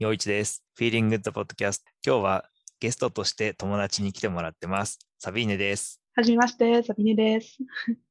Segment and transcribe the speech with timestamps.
[0.00, 0.62] 陽一です。
[0.78, 1.80] Feeling Good Podcast。
[2.06, 2.44] 今日は
[2.78, 5.00] ゲストとして友達に来てもらってます。
[5.18, 6.00] サビーネです。
[6.14, 7.58] はじめまして、サビネです。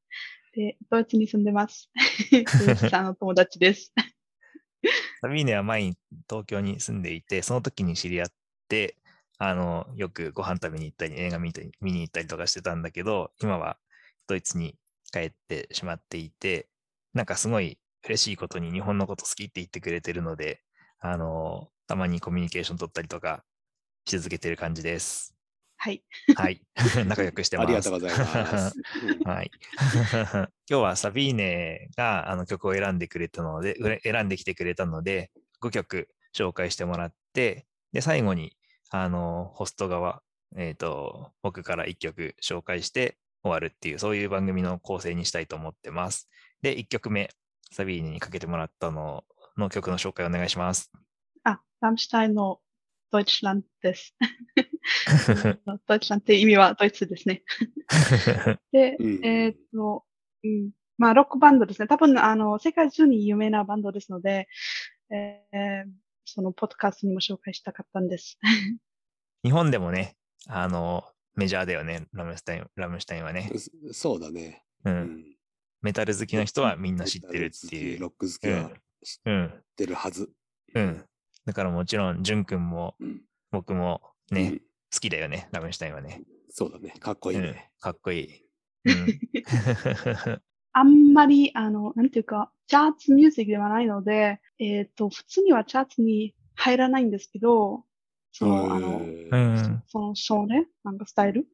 [0.54, 1.90] で、ドイツに住んでます。
[2.92, 3.94] さんの友達です。
[5.22, 5.98] サビーネは前に
[6.30, 8.28] 東京に住んでいて、その時に知り合っ
[8.68, 8.98] て、
[9.38, 13.80] あの、よくご飯食べに行ったり、映画見たり見に行ったりとかしてたんだけど、今は
[14.28, 14.78] ドイツに
[15.14, 16.68] 帰ってしまっていて、
[17.14, 20.62] なんかすごい嬉しいことに日本のこと好きって言ってくれてるので、
[21.00, 23.44] あの、たまにコミュニケーション取ったりとか
[24.06, 25.36] し続けてる感じです。
[25.78, 26.04] はい。
[26.36, 26.62] はい。
[27.06, 27.66] 仲良くしてます。
[27.66, 28.80] ありがとうございます。
[29.04, 29.52] う んはい。
[30.34, 38.58] 今日はサビーネがあの曲を選んでくれたので、選んできてくれたので、5曲紹介してもらって、で、最後に、
[38.90, 40.24] あの、ホスト側、
[40.56, 46.28] えっ、と、僕から1曲紹介して終わるっていう、そういう番組の構成にしたいと思ってます。
[46.62, 47.30] で、1曲目、
[47.72, 49.26] サビーネにかけてもらったの
[49.58, 50.92] の曲の紹介お願いします。
[51.44, 52.60] あ、 Rammstein の
[53.12, 54.16] Deutschland です。
[55.86, 57.44] Deutschland って意味はドイツですね。
[58.72, 60.06] で、うんえーっと、
[60.44, 61.88] うん、まあ、ロックバンドですね。
[61.88, 64.48] 多分、あの、世界中に有名なバンドですので、
[65.10, 65.92] えー
[66.30, 68.38] そのポッドカストにも紹介したかったんです。
[69.44, 71.06] 日本でもね、あの、
[71.36, 73.50] メジャーだよね、ラムシュタインラムシュタインはね。
[73.56, 74.64] そそうだね。
[74.84, 74.90] う。
[74.90, 75.38] うんん。
[75.82, 78.00] メタル好きな人はみんな知ってるっていう。
[78.00, 78.72] ロック好きは
[79.04, 79.64] 知っうん。
[79.76, 80.30] てるはず。
[80.74, 81.06] うん。
[81.46, 83.22] だからもちろん、ジュン君もうん。
[83.52, 84.62] 僕もね、うん
[84.94, 86.24] 好きだよね、ラムシュタインはね。
[86.50, 86.94] そうだね。
[87.00, 87.70] かっこいいうんね。。
[87.80, 88.30] かっこいい。
[88.86, 89.20] うん。
[90.72, 97.84] あんまり、あの、なんていうか、チャーツミュージックではないので、えっ、と、普通にはチャーツに入らないんですけど、
[98.32, 99.84] その、あの、うんうん。
[99.88, 101.48] その、ショーね、なんかスタイル？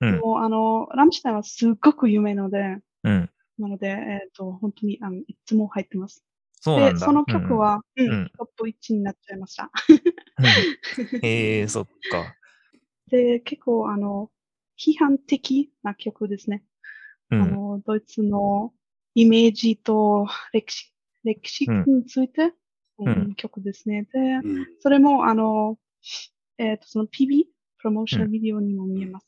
[0.00, 0.18] うん。
[0.18, 3.30] もう、あの、ラムシュタインはすっごく有名ので、うん。
[3.58, 6.24] なので、えっ、と、本当に、あの、いつも入ってます。
[6.64, 7.00] で、そうなんだ。
[7.00, 9.70] その曲は、うん、うんトップ1になっちゃいました。
[10.38, 10.46] うん、
[11.16, 11.20] うん。
[11.22, 12.36] えー、そっか。
[13.10, 14.30] で、結構、あの、
[14.78, 16.64] 批判的な曲ですね。
[17.30, 17.42] うん。
[17.42, 18.72] あの、ドイツの
[19.14, 22.54] イメージと歴史、歴史うんについて、
[22.98, 24.06] うんうん曲ですね。
[24.12, 25.78] で、うんそれも、あの、
[26.58, 27.44] えっ、と、その PV、
[27.78, 29.26] プロモーションビデオにも見えます。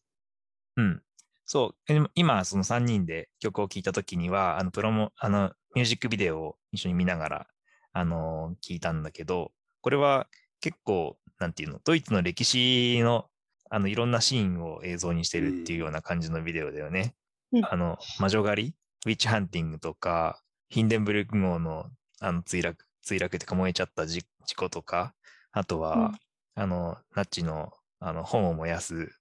[0.77, 1.03] うん。
[1.45, 1.93] そう。
[1.93, 7.47] え今、その3人で曲を聴いたときには、あの、プロモ、あの、ミュージックビデオを一緒に見ながら、
[7.93, 10.27] あの、聞いたんだけど、これは
[10.63, 13.27] 結構、なんていうの、ドイツの歴史の、
[13.69, 17.15] あの、いろんなシーンを映像にしてるっていうような感じのビデオだよね。
[17.53, 17.65] うん。
[17.67, 25.15] あの、魔女狩りウィッチハンティングとか、ヒンデンブルク号の、あの、墜落、墜落か燃えちゃった事事故とか、
[25.53, 26.63] あとは、うん。
[26.63, 27.71] あの、ナッチの、
[28.01, 29.13] あの、本を燃やす、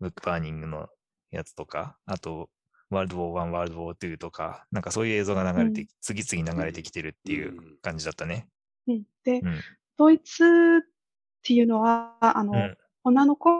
[0.00, 0.88] ブックバーニングの
[1.30, 2.48] やつとか、あと、
[2.94, 8.48] ワールドウォー1、ワールドウォー2とか、なんかそういう映像が流れて、うん次々流れてきてるっていううん感じだったね。
[8.88, 9.60] うんで、うん。
[9.96, 10.46] ドイツっ
[11.42, 13.50] ていうのは、あの、うん女の子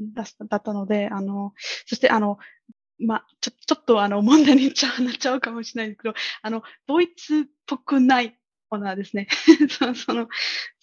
[0.00, 0.22] だ
[0.56, 1.52] ったので、あの、
[1.86, 2.38] そして、あの、
[2.98, 8.38] まあ、ちょ、ちょっと、あの、問題にちゃうなっちゃうかもしれないですけど、あの、ドイツっぽくない
[8.70, 9.28] 女ですね。
[9.68, 10.30] そその、ち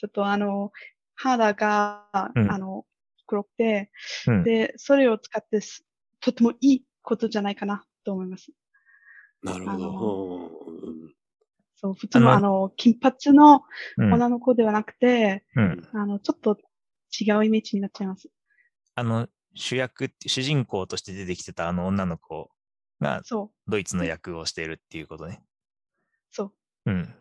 [0.04, 0.72] ょっと、あの、
[1.16, 2.86] 肌が、うんあの、
[3.26, 3.92] 黒くて、
[4.28, 4.44] うん。
[4.44, 5.84] で、それを使ってす、
[6.20, 8.52] とてもいいことじゃないかなと思います。
[9.42, 10.52] なるほあど。
[10.68, 11.16] うん
[11.78, 13.64] そう、普通の、ああの、金髪の
[13.98, 15.88] うん女の子ではなくて、うん。
[15.94, 16.58] あの、ちょっと
[17.20, 18.30] 違うイメージになっちゃいます。
[18.96, 22.50] あの、主役って、主人公として出てきてたあの女の子
[23.02, 25.44] がそう、ドイツの役をしているっていうことね。
[26.32, 26.54] そ
[26.86, 26.92] う。
[26.92, 27.14] うん。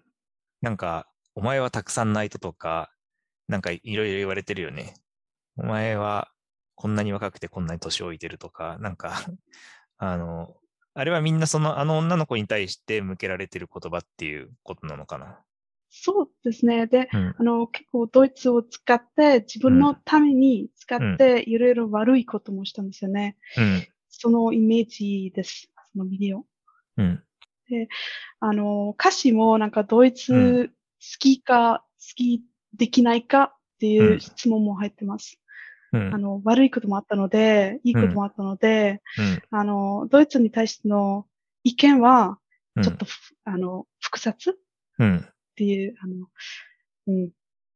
[0.61, 2.93] なんか、お前はたくさん泣いたとか、
[3.49, 4.95] なんかいろいろ言われてるよね。
[5.57, 6.31] お前は
[6.75, 9.13] こんなに若くてこんなに年老いてるとか、なんか、
[9.99, 10.57] あの、
[10.95, 15.41] あれはみんなその、あの女の子に対して向けられてる言葉っていうことなのかな？
[15.91, 16.87] そうですね。
[16.87, 17.35] で、うん。
[17.39, 23.37] あの、結構ドイツを使って、自分のために使って、いろいろ悪いこともしたんですよね。
[23.57, 23.87] うん。
[24.09, 25.71] そのイメージです。
[25.93, 26.45] そのビデオ。
[26.97, 27.23] うん。
[28.41, 30.75] あの、歌詞もなんかドイうツ好
[31.19, 32.43] きか、好き
[32.75, 35.41] できないかっていううん質問も入ってます。
[35.99, 36.15] うん。
[36.15, 39.59] あの、悪いこともあったので、いいこともあったので、うん。
[39.59, 41.27] あの、ドイツに対しての
[41.63, 42.39] 意見は、
[42.77, 44.55] うんちょっとふ、あの、複雑っ
[44.99, 45.29] うん。
[45.55, 46.27] ていう、あの、
[47.07, 47.31] うん、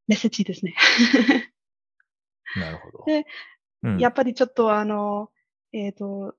[0.08, 0.74] メッセージですね。
[2.56, 3.04] なるほど。
[3.06, 3.24] で
[3.84, 5.30] うん、やっぱりちょっとあの、
[5.72, 6.34] えっ、ード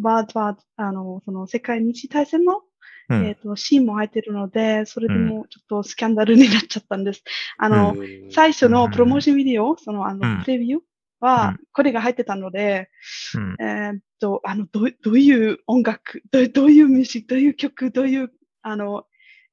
[0.00, 2.62] ワード、あの、その世界二次大戦の、
[3.08, 3.24] うん。
[3.26, 7.22] えっ、と、シーンも入ってるので、それでもちょっとスキャンダルになっちゃったんです。
[7.58, 8.30] あの、うん。
[8.30, 10.18] 最初のプロモーションビデオ、その、あうん。
[10.18, 10.82] の、プレビューう
[11.20, 12.90] はん、これが入ってたので、
[13.36, 13.56] うん。
[13.60, 19.04] えーっと、あの、どう、どういう音楽、どうどういうミュージック、どういう曲、どういう、あの、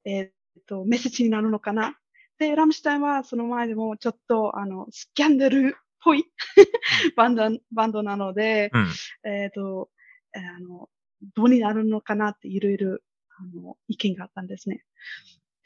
[0.04, 0.30] えーっ
[0.66, 1.88] と、メッセージになるのかな。
[1.88, 1.92] っ
[2.40, 6.24] で、ラムシュタインはその前でもちょっと、あの、スキャンダルっぽい
[7.14, 9.30] バンド、バンドなので、うん。
[9.30, 9.99] えっ、と、えー
[10.34, 10.88] あの、
[11.34, 12.98] どうになるのかなっていろいろ、
[13.38, 14.84] あの、意見があったんですね。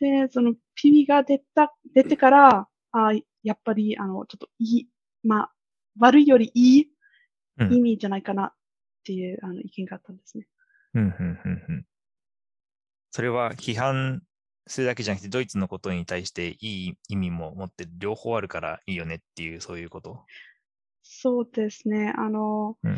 [0.01, 3.13] で、その PV が出た、出てから、あ
[3.43, 4.89] やっぱり、あの、ちょっといい、
[5.23, 5.53] まあ、
[5.99, 6.91] 悪いよりいい
[7.59, 8.53] うん意味じゃないかなっ
[9.05, 10.47] ていう、あの、意見があったんですね。
[10.95, 11.87] うん、うん、うん、うん。
[13.11, 14.23] それは批判
[14.67, 20.25] するだけじゃなくて、ドイツのことに対していい意味も持って両方あるからいいよねっていう、そういうこと？
[21.05, 22.13] そうですね。
[22.17, 22.97] あの、うん。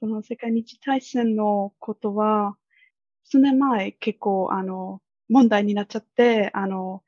[0.00, 2.56] その世界日大戦のことは、
[3.22, 7.02] 数年前結構、あの、問題になっちゃって、あの、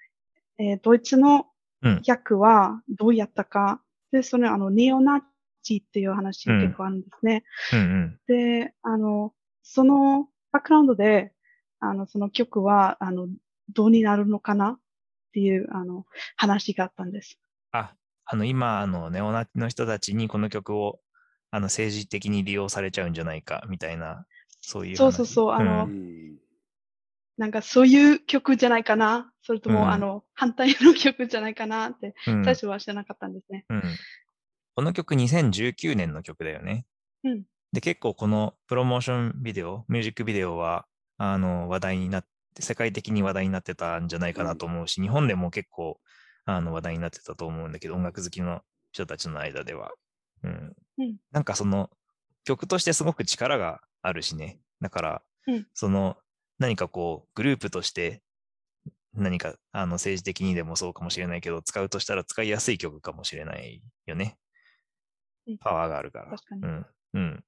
[0.58, 1.46] えードイツの
[1.82, 3.82] うん役はどうやったか、
[4.12, 5.22] で、その、あの、ネオナ
[5.62, 7.44] チっていう話が結構あるんですね。
[7.72, 8.20] うん、うん。
[8.26, 11.32] で、あの、そのバックグラウンドで、
[11.80, 13.28] あの、その曲は、あの、
[13.74, 14.80] どうになるのかなっ
[15.32, 16.06] ていう、あの、
[16.36, 17.38] 話があったんです。
[17.72, 17.94] あ、
[18.26, 21.00] あの、今、あの、ネオナチの人たちにこの曲を、
[21.50, 24.26] あの、政治的に利用されちゃうんじゃないか、みたいな、
[24.60, 24.98] そういう話。
[24.98, 26.36] そうそうそうあのうん
[27.38, 33.64] なんかそういう曲じゃないかなそれとも、うんあの、反対の曲じゃないかなって、うん、最初は知らなかったんですね。
[33.68, 33.82] うん。
[34.74, 36.86] この曲2019年の曲だよね。
[37.24, 37.42] うん。
[37.72, 40.86] で、結構このプロモーションビデオ、ミュージックビデオは、
[41.18, 46.00] あの、話題になって、世界的に話題になってたんじゃないかなと思うし、日本でも結構、
[46.46, 48.62] あの、話題になってたと思うんだけど、音楽好きの
[48.92, 49.92] 人たちの間では。
[50.42, 50.72] うん。
[50.98, 51.90] うんなんかその、
[52.44, 54.60] 曲としてすごく力があるしね。
[54.80, 56.16] だから、うんその、
[56.58, 58.22] 何かこう、グループとして、
[59.12, 64.38] 何か、あの、政治的にでもそうかもしれないけど、使うとしたら使いやすい曲かもしれないよね。
[65.46, 66.30] うんパワーがあるから。
[66.30, 66.86] 確かにうん。
[67.14, 67.44] うん。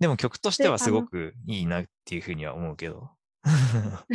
[0.00, 3.10] でも曲としてではすごくいいなっていうふうには思うけど。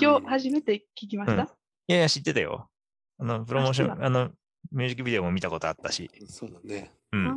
[0.00, 1.57] 今日初めて聞きました、
[1.88, 2.70] いやいや、知ってたよ。
[3.18, 4.30] あの、プロモーション、あの、
[4.70, 6.10] ミュージックビデオも見たことあったし。
[6.28, 6.92] そうだね。
[7.12, 7.26] うん。
[7.26, 7.36] あうん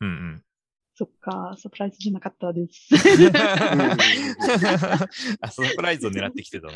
[0.00, 0.44] ーうん。
[0.94, 2.88] そっか、サプライズじゃなかったです。
[5.40, 6.74] あ、サプライズを狙ってきてたの。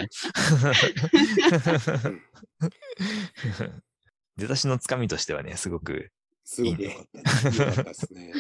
[4.37, 6.11] 出だしのつかみとしてはね、すごく。
[6.43, 7.19] すごく良かった
[7.51, 7.57] ね。
[7.59, 8.33] 良かったですね。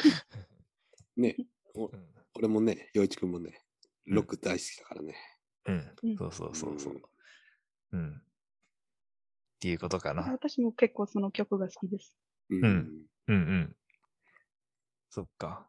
[1.16, 1.36] ね、
[1.74, 3.62] おうん俺もね、洋一くんもね、
[4.06, 5.14] ロック大好きだからね。
[5.66, 7.00] うんうんそうそうそうそう。
[7.92, 8.22] うん。
[9.64, 10.30] っていうことかな。
[10.30, 12.14] 私も結構その曲が好きです。
[12.50, 12.62] うん。
[13.28, 13.76] うんうん。
[15.08, 15.66] そっか。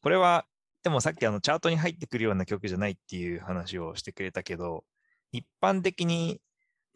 [0.00, 0.46] これは、
[0.84, 4.84] でもさっきあのチャートに入ってくるような曲じゃないっていう話をしてくれたけど、
[5.32, 6.40] 一般的に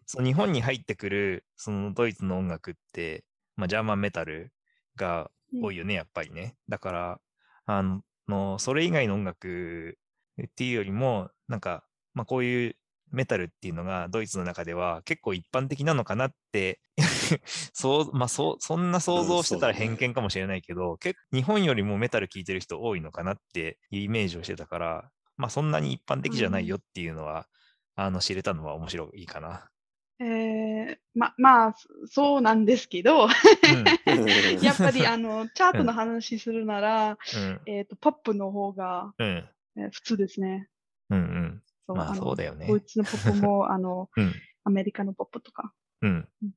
[0.06, 3.24] その日本に入ってくるそのドイツの音楽って、
[3.56, 4.52] まあ、ジャーマンメタル
[4.94, 6.54] が多いよね、やっぱりね。
[6.68, 7.20] だから、
[7.64, 9.98] あの、それ以外の音楽
[10.40, 11.82] っていうよりも、なんか、
[12.14, 12.76] まあ、こういう
[13.10, 16.80] メタルっていうのがドイツの中では結構一般的なのかなって、
[17.72, 27.46] そう、まあ、そう、そんな想像してたら偏見かもしれないけど、結構日本よりもメタル聴いてる人多いのかなっていうイメージをしてたから、まあ、そんなに一般的じゃないよっていうのは、
[27.94, 29.70] あの、知れたのは面白いかな。
[30.18, 33.28] えー、ま、まあ、そそうなんですけど、
[34.62, 40.68] やっぱりあの、チャートの話するなら、うん、えっ、と、ポップの方が、普通ですね。
[41.10, 41.62] うん、うん。
[41.86, 42.76] そうまあ、のそうだよねド。
[42.76, 44.32] イツのポップも、 あの、うん、
[44.64, 45.72] アメリカのポップとか。
[46.02, 46.50] うんうん、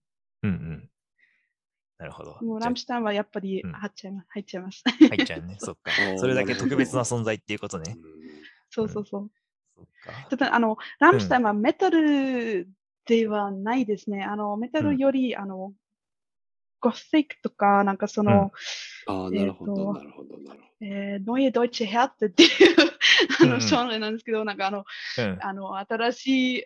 [0.44, 0.90] うん、うん。
[2.00, 2.38] なるほど。
[2.42, 4.28] もうラムシュタインはやっぱりうん入っちゃいます。
[4.30, 4.84] 入っちゃいます。
[4.88, 5.58] あ入っちゃうね。
[5.60, 5.92] そっか。
[6.18, 7.98] それだけ特別な存在っていうことね。
[8.70, 9.32] そうそうそう。
[9.76, 10.28] そっか。
[10.30, 12.68] ただ、あの、ラムシュタインはメタル
[13.06, 14.24] ではないですね。
[14.24, 15.74] あの、メタルより、あの、
[16.80, 18.52] ゴシックとか、なんかその、
[19.08, 22.50] ああ、なるほど、なるほど、なるほえー、ノイエ・ドイツ・ヘアってっていう、
[23.42, 24.86] あの、うんうんジャンルなんですけど、なんかあの、
[25.18, 25.38] うん。
[25.42, 26.66] あの、新しい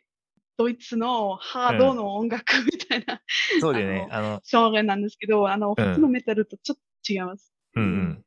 [0.58, 3.22] ドイツのハードの音楽みたいな、
[3.60, 4.08] そうだよね。
[4.12, 7.54] あの、ジャンルなんですけど、あの、普通のメタルとちょっと違います。
[7.76, 8.26] うんううんん。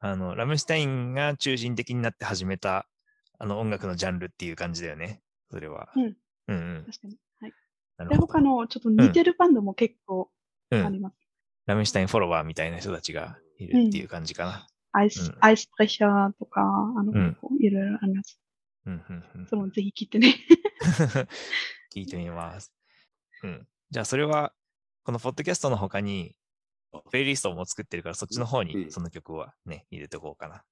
[0.00, 2.88] あの、ラムシュタインが中心的になって始めた、
[3.38, 5.22] あの、音楽のジャンルっていう感じだよね。
[5.50, 5.88] それは。
[5.94, 6.02] うん。
[6.02, 6.16] うん
[6.48, 6.84] うん。
[6.84, 7.16] 確かに。
[7.40, 7.52] はい。
[8.08, 10.30] で、他のちょっと似てるバンドも結構
[10.70, 10.84] うん。
[10.84, 11.27] あります。
[11.68, 14.66] ラムシュタインフォロワーみたいな人たちがいるっていう感じかな。
[14.92, 18.40] アイス、うんアイスプレッシャーとか、あの、うんいろいろあります。
[18.86, 19.46] うんうんうん。
[19.46, 20.34] それもぜひ聞いてね。
[21.94, 22.72] 聞いてみます。
[23.42, 23.68] うん。
[23.90, 24.54] じゃあ、それは、
[25.02, 26.34] このポッドキャストの他に、
[27.10, 30.64] プレイリストも作ってるから、そっちの方うんにその曲はね、入れておこうかな。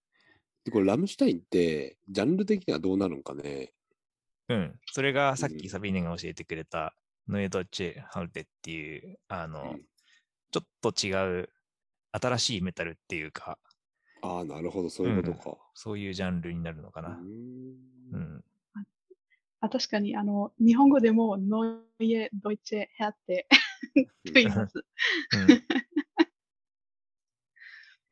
[0.65, 3.75] で、これラムシュタインって、ジャンル的にはどうなるんかね。
[4.49, 4.81] うん。
[4.87, 6.95] それがさっうんきサビーネが教えてくれた、
[7.29, 9.83] ノエドチェ・ハルテっていう、あの、うん
[10.51, 11.51] ちょっと違う、
[12.13, 13.59] 新しいメタルっていうか、
[14.23, 15.57] ああ、なるほど、そういうことか。
[15.75, 17.11] そういうジャンルになるのかな。
[17.11, 18.45] うんん。
[19.61, 23.47] あ確かに、あの、日本語でもノイエ・ドイツェ・ヘアって
[24.27, 24.85] と言います。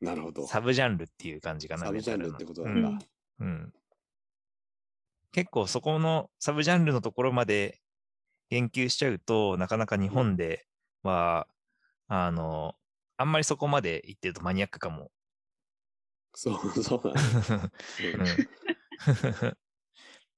[0.01, 0.47] なるほど。
[0.47, 1.85] サブジャンルっていう感じかな。
[1.87, 3.05] サブジャンルってことなうんんだ。
[3.39, 3.73] うん。
[5.31, 7.81] 結構そこのサブジャンルのところまで
[8.49, 10.67] 言及しちゃうと、なかなか日本で
[11.03, 11.47] は、
[12.07, 12.75] あの、
[13.17, 15.11] あんまりそこまで言ってるとマニアックかも。
[16.33, 17.01] そう、そう。
[17.05, 17.13] うん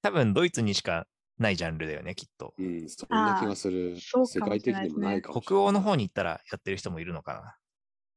[0.02, 1.08] 多分ドイツにしか
[1.38, 2.54] ないジャンルだよね、きっと。
[2.58, 4.00] うん、うん、そんな気がする。
[4.00, 5.60] 世そうかも界的にもないかもしれない。
[5.60, 7.58] 北欧の方に行ったらやってる人もいるのかな。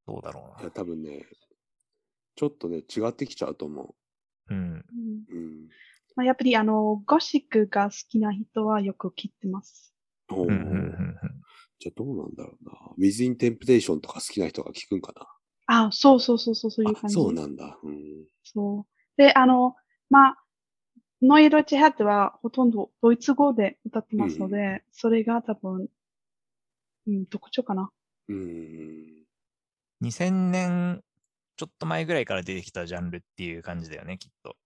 [0.07, 1.26] どうだろいや、多分ね、
[2.37, 3.95] ちょっとね、違ってきちゃうと思う
[4.52, 4.57] な。
[4.57, 4.62] うん。
[4.62, 4.85] うんう。
[5.30, 5.69] うん。
[6.16, 9.95] まあ、やっぱり、あの、ゴシックが好きな人はよく聞いてます。
[10.30, 10.57] うんうんうん
[11.80, 12.72] じゃあどうなんだろうな。
[12.97, 15.12] Within Temptation とか好きな人が聞くんか
[15.66, 17.14] あ、そうそうそうそう、そういう感じ。
[17.14, 17.78] そうなんだ。
[17.82, 18.26] うん。
[18.44, 18.87] そう。
[19.16, 19.75] で、あの、
[20.10, 20.44] まあ、
[21.23, 25.88] Neue Deutsche Härte はほとんどドイツ語で歌ってますので、それが多分、
[27.06, 27.90] うん、特徴かな。
[28.28, 29.25] うん。
[30.02, 31.02] 2000年
[31.56, 34.56] ちょっと前ぐらいから出てきたジャンルっていう感じだよね、きっと。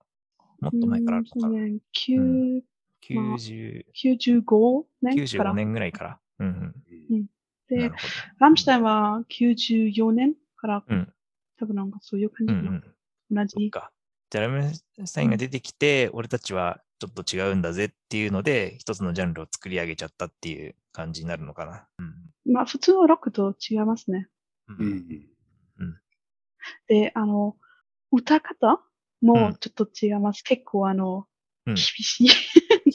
[0.60, 1.58] もっと前からあるのかな。
[1.58, 2.62] うん9
[3.10, 5.52] まあ90 95年から。
[5.52, 6.20] 95年ぐらいから。
[6.40, 7.16] うんうん。
[7.16, 7.26] うん
[7.66, 7.90] で
[8.38, 11.12] ラムシュタインは94年から、うん
[11.56, 12.70] 多分なんかそういう感じかな。
[12.70, 12.84] んうん。
[13.30, 13.70] 同じ。
[13.70, 13.80] じゃ
[14.34, 21.86] あラムスタインが出てきて、俺たちはちょっと違うんだぜっていうので、一つのジャンルを作り上げちゃったっていう感じになるのかな。
[21.98, 22.52] うん。
[22.52, 24.26] まあ、普通のロックと違いますね。
[24.68, 25.06] うん。
[26.88, 27.56] で、あの、
[28.10, 28.80] 歌方
[29.22, 30.42] うんもちょっと違います。
[30.42, 31.26] 結構あの、
[31.66, 32.28] うん厳しい。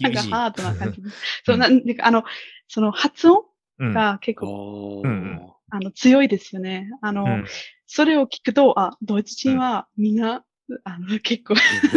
[0.04, 1.18] なんかハードな感じです。
[1.46, 2.24] そうなんであの、
[2.68, 3.44] その発音
[3.80, 3.94] うん。
[3.94, 6.90] が結あ構、ーうんうんあの、強いですよね。
[7.02, 7.46] あの、うん
[7.92, 10.46] それを聞くと、あ、ドイツ人はみんな、
[10.84, 11.56] あの、結構、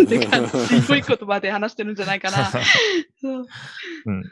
[0.08, 0.48] てか
[0.86, 2.46] 強い言葉で話してるんじゃないかな。
[3.20, 3.46] そう。
[4.06, 4.22] うん。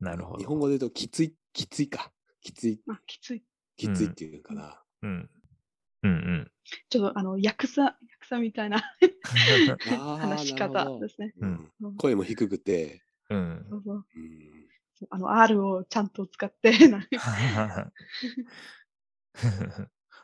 [0.00, 0.38] なるほど。
[0.38, 2.10] 日本語で言うと、きつい、きついか。
[2.40, 3.42] きつい、あ、きつい。
[3.76, 4.82] きついっていうのかな。
[5.02, 5.30] うん。
[6.02, 6.50] うんうん。
[6.88, 8.82] ちょっと、あの、ヤクザ、ヤクザみたいな
[10.20, 11.34] 話し方ですね。
[11.40, 13.76] うんうん声も低くて、うんそ。
[13.76, 14.06] うそう
[15.10, 16.72] あの、R をちゃんと使って、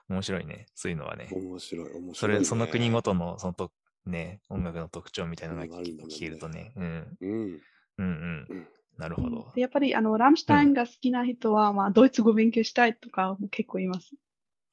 [0.09, 0.67] 面白いね。
[0.75, 1.29] そういうのはね。
[1.31, 2.15] 面白い、面白い、ね。
[2.15, 3.71] それ、その国ごとの、そのと、
[4.07, 6.73] ね、音楽の特徴みたいなのが聞けるとね。
[6.77, 7.17] うん。
[7.21, 7.31] うん。
[7.31, 7.61] うん
[7.99, 8.69] うんうん。
[8.99, 9.61] なるほどで。
[9.61, 14.11] やっぱり、あの、ラムシュタインが好きな人は、まあ、ドイツ語勉強したいとかも結構います。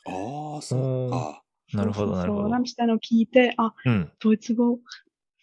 [0.06, 1.44] ああ、そうか。
[1.74, 2.60] なるほど、なるほどラ。
[2.60, 4.12] ムシュタインを聞いて、あ、うん。
[4.20, 4.80] ドイツ語、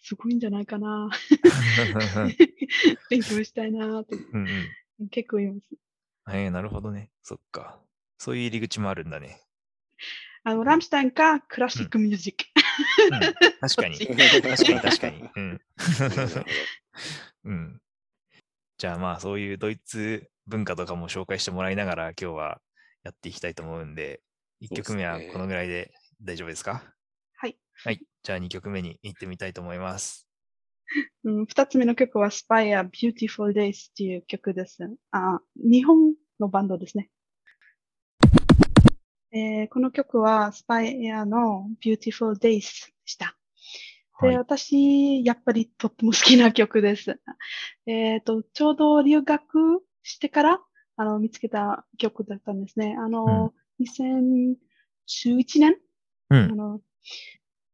[0.01, 1.09] すごいんじゃないかな。
[3.09, 4.47] 勉強したいなってうん
[4.99, 5.09] うん。
[5.09, 5.67] 結構います。
[6.29, 7.09] えー、なるほどね。
[7.23, 7.79] そっか。
[8.17, 9.41] そういう入り口もあるんだね。
[10.43, 12.45] あの、ラムシュタインかクラシックミュージック。
[13.11, 13.19] うん、
[13.59, 13.97] 確かに。
[14.07, 15.29] 確かに、確かに。
[15.35, 15.61] うん。
[17.45, 17.81] うん。
[18.77, 22.61] じゃあまあ、そういうドイツ文化とかも紹介してもらいながら、今日は
[23.03, 24.21] やっていきたいと思うんで、
[24.61, 26.83] 1曲目はこのぐらいで大丈夫ですか？
[27.37, 27.57] はい。
[27.83, 28.01] はい。
[28.23, 30.27] じゃあ2曲目に行ってみたいと思います。
[31.23, 34.79] うん、二つ目の曲は Spire Beautiful Days っていう曲です。
[35.11, 37.09] あ、日本のバンドですね。
[39.31, 42.61] えーこの曲は Spire の Beautiful Days で
[43.05, 43.37] した。
[44.21, 44.37] で、はい。
[44.37, 47.21] 私、やっぱりとっても好きな曲です。
[47.85, 50.61] えっ、と、ちょうど留学してから、
[50.97, 52.97] あの、見つけた曲だったんですね。
[52.99, 55.77] あの、2011年
[56.29, 56.51] うん。
[56.51, 56.81] あの、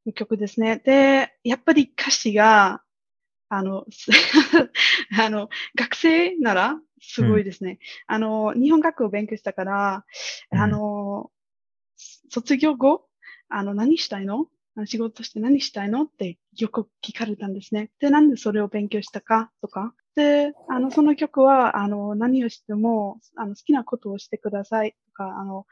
[0.06, 0.82] の曲ですね。
[0.84, 2.82] で、やっぱり歌詞が、
[3.50, 4.12] あの、す
[5.20, 7.80] あの、学生ならすごいですね。
[8.08, 10.06] あの、日本学を勉強したから、
[10.52, 11.32] うんあの、
[12.30, 13.08] 卒業後、
[13.50, 14.48] あの、何したいの？
[14.86, 16.04] 仕事して何したいの？
[16.04, 17.92] ってよく聞かれたんですね。
[18.00, 19.52] で、なんでそれを勉強したか？
[19.62, 19.94] とか。
[20.16, 25.66] で、あの、その曲は、あの、何をしても、あの、好きなことをしてくださいとか、あの、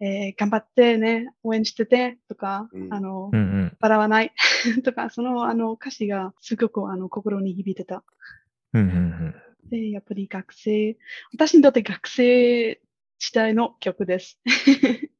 [0.00, 3.76] えー頑張ってね、応援しててとか、うんあのう、んうん。
[3.80, 4.32] 笑わない
[4.84, 8.04] とか、その、あの、歌詞がすごく、あの、心に響いてた。
[8.72, 9.34] うんうん
[9.70, 10.98] で、やっぱり学生、
[11.32, 12.80] 私にとって学生
[13.18, 14.38] 時代の曲です。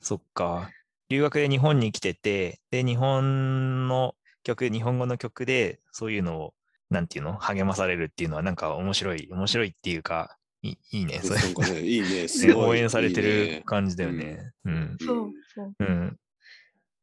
[0.00, 0.70] そっか。
[1.10, 4.14] 留学で日本に来てて、で、日本の
[4.44, 6.54] 曲、日本語の曲で、そういうのを、
[6.88, 11.20] なんていうの励まされるっていうのは、なんか面白い、面白いっていうか、いいいいね。
[11.22, 12.28] それなんかね、いいね。
[12.28, 14.52] すねごい応援されていいるね感じだよね。
[14.64, 14.96] うん。
[15.00, 15.74] そう、そう。
[15.80, 16.18] うん。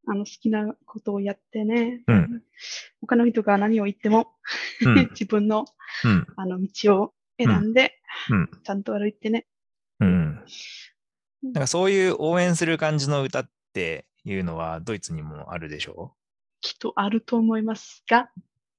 [0.08, 2.04] あの、好きなことをやってね。
[2.08, 2.44] うん
[3.02, 4.36] 他の人が何を言っても、
[4.86, 4.96] うん。
[5.12, 5.66] 自分の、
[6.06, 6.28] うん。
[6.38, 8.00] あの、道を選んで、
[8.30, 8.50] うん。
[8.64, 9.48] ちゃんと歩いてね。
[10.00, 10.46] うん。
[11.44, 16.14] なんかそういう応援する感じの歌っていうのは、ドイツにもあるでしょ？
[16.62, 18.30] きっとあると思いますが、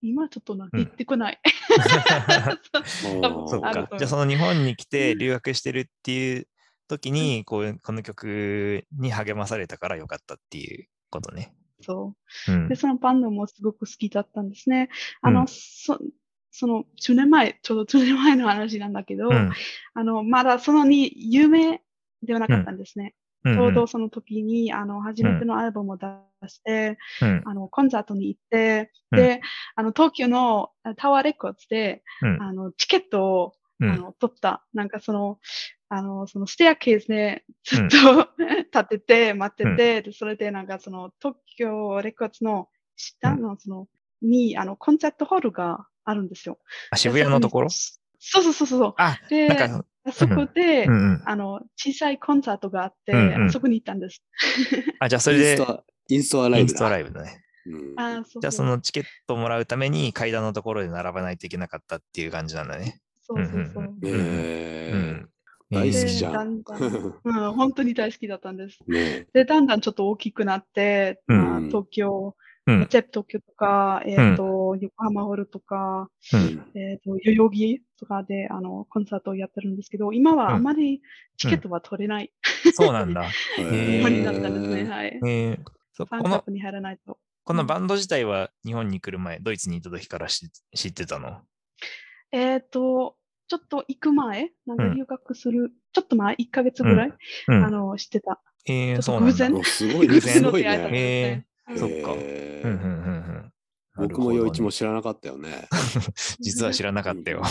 [0.03, 1.41] 今ちょっとなんかうん言ってこない。
[2.85, 3.59] そ。
[3.59, 6.49] うかじゃあその日本に来て留学してるっていう
[6.89, 11.55] 時に、こうこの曲に励まされたからよかったっていうことね。
[11.81, 12.15] そ
[12.49, 12.57] うう。
[12.57, 12.77] んで、。
[12.77, 14.89] そのバンドもすごく好きだったんですね。
[15.21, 15.99] あの、うんそ
[16.51, 19.53] その、10年前、ちょうど10年前の話なんだけど、うん
[19.95, 21.83] あの、まだそんなに有名
[22.23, 23.15] ではなかったんですね。
[23.45, 26.07] うんちょうどその時に、あの、初めてのアルバムを出
[26.49, 27.43] して、うん。
[27.47, 29.19] あの、コンサートに行って、うん。
[29.19, 29.41] で、
[29.77, 32.43] あの、東京のあタワーレコーズで、うん。
[32.43, 33.91] あの、チケットを、うん。
[33.93, 34.65] あの、取った。
[34.75, 35.39] なんかその、
[35.89, 38.29] あの、そのステアケースでずっと、
[38.73, 43.89] 立てて、待ってて、でそれでなんかその、東京レコーズの下のその、
[44.21, 46.59] に、あの、コンサートホールがあるんですよ。
[46.91, 47.69] あ渋谷のところ？
[47.71, 48.95] そうそうそうそう。
[48.97, 51.23] あ、で、なんか、あそこで、うんうん。
[51.25, 54.23] あの、小さいコンサートがあって、うんうんあそこに行ったんです。
[55.01, 55.59] あ、じゃあそれで
[56.09, 56.61] インス、トアライブだ。
[56.61, 57.45] インストライブだね。
[57.67, 63.01] うんあそうじゃあそのチケットをもらうために階段のところで並ばないといけなかったっていう感じなんだね。
[63.23, 63.85] そうそうそう。
[63.85, 65.29] うんえーうん。
[65.71, 68.79] 大好きじゃんでだんだんうん、本当に大好きだったんです。
[68.87, 72.35] ねで、だんだんちょっと大きくなって、うんまあ、東京、
[72.69, 72.87] うん。
[72.87, 76.71] チェプ東京とか、えっ、と、横浜ホールとか、うん。
[76.75, 81.01] えっ、と、代々木とかで、あの、コンサートをやってるんですけど、今はあまり
[81.39, 82.33] チケットは取れない。
[82.75, 83.25] そうなんだ。
[83.59, 83.63] え
[83.99, 84.91] へー無理だったんですね。
[84.91, 85.19] はい。
[85.25, 85.59] えー
[85.99, 87.19] そファンこのクラブに入らないと。
[87.43, 91.41] このバンド自体は日本に来る前、ドイツに行った時から知知ってたの？
[92.31, 93.17] えっ、と、
[93.49, 97.13] ちょっと行く前、なんかうん留学する、ちょっと前、1ヶ月ぐらい、
[97.49, 97.71] うんあ。
[97.71, 98.41] の、知ってた。
[98.67, 99.33] えー、そうなんだ。
[99.33, 100.15] 偶然おすごいね。
[100.15, 100.99] 偶然すごい偶然の出会いだったんね。
[100.99, 101.48] ですね。
[101.77, 103.53] そっかえーうんうんうん
[104.01, 104.09] うん。
[104.09, 105.69] 僕も陽一も知知らなかったよね。
[106.41, 107.43] 実は知らなかったよ。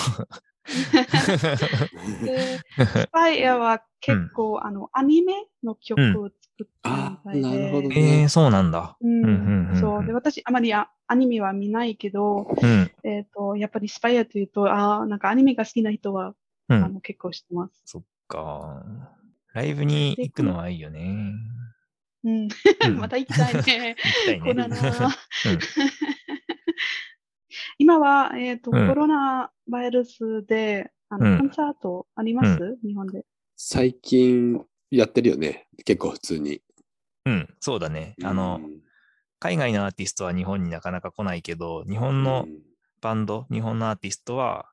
[2.24, 5.34] で、スパイアは結構、あの、アニメ
[5.64, 7.42] の曲を作ってみたいで。
[7.42, 8.98] なるほどえー、そうなんだ。
[9.02, 10.06] うんうんうんうんそう。
[10.06, 12.92] で、私、あまりあアニメは見ないけど、うん。
[13.04, 16.34] えっ、と、やっぱりスパイアというと、ああ、なんかアニメが好きな人は、
[16.70, 16.84] うん。
[16.84, 17.82] あの結構知ってます。
[17.86, 18.84] そっか。
[19.54, 21.34] ライブに行くのはいいよね。
[22.28, 22.48] うん。
[22.88, 23.60] うん また行きたいね。
[23.60, 24.40] 行きたいね。
[24.42, 24.74] コロナうん
[27.80, 33.26] 今は、えっ、と、うんコロナウイルスで、あの、うんコンサートあります、日本で。
[33.56, 35.68] 最近やってるよね。
[35.86, 36.62] 結構普通に。
[37.26, 38.16] うん、そうだね。
[38.24, 38.62] あの、
[39.40, 42.68] 海外のアーティストは日本になかなか来ないけど、日本のうん
[43.00, 44.72] バンド、日本のアーティストは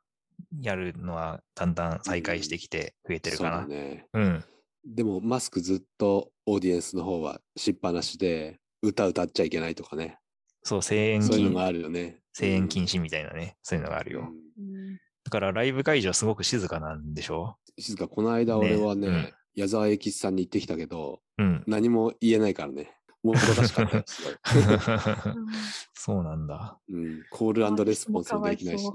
[0.58, 3.60] やるのはだんだん再開してきて増えてるかな。
[3.60, 4.06] そうだね。
[4.14, 4.44] うん。
[4.86, 10.18] でもマスクずっとオーディエンスの方はしっぱなしで歌歌っちゃいけないとかね。
[10.62, 12.20] そう、声援禁そういうのがあるよね。
[12.38, 14.20] 声援禁止みたいなね、そういうのがあるよ。
[14.20, 17.56] うんうんだからライブ会場すごく静かなんでしょ？
[17.78, 21.64] 静か、この間俺はね、ね矢沢永吉さんに行ってきたけど、うん。
[21.66, 22.94] 何も言えないからね。
[23.22, 24.04] もう難しかったよ。
[24.06, 25.46] すごいうん
[25.94, 26.78] そうなんだ。
[26.90, 28.90] うん、コールレスポンスもできないしね。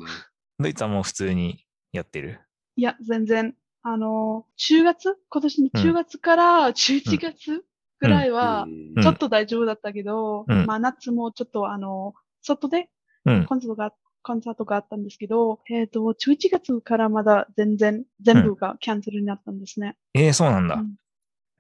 [0.60, 2.40] ドイツはもう普通にやってる？
[2.76, 3.56] いや、全然。
[3.82, 5.18] あの、10月？
[5.30, 7.64] 今年の10月から11月
[8.00, 12.90] ぐらいは、うんちょっと大丈夫だったけど、うんまあ夏もちょっとあの、外で
[13.26, 13.46] うん。
[13.46, 19.98] コンサートが、コンサートがあったんですけど、えっ、と、11月からまだ全然、全部がキャンセルになったんですね。
[20.14, 20.76] えー、そうなんだ。
[20.76, 20.96] うん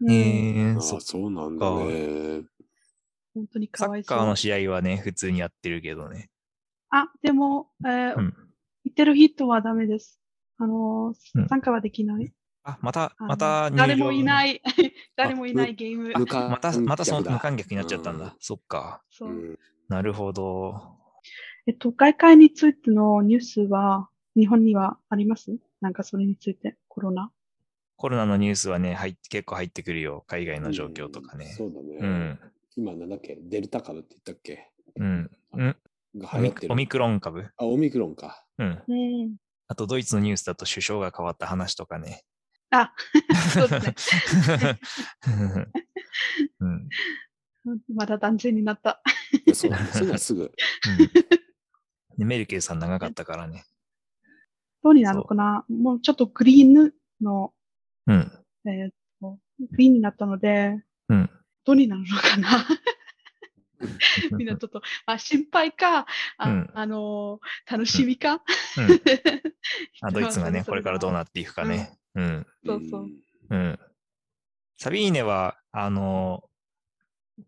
[0.10, 2.43] えー、ああそっそうなんだね。
[3.34, 4.17] 本当にサかわいそう。
[4.17, 6.29] ッカーの試合はね、普通にやってるけどね。
[6.89, 8.34] あ、でも、えーうん。
[8.86, 10.19] 行ってる人はダメです。
[10.59, 12.31] あのうん、参加はできない。
[12.63, 14.61] あ、また、また誰もいない、
[15.15, 16.11] 誰もいないゲーム。
[16.13, 18.35] また、またその無観客になっちゃったんだ。
[18.39, 19.01] そっか。
[19.87, 20.97] なるほど。
[21.65, 25.57] えっと、外界についてのニュースは、日本にはあります？
[25.81, 27.31] なんかそれについて、コロナ？
[27.95, 30.23] コロナのニュースはね、入っ結構入ってくるよ。
[30.27, 31.45] 海外の状況とかね。
[31.45, 31.97] うんそうだね。
[31.99, 32.39] うん。
[32.75, 33.37] 今なんだっけ？
[33.41, 34.69] デルタ株って言ったっけ？
[34.95, 35.31] うん。
[35.53, 35.75] うん。
[36.69, 37.47] オミクロン株？
[37.57, 38.45] あ、オミクロンか。
[38.57, 38.81] うん。
[39.69, 39.73] うん。
[39.73, 42.23] あと、ドイツのニュースだと首相が変わった話とかね。
[42.71, 42.93] あ、
[43.53, 44.79] そうですね。
[46.60, 46.89] うん。
[47.93, 49.01] まだ男性になった。
[49.53, 49.89] そうだね。
[49.91, 50.43] そういうのはすぐ。
[50.43, 50.51] うん
[52.17, 53.63] でメルケルさん長かったからね。
[54.84, 55.63] どうになるのかな？
[55.69, 57.53] もうちょっとグリーンの、
[58.08, 58.45] うん。
[58.65, 59.39] えーっと、
[59.71, 61.29] グリーンになったので、うん。
[61.63, 62.49] どうになるのかな？
[64.37, 66.05] みんなちょっと、あ、心配か、
[66.37, 68.41] あ,、うんあのー楽しみか、うん
[70.01, 71.99] あドイツがね、これからどうなっっていくかね。
[72.15, 72.47] うん。
[72.65, 73.79] そうそうんうん。
[74.77, 76.43] サビーネは、あの、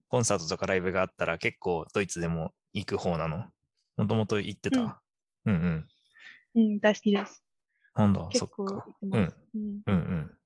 [0.08, 3.46] コンサートとかライブがあったら結構ドイツでも行く方なの？
[3.98, 5.02] もともと行ってた？
[5.46, 5.88] うんうん。
[6.56, 7.44] うん、大好きです。
[7.96, 8.86] なんだ、そっか。
[9.02, 9.34] うんうん
[9.86, 10.38] うん。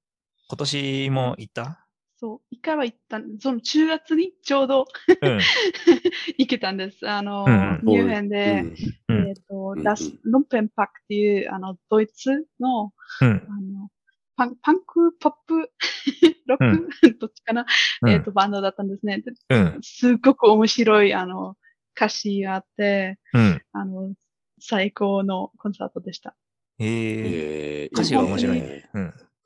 [0.48, 1.85] 今年も行った？
[2.18, 4.86] そう、一回は行ったん、その10月にちょうど
[5.22, 5.40] うん。
[6.38, 7.08] 行けたんです。
[7.08, 7.46] あの、
[7.84, 8.64] ニューヘンで、
[9.10, 13.28] うんえっ、と、うんラス、ロンペンパックっていう、あの、ドイツの、うん。
[13.28, 13.90] あの、
[14.38, 15.72] パンパンク、ポップ、
[16.48, 17.66] ロック、 どっちかな、
[18.02, 19.20] うんえっ、と、バンドだったんですね。
[19.20, 19.80] でうん。
[19.82, 21.58] すっごく面白い、あの、
[21.98, 23.62] 歌詞があって、うん。
[23.74, 24.14] あの、
[24.60, 26.36] 最高のコンサートでした。
[26.80, 27.84] ええ。
[27.84, 28.90] えー歌詞が面白いね。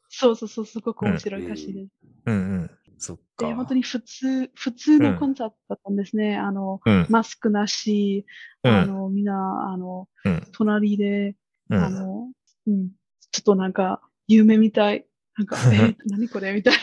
[0.09, 0.19] うん。
[0.19, 1.91] そうそうそう、すごく面白い歌詞です。
[2.25, 2.71] うんうん。
[2.97, 3.47] そっか。
[3.47, 6.37] で、本当に普通、普通のコンサートだったんですね。
[6.37, 7.05] あの、うん。
[7.09, 8.25] マスクなし、
[8.63, 10.47] うんあの、みんな、あの、うん。
[10.51, 11.35] 隣で、
[11.69, 11.83] うん。
[11.83, 12.31] あの、
[12.67, 12.89] うん、
[13.31, 15.05] ちょっとなんか、夢みたい。
[15.37, 16.73] なんか、 え、何これみたい。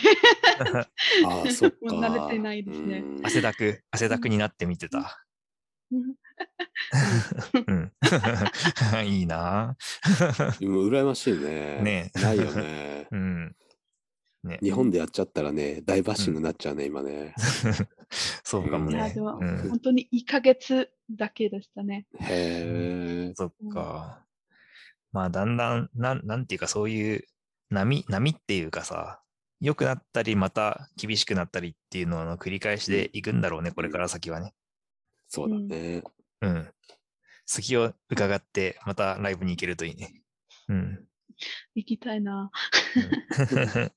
[1.25, 1.77] ああ、そっか。
[1.93, 5.23] もう慣れてないですねうん汗だく、汗だくになって見てた。
[7.67, 7.91] うん。
[9.05, 9.75] いいな
[10.59, 11.81] 今羨ましいね。
[11.81, 13.07] ねえないよね。
[13.11, 13.55] うん。
[14.43, 14.59] ね。
[14.61, 17.33] 日本でやっちゃったらね、大バッシングになっちゃうね、今ね。
[18.43, 19.21] そうかもいや、ねで。
[19.21, 19.69] も、うん。
[19.69, 22.07] 本当に1ヶ月だけでしたね。
[22.19, 23.33] へえ。
[23.35, 24.25] そっか。
[25.11, 27.25] まあ、だんだん、なん、なんていうか、そういう
[27.69, 29.21] 波、波っていうかさ、
[29.59, 34.53] 良くなったり、また厳しくなったりっていうのの繰り返しでいくんだろうね、これから先はね。
[35.27, 36.03] そうだね。
[36.41, 36.67] うん。
[37.45, 40.21] 隙を伺って、またライブに行けるといいね。
[40.69, 41.07] うん。
[41.75, 42.51] 行きたいな。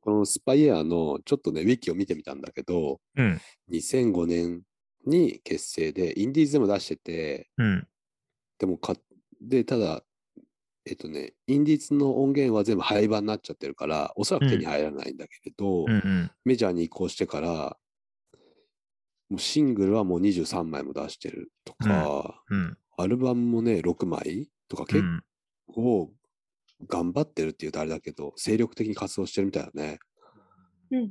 [0.00, 3.40] このスパイエアのちょっとね、ウィキを見てみたんだけど、うん。
[3.70, 4.62] 2005年
[5.04, 7.86] に結成で、インディーズでも出してて、うん。
[8.58, 8.96] でもか、
[9.40, 10.02] で、ただ、
[10.86, 15.90] えっとね、インディーズの音源は全部廃盤になっちゃってるから、おそらく手に入らないんだけれど、うん。
[15.90, 16.30] うん。
[16.44, 17.76] メジャーに移行してから、
[19.28, 22.78] もうシングルはもう23枚も出してるとか、うん。
[22.96, 25.22] アルバムもね、6枚とか結うん。
[25.66, 26.12] 構
[26.86, 29.98] 頑張ってるっていうとあれだけど、精力的に活動してるみたいだね。
[30.90, 31.10] うん。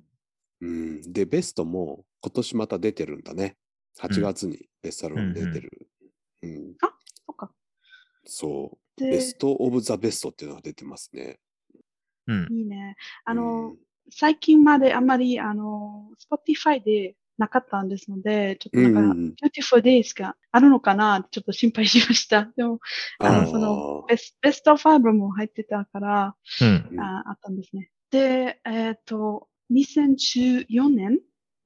[0.62, 1.02] うん。
[1.14, 3.56] で、ベストも今年また出てるんだね。
[4.00, 5.90] 8月にベストアルバム出てる。
[6.44, 6.76] うん。
[7.26, 7.52] そっか。
[8.26, 8.78] そう。
[9.00, 11.38] でベストオブザベストっていうのが出てますね。
[12.26, 12.48] うん。
[12.52, 12.96] いいね。
[13.26, 13.78] あの、うん
[14.10, 22.52] 最近まであんまり、あの、Spotify でなかったんですので、ちょっとなんか、うん Beautiful Days があるのかなちょっと心配しました。
[22.58, 22.80] でも、
[23.20, 26.88] あの、そのベス、ベストファイブも入ってたから、うん。
[26.92, 27.92] うんああったんですね。
[28.12, 31.20] で、えっ、と、2014年、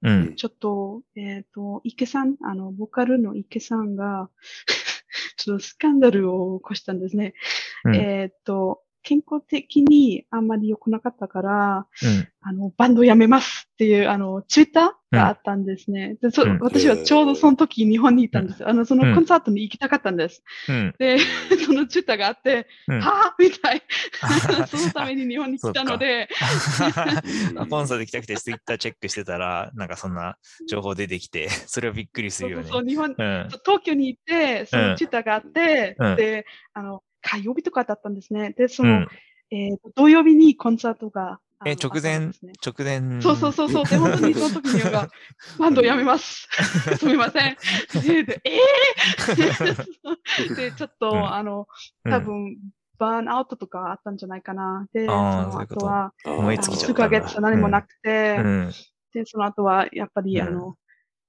[0.03, 0.36] うん。
[0.36, 4.29] ちょっと、えっ、と、池さん、あの、ボーカルの池さんが、
[5.38, 7.34] ちょっとスキャンダルを起こしたんですね。
[7.86, 12.27] うんえっ、と、健康的にあんまり良くなかったから、うん。
[12.43, 16.15] あの、バンド辞めますっていう、あの、ツイッターがあったんですね。
[16.21, 18.69] でそうん私はちょうどその時日本にいたんですよ。
[18.69, 20.43] あの、そうんのコンサートに行きたかったんです。
[20.69, 20.95] うん。
[20.97, 21.19] で、
[21.65, 23.83] そのツイッターがあって、うんはぁみたい。
[24.67, 26.29] そのために日本に来たので、
[27.57, 30.37] あコンサート行きたくてツイッターチェックしてたら、なんかそんな
[30.67, 32.63] 情報出てきて、それはびっくりするよね。
[32.63, 33.49] そうそうそう、日本、うん。
[33.63, 38.53] 東京に行って、そのツイッターがあって、うんで、あの、火曜日とかだったんですね。
[38.57, 39.07] で、その、うん。
[39.51, 41.39] えっ、と、土曜日にコンサートが。
[41.65, 42.34] え、直前ね、
[42.65, 43.21] 直前。
[43.21, 43.86] そうそうそうそう。
[43.89, 45.10] で、本当にその時には、
[45.60, 46.47] バンドやめます。
[46.97, 47.57] すみません。
[48.01, 51.67] で、でえー、で、ちょっと、うんあの、
[52.05, 52.57] うん多分、
[52.97, 54.88] バーンアウトとかあったんじゃないかな。
[54.93, 58.71] で、その後は、あー燃え尽きちゃ数ヶ月何もなくて、うん。
[59.13, 60.77] で、その後は、やっぱり、うんあの、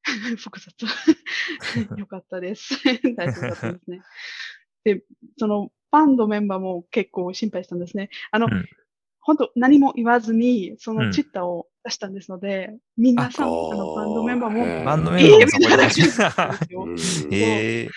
[0.36, 0.72] 複雑。
[1.96, 2.74] よかったです。
[3.16, 4.02] 大丈夫だったんですね。
[4.84, 5.04] で、
[5.38, 8.08] その、バンドメンバーも結構心配したんですね。
[8.32, 8.64] あの、うん。
[9.20, 11.12] 本当何も言わずに、そうのん。
[11.12, 16.50] ツイッターを出したんですので、皆さん、あの、バンドメンバーも、へバンドメンバーもそこで出した
[17.30, 17.90] ええ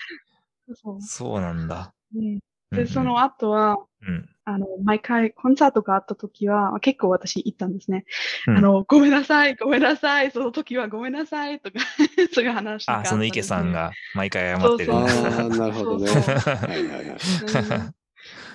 [0.74, 1.40] そうそう。
[1.40, 1.92] なんだ。
[2.14, 2.86] うんうんうで、ん。
[2.86, 4.28] その後は、うん。
[4.48, 8.04] あの、毎回コンサートがあった時は、結構私行ったんですね。
[8.46, 11.80] うんあの、ごめんなさい、ごめんなさい、その時はごめんなさい、とか、
[12.32, 13.72] そういう話があっあ、たその池さん。
[13.72, 15.44] が毎回謝ってるんあだ。
[15.44, 16.06] あ、なるほどね。
[16.06, 17.14] そうそうはいはいは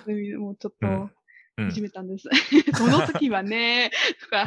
[0.08, 0.12] い。
[0.34, 1.10] うん、もうちょっうんと、
[1.58, 2.27] うんいじめたんです。
[2.73, 3.91] その時はね、
[4.23, 4.45] とか、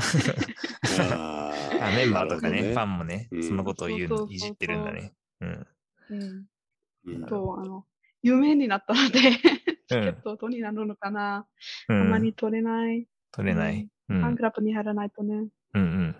[1.12, 1.52] あ
[1.82, 5.12] あメンバーとかね、なるほどファンもね、うんそのことを言うの、そうそうそうそういじってるんだね。
[5.40, 5.66] うん。
[6.10, 6.44] うん、
[7.06, 7.84] うんと、あの、
[8.22, 9.20] 有名になったので、
[9.86, 11.46] チケットどうになるのかな、
[11.88, 12.32] うあまりん。
[12.32, 13.06] 取れない。
[13.32, 13.88] 取れない。
[14.08, 14.20] うん。
[14.20, 15.48] ファンクラブに入らないとね。
[15.74, 16.16] うんうん。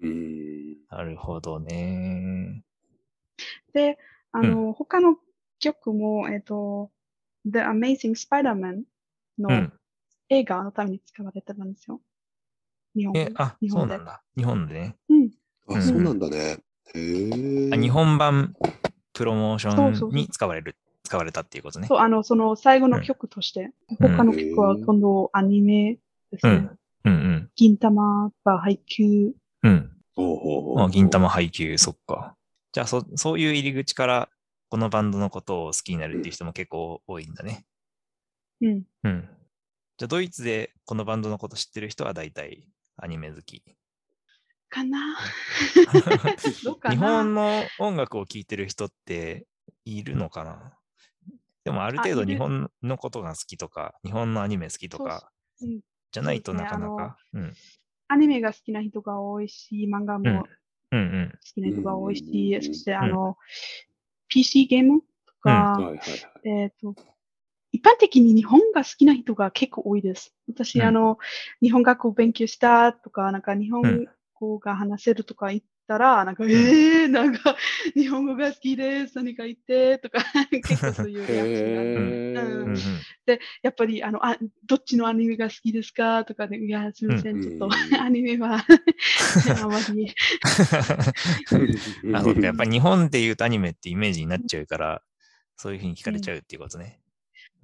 [0.00, 0.76] うん。
[0.90, 2.62] なるほどね。
[3.72, 3.98] で、
[4.32, 5.16] あの、他の
[5.58, 6.90] 曲も、えっ、と、
[7.44, 8.84] The Amazing Spider-Man う
[9.38, 9.72] のん。
[10.28, 12.00] 映画のために使われてたんですよ。
[12.94, 14.22] 日本で。、えあ、日本でそうなんだ。
[14.36, 14.96] 日本でね。
[15.08, 15.30] うん。
[15.68, 16.58] あ、そうなんだね。
[16.94, 17.70] へえ。
[17.72, 18.54] あ日本版
[19.12, 20.76] プロモーションに使われる、
[21.08, 21.86] 使われたっていうことね。
[21.88, 25.98] そう、あの、その最後の曲として、うん他の曲は今度アニメ
[26.30, 26.68] ですね。
[27.04, 27.50] うんうん。
[27.56, 29.32] 銀玉が配給。
[29.62, 29.90] うん。
[30.14, 32.36] ほうほうほうあ銀玉配給、そっか。
[32.72, 34.28] じゃあそ、そういう入り口から、
[34.68, 37.64] このバンドのことを好きになるっていう人も結構多いんだね。
[38.60, 38.82] うん。
[39.04, 39.28] うん。
[39.96, 42.68] じゃあ、ドイツでこのバンドのこと知ってる人は大体
[42.98, 43.62] アニメ好き？
[44.68, 45.16] かな
[46.62, 49.46] どうかな日本の音楽を聴いてる人って
[49.86, 50.77] いるのかな？
[51.68, 57.18] でもある程度日本のことが好きとか、日本のアニメ好きとかうんじゃないとなかなか。
[57.34, 57.52] うん。
[58.08, 60.48] アニメが好きな人が多いし、漫画も好。
[61.54, 63.36] きな人が多いし、うんそしてあの、
[64.28, 65.92] PC ゲームとか。
[66.44, 66.94] えっ、と、
[67.70, 70.34] 一般的に日本が好きな人が結構多いです。
[70.48, 71.18] 私、うんあの、
[71.60, 74.06] 日本学を勉強したとか、なんか日本うん
[74.40, 77.56] 語が話せるとか言ったら、なんか、えー、なんか、
[77.94, 80.22] 日本語が好きです、何か言って、とか、
[80.62, 81.90] 結構そういうリアクションがある。
[81.90, 82.98] へうんうんー。
[83.26, 90.14] で、やっぱり、あの、あ、どっちのアニメが好きですかとかで、いや、すみません、うんちょっとうん、 アニメは、 あまり、
[92.14, 92.40] あ、そうか。
[92.40, 95.02] やっぱり日本で言うとアニメってイメージになっちゃうから、
[95.56, 97.00] そういうふうに聞かれちゃうっていうことね。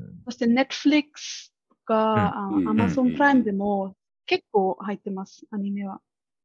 [0.00, 3.94] うんそして Netflix とか、Amazon プライムでも
[4.26, 6.00] 結構入ってます、アニメは。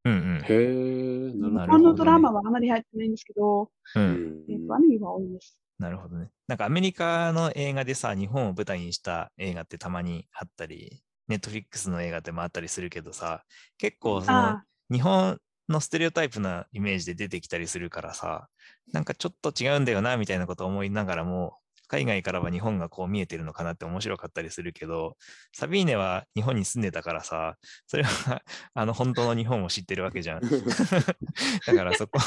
[0.10, 1.78] うんうんへえ、なるほど。
[1.78, 4.00] 日本のドラマはあまり入ってないんですけど、う。
[4.00, 5.60] うんんえっとアニメは多いです。
[5.78, 6.30] なるほどね。
[6.48, 13.44] なんかアメリカの映画でさ、日本を舞台にした映画ってたまにあったり、ネットフリックスの映画でもあったりするけどさ、
[13.78, 18.50] 結構そのあ日本のステレオタイプなイメージで出てきたりするからさ、
[18.92, 21.59] なんかちょっと違うんだよなみたいなことを思いながらも、
[21.90, 25.18] 海外からは日本がこう見えてるのかなって面白かったりするけど、
[25.52, 28.42] サビーネは日本に住んでたからさ、それは
[28.76, 30.42] あの本当の日本を知ってるわけじゃん。
[31.66, 32.26] だからそこは、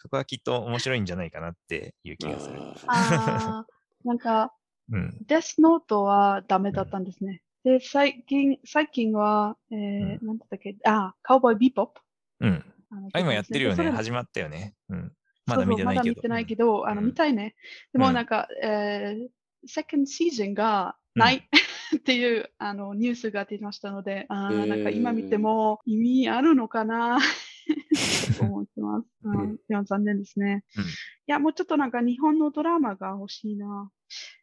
[0.00, 2.60] そこはきっと面白いんじゃないかなっていう気がする。
[2.86, 4.52] あーなんか、
[4.92, 5.18] うん。
[5.26, 7.42] デスノートはダメだったんですね。
[7.64, 12.00] で、最近、最近は、えー、うなんだったっけ、あ、カウボーイビーポップ。
[12.40, 12.64] うん。
[13.12, 13.90] あ今やってるよね。
[13.90, 14.74] 始まったよね。
[14.88, 15.12] うん。
[15.48, 15.94] まだそうそう見てないけど。
[15.94, 17.54] まだ見てないけど、あの、うん見たいね。
[17.92, 19.28] でうんもなんか、えー、
[19.66, 21.48] セカンドシーズンがない、
[21.96, 27.18] っていうあのニュースが出ましたので、あなんか今見ても意味あるのかな？
[28.38, 29.08] と思ってます。
[29.24, 30.64] ううんん、いや残念ですね。
[30.76, 33.90] うんいや、もうちょっとなんか日本のドラマが欲しいな。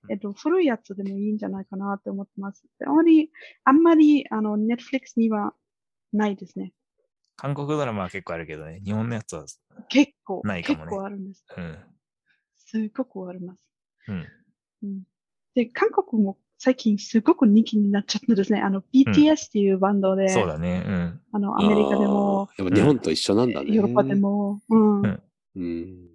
[0.07, 2.63] えっと、古いやつでもいいんじゃないかなって思ってます。
[2.77, 3.31] であまり、
[3.63, 5.55] あんまり、あの、ネットフリックスには
[6.13, 6.73] ないですね。
[7.37, 8.81] 韓国ドラマは結構あるけどね。
[8.83, 9.45] 日本のやつは、
[9.89, 11.45] 結構、ないかもね結構あるんです。
[11.57, 11.77] うん。
[12.55, 13.59] すごくあります。
[14.07, 14.89] うん。
[14.89, 15.03] うん
[15.53, 18.59] で、韓国も最近すごく人気になっちゃったんですね。
[18.59, 20.83] あの、BTS っていうバンドで、そうだね。
[20.85, 21.21] うん。
[21.31, 23.71] あの、アメリカでも、あーやっぱ日本と一緒なんだね。
[23.73, 25.01] ヨーロッパでも、うん。
[25.01, 25.21] うん
[25.55, 26.09] うん。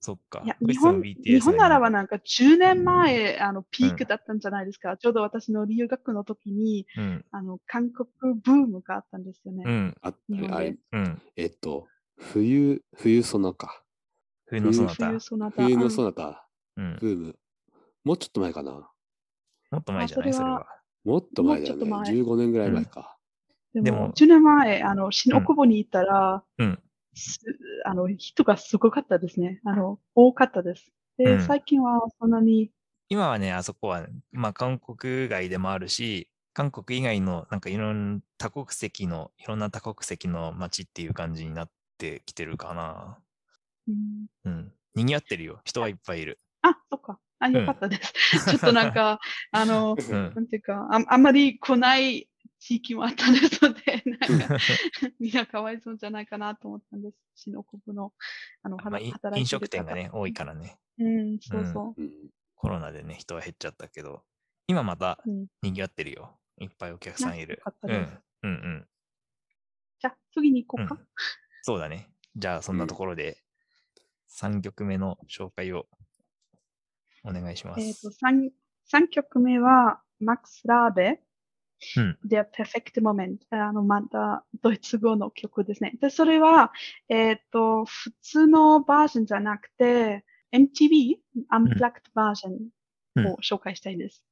[0.00, 0.42] そっか。
[0.60, 4.96] 日本、日本ならがはなんか10年前、あの、ピークだったんじゃないですか。
[4.96, 7.24] ちょうど私の留学の時に、うん。
[7.30, 8.08] あの、韓国
[8.42, 9.64] ブームがあったんですよね。
[9.66, 9.96] うん。
[10.00, 10.12] あ
[10.52, 11.22] あれ、うん。
[11.36, 11.86] えっと、
[12.16, 13.82] 冬、冬ソナか。
[14.46, 15.20] 冬のそなた冬。
[15.20, 15.62] ソナタ。
[15.62, 16.98] 冬のうんソナタ、うん。
[16.98, 17.38] ブーム。
[18.04, 18.90] もうちょっと前かな。
[19.70, 20.30] もっと前じゃない？
[20.30, 20.66] あそれはそれは。
[21.04, 21.84] もっと前だよね。
[21.84, 23.18] もうちょっと前15年ぐらい前か。
[23.74, 26.82] でも、でも10年前、あの、新大久保に行ったら、うん。
[27.14, 27.40] す
[27.84, 29.60] あの、人がすごかったですね。
[29.64, 30.92] あの、多かったです。
[31.18, 32.70] で、うん最近はそんなに、
[33.08, 43.18] 今はね、あそこは、まあ、韓国外でもあるし、韓国以外の、なんかいろんな多国籍の、いろんな多国籍の街っていう感じになってきてるかな。
[43.88, 44.72] うん、うん。
[44.94, 45.60] 賑わってるよ。
[45.64, 46.38] 人はいっぱいいる。
[46.62, 47.18] あ、そっか。
[47.40, 48.12] あ、よかったです。
[48.50, 49.18] ちょっとなんか、
[49.50, 50.32] あの、うん。
[50.34, 52.28] なんていうか、ああんまり来ない
[52.60, 54.56] 地域もあったですので、 なんか、
[55.18, 57.16] みんなかわいそうじゃないかなと思ったんです。
[57.34, 58.12] 新大久保の、
[58.62, 60.78] あの、まあ、い働いてる方飲食店がね、多いからね。
[60.98, 62.00] うん、そうそう。
[62.00, 64.22] うんコロナでね、人は減っちゃったけど、
[64.66, 66.38] 今またうん賑わってるよ。
[66.58, 67.92] いっぱいお客さんいるうん。
[68.42, 68.88] うんうん。
[69.98, 71.02] じゃあ、次に行こううんか。
[71.62, 72.10] そうだね。
[72.36, 73.42] じゃあ、そんなところで、
[74.28, 75.88] 3曲目の紹介を
[77.24, 78.02] お願いしまえっ、す。
[78.02, 78.50] と、3、
[78.84, 81.22] 三曲目は、マックス・ラーベ、
[81.96, 82.18] うん。
[82.26, 83.38] Der perfekte Moment。
[83.50, 85.94] あの、また、ドイツ語の曲ですね。
[86.00, 86.72] で、それは、
[87.08, 91.16] えっ、と、普通のバージョンじゃなくて、MTV、
[91.52, 92.50] Unplugged バージョ
[93.22, 94.24] ンを紹介したいです。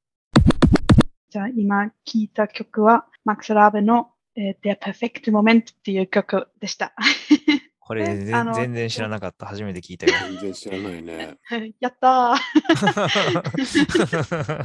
[1.29, 6.93] じゃあ、今聴いた曲は、マックス・ラーベの、えー Der perfekte Moment っていう曲でした。
[7.79, 9.47] これえあの全全然知らなかった。
[9.47, 10.13] 初めて聞いたよ。
[10.31, 11.39] 全然知らないね。
[11.79, 12.37] やったー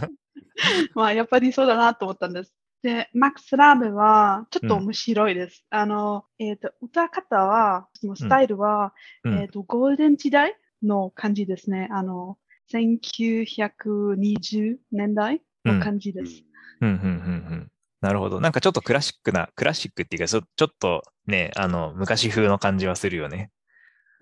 [0.95, 2.53] まあ、やっぱりそうだなと思ったんです。
[2.85, 5.65] で、マックス・ラーベは、ちょっと面白いです。
[5.71, 8.93] あの、えっ、と、歌方は、そのスタイルは、
[9.25, 11.89] うんえっ、と、ゴールデン時代の感じですね。
[11.91, 12.37] あの、
[12.71, 16.45] 1920年代の感じです。
[16.83, 17.09] うんうんうんう
[17.55, 17.71] ん。
[18.03, 18.43] なるほど。
[18.43, 23.51] なんかちょっとクラシックな、クラシックっていうか、ちょちょっとね、あの、昔風の感じはするよね。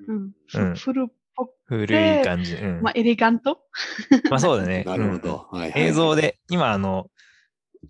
[0.07, 0.31] うん。
[0.47, 2.55] ふうん古っぽく、古い感じ。
[2.55, 2.81] うん。
[2.81, 3.65] まあ、エレガント。
[4.31, 4.85] まあそうだね。
[4.85, 5.49] なるほうんど。
[5.51, 6.15] はい映像。
[6.15, 7.11] で、今あの、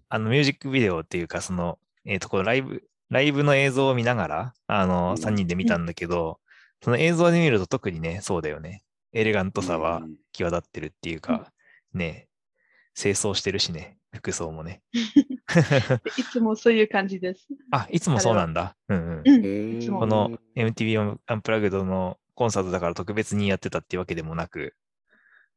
[0.08, 6.40] あのミュージックビデオっていうか、その、えっ、と、こうライブ、ライブの映像を見ながら、あうんの、3人で見たんだけど、
[6.82, 8.82] その映像で見ると特にね、そうだよね。
[9.12, 11.52] エレガントさはうん際立ってるっていうか、
[11.92, 12.28] ね、
[12.94, 14.82] 清掃してるしね、服装もね。
[14.92, 15.22] で
[16.16, 17.46] いつもそういう感じです。
[17.70, 18.76] あ、いつもそうなんだ。
[18.88, 19.86] うんうん。
[19.88, 24.74] この MTV アンプラグドのコンサートだから特別にやってたっていうわけでもなく、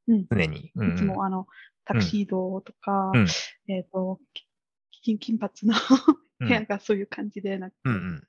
[0.08, 0.72] うん常に。
[0.76, 1.48] うんうんいつもあの、
[1.86, 3.28] タクシードとか、うん。
[3.68, 4.20] えっ、と、
[5.04, 5.76] 金金髪の
[6.40, 6.48] うん。
[6.48, 8.24] 部屋がそういう感じで、なんか、うんうん。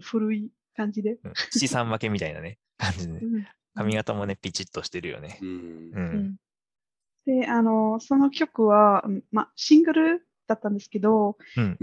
[0.00, 1.18] 古い感じで。
[1.22, 1.32] うん。
[1.50, 3.20] 七三分けみたいなね、感じでね。
[3.22, 3.46] うん。
[3.74, 5.38] 髪型もね、ピチッとしてるよね。
[5.40, 5.46] う。
[5.46, 6.36] ん。
[7.26, 11.36] で、あの、その曲は、うんまあ、シングルだったんですけど、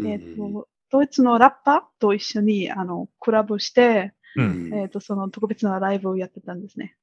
[0.05, 4.73] えっ、と、ドイツのラッパーと一緒に、あの、コラボして、うん。
[4.73, 6.95] えっ、と、その特別なライブをやってたんですね。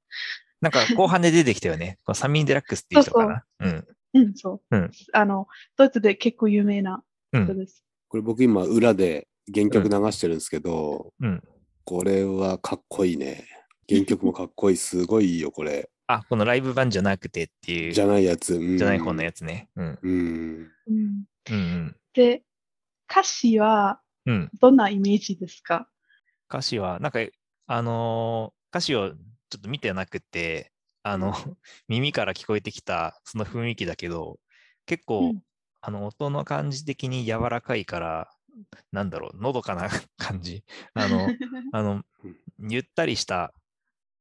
[0.64, 1.98] なんか後半で出てきたよね。
[2.04, 3.44] このサミン・デラックスっていう人かな。
[3.60, 3.86] うん。
[4.14, 4.76] うん、そう。
[4.76, 5.46] うんあの、
[5.76, 7.44] ドイツで結構有名なうん。
[7.44, 7.84] 人です。
[8.08, 11.42] これ僕今裏で原曲流してるんですけど、うん。
[11.84, 13.46] これはかっこいいね。
[13.88, 14.76] 原曲もかっこいい。
[14.76, 15.90] すごいいいよ、これ。
[16.06, 18.54] あ、このライブ版じゃなくてっていう、じゃないやつ。
[18.54, 19.68] うんじゃない方のやつね。
[19.76, 19.98] うん。
[20.02, 20.72] うん。
[20.86, 21.96] うん、うんうん。
[22.14, 22.42] で、
[23.10, 24.50] 歌詞はうん。
[24.60, 25.88] どんなイメージですか？
[26.48, 27.18] 歌詞は、なんか、
[27.66, 29.14] あのー歌詞を
[29.54, 30.72] ちょっと見てなくて、
[31.04, 31.32] あの、
[31.86, 34.40] 耳から聞こえてきたその雰囲気だけど、
[34.84, 35.42] 結構、うん。
[35.80, 38.30] あの、音の感じ的に柔らかいから、
[38.90, 40.64] なんだろう、のどかな感じ。
[40.94, 41.28] あの、
[41.72, 43.54] あのうん、ゆったりした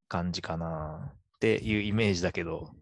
[0.07, 2.75] 感じかなっていうイメージだけど、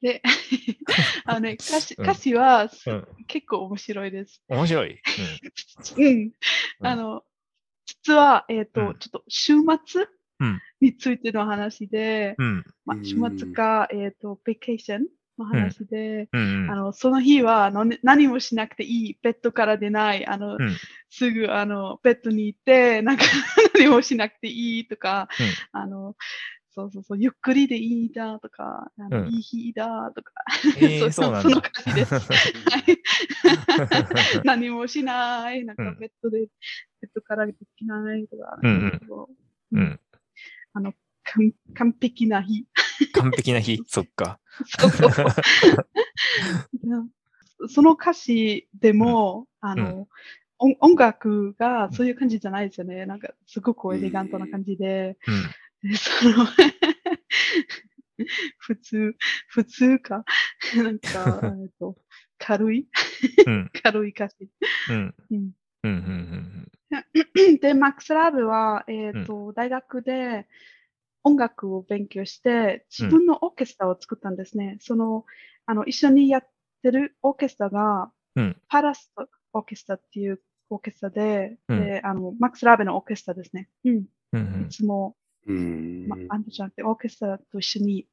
[0.00, 0.22] で、
[1.26, 2.04] あのね、歌詞うん。
[2.04, 4.42] 歌詞はすうん、結構面白いです。
[4.48, 5.00] 面白い。
[6.00, 6.06] うん。
[6.06, 6.32] うん。
[6.80, 7.22] あの、
[7.84, 8.98] 実は、えっ、と、うん。
[8.98, 9.52] ちょっと週
[9.86, 10.21] 末うん
[10.80, 12.46] についての話で、うん。
[12.46, 12.64] うん。
[12.84, 15.06] まあ、うん週末か、えっ、と、ベケーション
[15.38, 16.70] の話で、うん。
[16.70, 20.58] あの、その日はの何もしなくていい、ベッドから出ない、あの、うん
[21.14, 23.24] すぐ、あの、ベッドに行って、なんか
[23.74, 25.28] 何もしなくていいとか、
[25.70, 26.16] あの、
[26.74, 30.32] そうそうそう、ゆっくりでいいんだとか、あのうんいい日だとか、
[30.78, 31.50] えー、 そうなんだ。
[31.50, 32.14] その感じです。
[32.20, 32.22] はい
[34.44, 36.48] 何もしない、なんかうんベッドで、ベッ
[37.14, 39.28] ドからできないとか、うんうんなんかこ
[39.72, 40.00] ううん。
[40.74, 42.66] あの、完完璧な日。
[43.12, 44.40] 完璧な日、 そっか。
[47.68, 50.08] その歌詞でも、あの、
[50.58, 53.06] 音音楽がそういう感じじゃないですよね。
[53.06, 55.16] なんか、すごくエレガントな感じで、
[55.82, 55.90] うん。
[55.90, 56.46] でその
[58.58, 59.16] 普通、
[59.48, 60.24] 普通か、
[60.76, 61.96] なんか、えっと、
[62.38, 62.88] 軽い、
[63.46, 63.70] うん。
[63.82, 64.48] 軽い歌詞。
[64.88, 65.14] うん。
[65.82, 66.68] うんうん。
[66.90, 67.58] うん。
[67.58, 70.46] で、マックスラブは、えっ、と、大学で
[71.24, 74.78] 音楽を勉強して、自分のオーケストラを作ったんですね。
[74.80, 75.24] その、
[75.66, 76.48] あの、一緒にやっ
[76.82, 80.40] てるオーケストラが、うんパラストオーケストラっていう
[80.70, 83.68] オーケストラで、うんで、あの、マックスラブのオーケストラですね。
[83.84, 84.04] うん。
[84.32, 84.66] うん。
[84.66, 85.16] いつも、
[85.46, 86.08] うん。
[86.08, 88.06] ま、バンドじゃなくて、オーケストラと一緒に、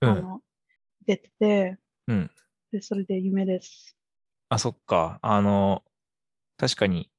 [0.00, 0.10] うん。
[0.10, 0.40] あの、
[1.06, 1.78] 出てて、
[2.08, 2.30] うん。
[2.72, 3.96] で、それで夢です。
[4.48, 5.18] あ、そっか。
[5.22, 5.84] あの、
[6.60, 7.10] 確かに、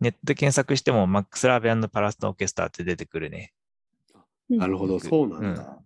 [0.00, 3.54] ネットで検索しても、マックス・ラーベパラスのオーケストラって出てくるね。
[4.50, 5.78] うんなるほど、僕そうなんだ。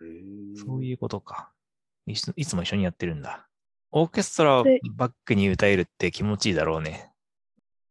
[0.00, 1.50] へーそういうことか。
[2.06, 3.48] いついつも一緒にやってるんだ。
[3.90, 7.10] オーケストラをでバックに歌えるって気持ちいいだろうね。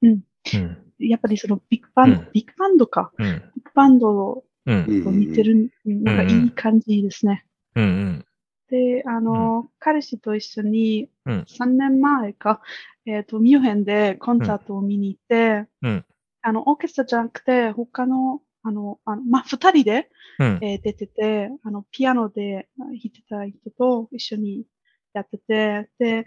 [0.02, 0.22] うん。
[0.54, 0.78] うん。
[1.00, 3.12] やっぱりそのビッグバンド、うんビッグバンドか。
[3.18, 3.26] うん。
[3.26, 4.86] ビッグバンドうん。
[4.88, 7.46] うんと似てる、うんなんかいい感じですね。
[7.76, 7.84] うん。
[7.84, 8.26] うん。
[8.70, 12.62] で、あの、彼氏と一緒にうん3年前か、
[13.06, 16.06] えっ、と、ミュンヘンでコンサートを見に行って、うん
[16.44, 20.10] あの、オーケストラじゃなくて、他の、あの、あのまあ、二人で、
[20.40, 20.60] うん。
[20.62, 24.66] えー出てて、あの、ピアノで弾いてた人と一緒に
[25.14, 26.26] やってて、で、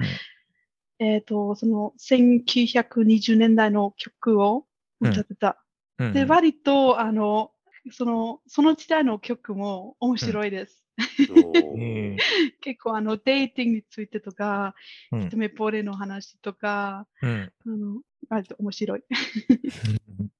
[1.00, 4.66] えっ、と、その1920年代の曲を
[5.00, 5.64] 歌ってた。
[5.98, 6.12] うん。
[6.12, 7.50] で、割と、あの、
[7.90, 10.83] その、その時代の曲も面白いです。
[12.60, 17.52] 結構、あの、デーティングについてとか、ーうん一目惚れの話とか、うん。
[17.66, 19.02] あの、割と面白い。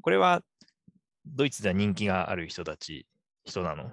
[0.00, 0.42] これは、
[1.26, 3.06] ドイツでは人気がある人たち、
[3.44, 3.92] 人なの？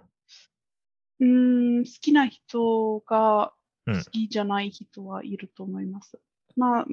[1.20, 3.54] うーん、好きな人が
[3.86, 6.20] うん好きじゃない人はいると思います。
[6.56, 6.86] まあ、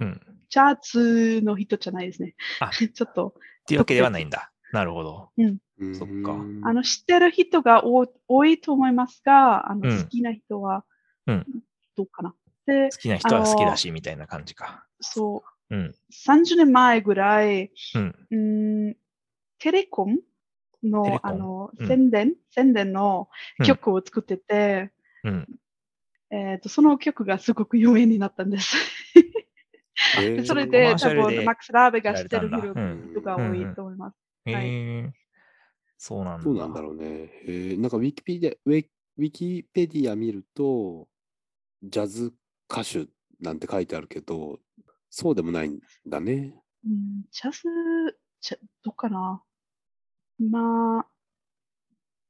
[0.00, 0.20] うん。
[0.48, 2.34] ジャズの人じゃないですね。
[2.60, 4.52] あ ちょっと、っていうわけではないんだ。
[4.74, 5.30] なるほど。
[5.38, 5.58] うん
[5.94, 6.32] そっか
[6.68, 10.84] あの、知ってる人が多多いと思いますが、あの、うん好きな人は
[11.26, 11.46] うん、
[11.96, 12.34] どうかな。
[12.66, 14.84] で好、きな人は好きだし、みたいな感じか。
[15.00, 15.74] そう。
[15.74, 15.94] うん。
[16.12, 18.14] 30年前ぐらい、うん。
[18.30, 18.36] う
[18.90, 18.96] ん
[19.58, 20.18] テレコン
[20.82, 23.28] のコンあのうん宣伝、宣伝の
[23.64, 24.90] 曲を作ってて、
[25.22, 25.48] うん。
[26.30, 28.76] えっとその曲がすごく有名になったんです。
[30.18, 34.16] えー それで多分マックス・ラーベが知ってる人うんが多いと思います。
[34.46, 35.12] へはいえ
[35.96, 36.44] そうなんだ。
[36.44, 37.30] どうなんだろうね。
[37.46, 38.86] えーなんかウィキペディア、ウィ
[39.16, 41.08] ウィキペディア見ると、
[41.82, 42.32] ジャズ
[42.70, 43.06] 歌手
[43.40, 44.58] なんて書いてあるけど、
[45.08, 46.54] そうでもないんだね。
[46.84, 49.42] うん、ジャズ、ジャどうかな
[50.38, 51.06] まあ、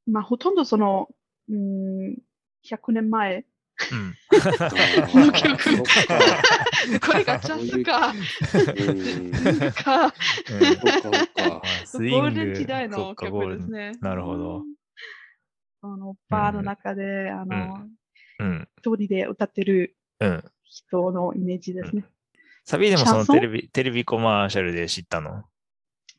[0.06, 1.08] まあ、ほとんどその、
[1.48, 2.18] うん、
[2.62, 3.46] 100年前。
[3.90, 4.14] うん。
[5.10, 5.70] この曲
[7.18, 8.12] れがジャズか、う
[9.68, 9.72] ん。
[9.72, 10.12] か、うん
[10.76, 11.62] そっかそっか。
[11.84, 13.92] スイングゴールデン時代その曲ですね。
[14.00, 14.64] なるほど
[15.82, 15.92] うん。
[15.92, 17.88] あの、バーの中で、あの、
[18.38, 18.68] うん。
[18.78, 20.44] 一人で歌ってるうん。
[20.64, 22.04] 人のイメージですね。
[22.64, 25.44] サビでもそのテレビ、テレビコマーシャルで知ったの？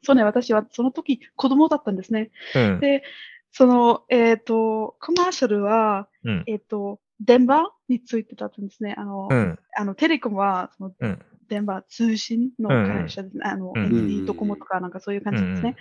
[0.04, 2.30] そうね、私はその時子供だったんですね。
[2.54, 2.80] うん。
[2.80, 3.04] で、
[3.52, 6.44] その、えっ、と、コマーシャルは、うん。
[6.46, 8.96] えっ、と、電話についてだったんですね。
[8.98, 9.60] あの、うん。
[9.78, 11.20] あのテレコムはそのうん。
[11.48, 13.44] 電話通信の会社ですね。
[13.46, 15.76] あの、うんドコモとかなんかそういう感じですね。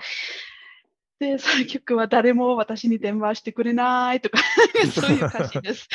[1.21, 4.39] で、その曲は誰も私に電話してくれないとか、
[4.93, 5.89] そういう歌詞です。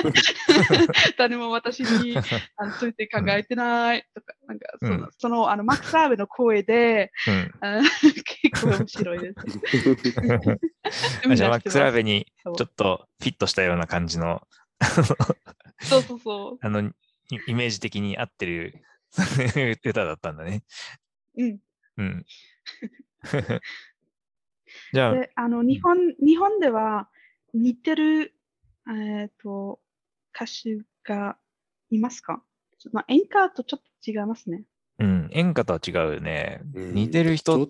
[1.16, 2.16] 誰も私に
[2.56, 7.50] あのついて考えてないとか、なんかその、うんそのあのマックス・ラーベの声で、うん。
[7.60, 7.80] あ
[8.42, 9.36] 結構面白いです。
[11.30, 14.46] あじゃあ、マックスラーベベにちょっとフィットしたような感じの、
[15.80, 16.58] そうそうそう。
[16.60, 16.92] あの、イ
[17.46, 18.84] イメージ的に合ってる
[19.82, 20.62] 歌だったんだね。
[21.38, 21.58] うん。
[21.96, 22.26] うん。
[24.92, 27.08] じゃあ、で、あの、日本、日本では
[27.52, 28.34] 似てる、
[28.88, 29.80] えっ、と、
[30.34, 31.36] 歌手が
[31.90, 32.42] いますか？
[32.78, 34.64] ちょまあ、演歌とちょっと違いますね。
[34.98, 36.60] うん、演歌とは違うよね。
[36.74, 37.68] うん似てる人ちょっ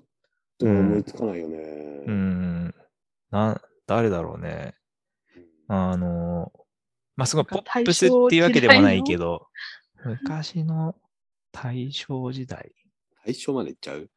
[0.58, 1.58] と思いつかないよね。
[2.06, 2.74] うん、
[3.30, 4.74] な、誰だろうね。
[5.68, 6.52] あの、
[7.16, 9.46] まあ、すごいポップスっていうわけでもないけど、
[10.04, 10.96] 昔の
[11.52, 12.72] 大正時代。
[13.24, 13.98] 最初までいっちゃう？
[13.98, 14.10] うん、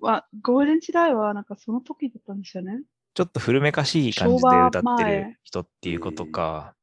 [0.00, 2.82] は、ゴールデン時代はなんかその時だったんですよね。
[3.14, 6.74] ちょっと古めかしい感じで歌ってる前人っていうことか。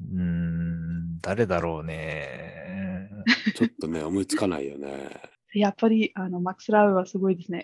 [0.00, 3.10] うん、誰だろうね。
[3.56, 5.30] ちょっとね、思いつかないよね。
[5.52, 7.62] やっぱり、あの、マックス・ラウはすごいですね。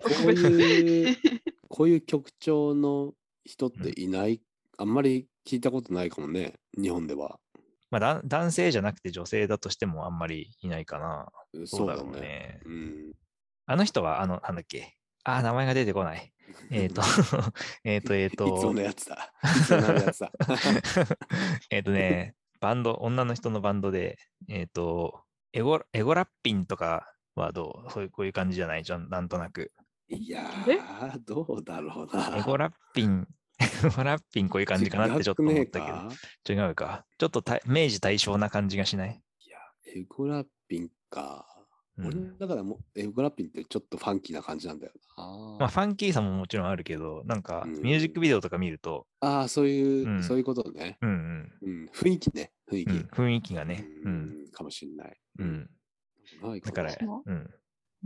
[0.00, 1.16] こういう、
[1.68, 4.40] こういう曲調の人っていない、
[4.78, 7.38] あんまり聞いたことないかもね、日本では。
[7.90, 11.28] まあ、だ男性じゃなくて女性だとしてもあんまりいないかな。
[11.66, 12.60] そうだろうね。
[12.64, 13.12] うん。
[13.66, 14.96] あの人は、あの、なんだっけ？
[15.24, 16.32] あー、名前が出てこない。
[16.70, 17.02] えっ、 と、
[17.84, 19.32] えっと、えっ、いつもとの、やつだ。
[19.44, 20.32] いつものやつだ。
[21.70, 24.18] えっとね、バンド、女の人のバンドで、
[24.48, 25.22] えっ、と、
[25.52, 27.90] エゴ、エゴラッピンとかはどう？
[27.92, 28.82] そういう、こういう感じじゃない？
[28.84, 29.72] じゃん、なんとなく。
[30.08, 30.78] いやえ？
[30.78, 32.36] ー、どうだろうな。
[32.36, 33.28] エゴラッピン、
[34.02, 35.80] ラッピンこういう感じかなってちょっと思った
[36.46, 37.04] けど、違うか。
[37.18, 39.58] ちょっとた明治大正な感じがしない、いや、
[39.94, 41.46] エゴラッピンか。
[41.54, 41.60] うん
[42.06, 45.56] 俺だからもうエゴラッピンってちょっとファンキーな感じなんだよな。
[45.58, 50.96] まあ、ファンキーさももちろんあるけど、なんか、うんミュージックビデオとか見ると、ああ、そういう、うんそういうことね。
[51.02, 52.90] うんうん、雰囲気ね、雰囲気。
[52.90, 55.20] うん、うん、雰囲気がね、う、うんんかもしんない。
[55.40, 55.70] うん。
[56.64, 56.96] だからう
[57.26, 57.50] うん、あ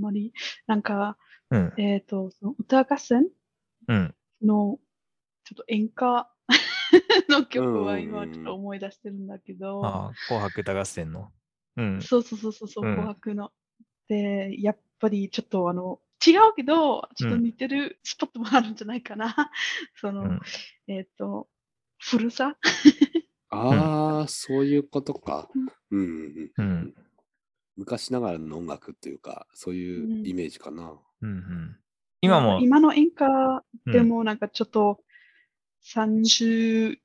[0.01, 0.33] まり、
[0.67, 1.17] なんか、
[1.51, 3.29] うん、えっ、と、その歌合戦
[3.87, 4.15] うん。
[4.43, 4.79] の、
[5.45, 6.31] ちょっと演歌
[7.29, 11.31] の曲はうん今ちょっと思い出してるんだけど、ああ、紅白歌合戦の。
[11.77, 13.53] うん、そうそうそうそう、そううん紅白の。
[14.09, 19.51] で、やっぱりちょっとあの、違うけど、ちょっと似てるスポットもあるんじゃないかな。
[20.01, 20.41] その、うん
[20.87, 21.49] えっ、と、
[21.99, 22.57] 古さ？
[23.51, 25.51] ああ、そういうことか。
[25.55, 26.67] うんうんうん。
[26.67, 26.95] うん、
[27.77, 30.99] 昔ながらの音楽っていうか、そういううんイメージかな。
[31.21, 31.77] うん、うん。
[32.21, 33.27] 今も、今の演歌
[33.87, 35.04] うんでもなんかちょっと
[35.85, 36.99] 30、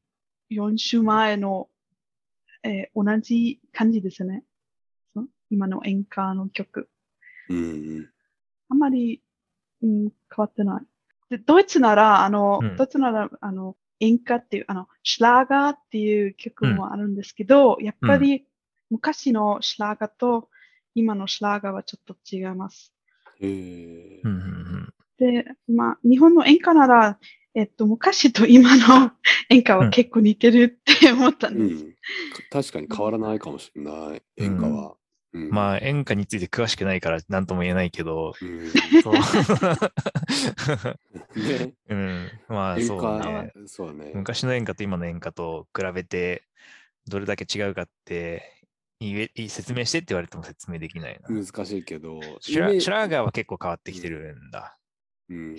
[0.51, 1.69] 4週前の、
[2.63, 4.43] えー同じ感じですね。
[5.13, 6.89] そ今の演歌の曲。
[7.49, 7.61] うんう
[8.01, 8.09] ん。
[8.69, 9.21] あんまり、
[9.81, 10.83] うん、変わってない。
[11.29, 18.45] で、ドイツなら、あの、うんドイツなら、あの、演歌っていう、あの、シュラーガーっていう曲もあるんですけど、やっぱり
[18.89, 20.49] 昔のシュラーガーと
[20.95, 22.93] 今のシュラーガーはちょっと違います。
[23.39, 27.19] へえうん、うん、で、まあ、日本の演歌なら、
[27.59, 29.11] えっと、昔と今の
[29.51, 31.83] 演歌は結構似てるって思ったんうです。
[31.83, 31.93] ん。
[32.49, 34.95] 確かに変わらないかもしれない、演歌は。
[35.33, 38.71] うんまあ、演歌について詳しくないから何とも言えないけど、うん
[39.03, 39.13] そう。
[41.37, 43.51] ね、 うん、まあ、演そうね。
[43.53, 44.13] 歌、そうね。
[44.15, 46.43] 昔の演歌と今の演歌と比べて、
[47.07, 48.63] どれだけ違うかって
[48.99, 51.29] 言え説明してって言われても説明できないな。
[51.29, 54.79] 難しいけど、シュラ Schlager は結構変わってきてるんだ。
[55.29, 55.57] うん。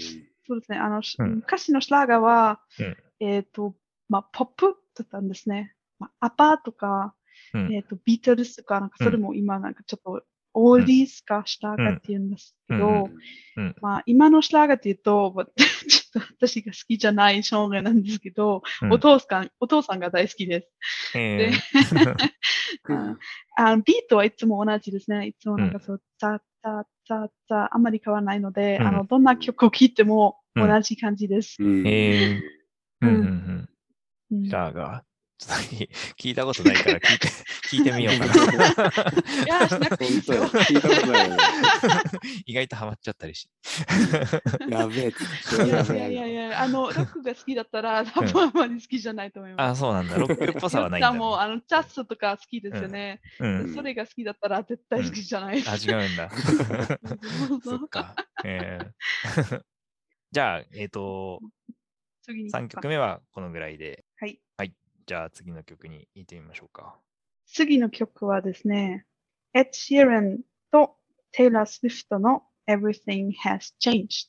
[0.50, 0.78] そうですね。
[0.78, 1.36] あの、しうん。
[1.36, 2.96] 昔の Schlager は、うん。
[3.20, 3.76] えっ、と、
[4.08, 5.74] まあ、ポップだったんですね。
[6.00, 7.14] まあ、 ABBA とか、
[7.54, 7.72] うん。
[7.72, 13.08] えっ、と、ビートルズとか、なんかうんそれも今なんかちょっと、 oldies か Schlager って言うんですけど、
[13.80, 18.92] まあ、今の Schlager って言うと、わ ちょっと私が好きじゃないジャンルなんですけど、うん。
[18.92, 21.16] お父さん、お父さんが大好きです。
[21.16, 21.52] え
[22.88, 23.18] うん。
[23.56, 25.28] あのビートはいつも同じですね。
[25.28, 28.86] いつもなんかそう、ザザザザあんまり変わらないので、うん。
[28.88, 31.56] あの、どんな曲を聴いてもうん同じ感じです。
[31.60, 32.60] うんえー
[33.02, 33.68] うんうんうん。
[34.32, 35.10] うんシュラーガー。
[35.40, 35.64] ちょっと
[36.18, 37.28] 聞いたことないから聞いて、
[37.66, 39.44] 聞いてみようかな。
[39.44, 40.44] いや、しなくていいですよ。
[40.44, 41.30] 聞いたことない。
[42.44, 43.48] 意外とハマっちゃったりし。
[44.68, 45.08] やべえ。
[45.08, 49.80] いやいやいやいや、あの、ロックが好きだったら、多分あんまり好きじゃないと思いあ、ます。
[49.80, 50.18] そうなんだ。
[50.18, 53.22] ロックっぽさはないんだ、も、あの、ジャズとか好きですよね。
[53.38, 53.74] うん。
[53.74, 55.64] それが好きだったら絶対好きじゃない。
[55.66, 56.30] あ、違うんだ。
[57.64, 58.14] そっか。
[58.44, 59.62] えー
[60.32, 61.40] じゃあ、えっ、と、
[62.22, 62.50] 次に。
[62.52, 64.04] 3曲目はこのぐらいで。
[64.16, 64.40] はい。
[65.10, 66.96] じゃあ次の曲に行ってみましょうか。
[67.44, 69.06] 次の曲はですね、
[69.54, 70.38] エッド・シーラン
[70.70, 70.94] と
[71.32, 74.28] テイラー・スウィフトの Everything Has Changed。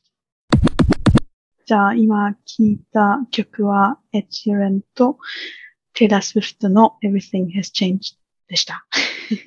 [1.68, 5.20] じゃあ今聴いた曲はエッド・シーランと
[5.93, 8.16] テイラー・スウィフトの Everything Has Changed
[8.47, 8.84] でした。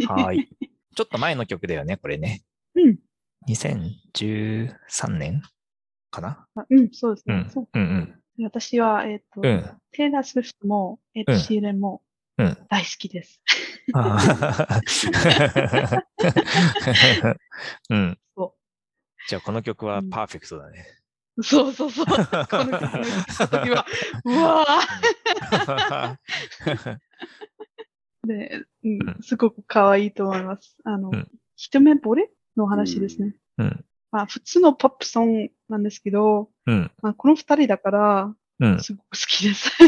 [0.06, 0.48] はい。
[0.94, 2.44] ちょっと前の曲だよね、これね。
[2.76, 2.98] うん。
[3.48, 4.68] 2013
[5.18, 5.42] 年？
[6.14, 6.46] かな？
[6.54, 7.34] あうん、そうですね。
[7.34, 7.68] うんそう。
[7.72, 8.44] うんうん。
[8.44, 9.64] 私は、えっ、と、うん。
[9.92, 12.02] テイラー・スウィフトもエッド・シーランも
[12.38, 12.58] うん。
[12.68, 13.40] 大好きです。
[17.90, 18.18] うん。
[18.36, 18.54] そ
[19.28, 20.84] じゃあこの曲はうんパーフェクトだね。
[21.36, 22.06] うそうそうそう。
[22.06, 23.04] この曲を聴い
[23.38, 23.86] た時は、
[24.24, 26.98] うわー
[28.26, 30.76] で、うんうん、すごく可愛いと思います。
[30.84, 33.36] あの、うん一目惚れの話ですね。
[33.58, 33.84] うん。
[34.14, 36.88] まあ、普通のポップソングなんですけど、うん。
[37.02, 38.80] まあ、この二人だから、うん。
[38.80, 39.72] すごく好きです。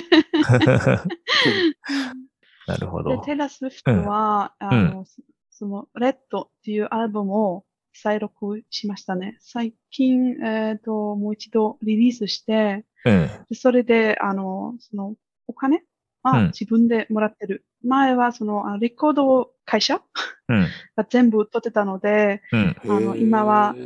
[2.66, 3.22] なるほで、ど。
[3.22, 9.36] テイラー・スウィフトは、あの、そその、レッドっていうアルバムを再録しましたね。
[9.38, 13.30] 最近、えっ、と、もう一度リリースして、うん。
[13.48, 15.14] でそれで、あの、その、
[15.46, 15.84] お金
[16.24, 17.64] はうん自分でもらってる。
[17.84, 20.02] 前は、その、あレコード会社
[20.48, 20.66] うん。
[20.96, 22.76] が全部取ってたので、うん。
[22.88, 23.76] あの今は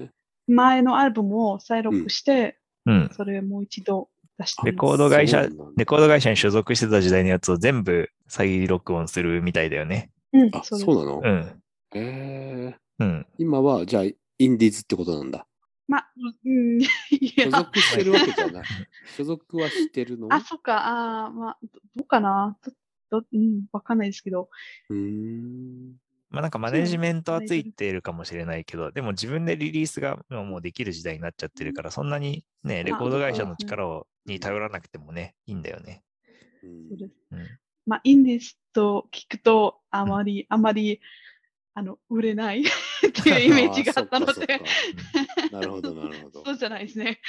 [0.50, 3.10] 前のアルバムを再録して、うん。
[3.12, 4.72] それをもう一度出してレ。
[4.72, 10.10] コード会社レコード会社に所属してた時代のやつを全部再録音するみたいだよね。
[10.32, 11.20] うん、あ、そううなの？
[11.22, 11.62] うん。
[11.92, 12.76] へえ。
[12.98, 13.26] うん。
[13.38, 14.16] 今は、じゃあ、イ
[14.48, 15.46] ンディーズってことなんだ。
[15.88, 16.12] まあ、
[16.44, 16.86] うん、い
[17.36, 18.64] や、所属してるわけじゃない。
[19.16, 20.28] 所属はしてるの？
[20.30, 22.56] あ、そっか、あーまあ、どどうかな？
[23.10, 24.48] どどうん、わかんないですけど。
[24.88, 25.96] うーん。
[26.30, 36.02] まあなんかマネジメントはついているかもしれないけど、でも自分でリリースが今もうできる時代になっちゃってるから、そんなにね、レコード会社の力をに頼らなくてもね、いいんだよね。
[36.62, 37.12] そうです。
[37.32, 37.46] うん。
[37.86, 41.00] まあ、インディーズと聞くと、あまり、あまり、
[41.74, 42.64] あの、売れない っ
[43.24, 44.60] ていうイメージがあったので、
[45.50, 46.52] なるほど、なるほどそ。
[46.52, 47.20] うじゃないですね。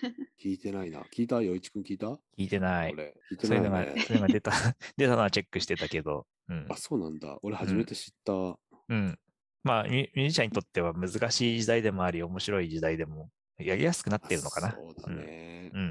[0.42, 1.02] 聞いてないな。
[1.14, 1.40] 聞いた？
[1.40, 2.06] よいちくん聞いた？
[2.08, 2.92] 聞いてない。
[2.92, 4.00] いてそういうのが、ないね。
[4.02, 4.52] そういうのが出た、
[4.96, 6.76] 出たのはチェックしてたけど、うんあ、。
[6.76, 7.38] そうなんだ。
[7.42, 8.32] 俺初めて知った。
[8.32, 9.18] うん。
[9.62, 14.72] まあミュ、ージシャンにとっては難しい時代でもあり、面白い時代でも、やりやすくなってるのかな。
[14.72, 15.70] そうだね。
[15.74, 15.88] うんうんう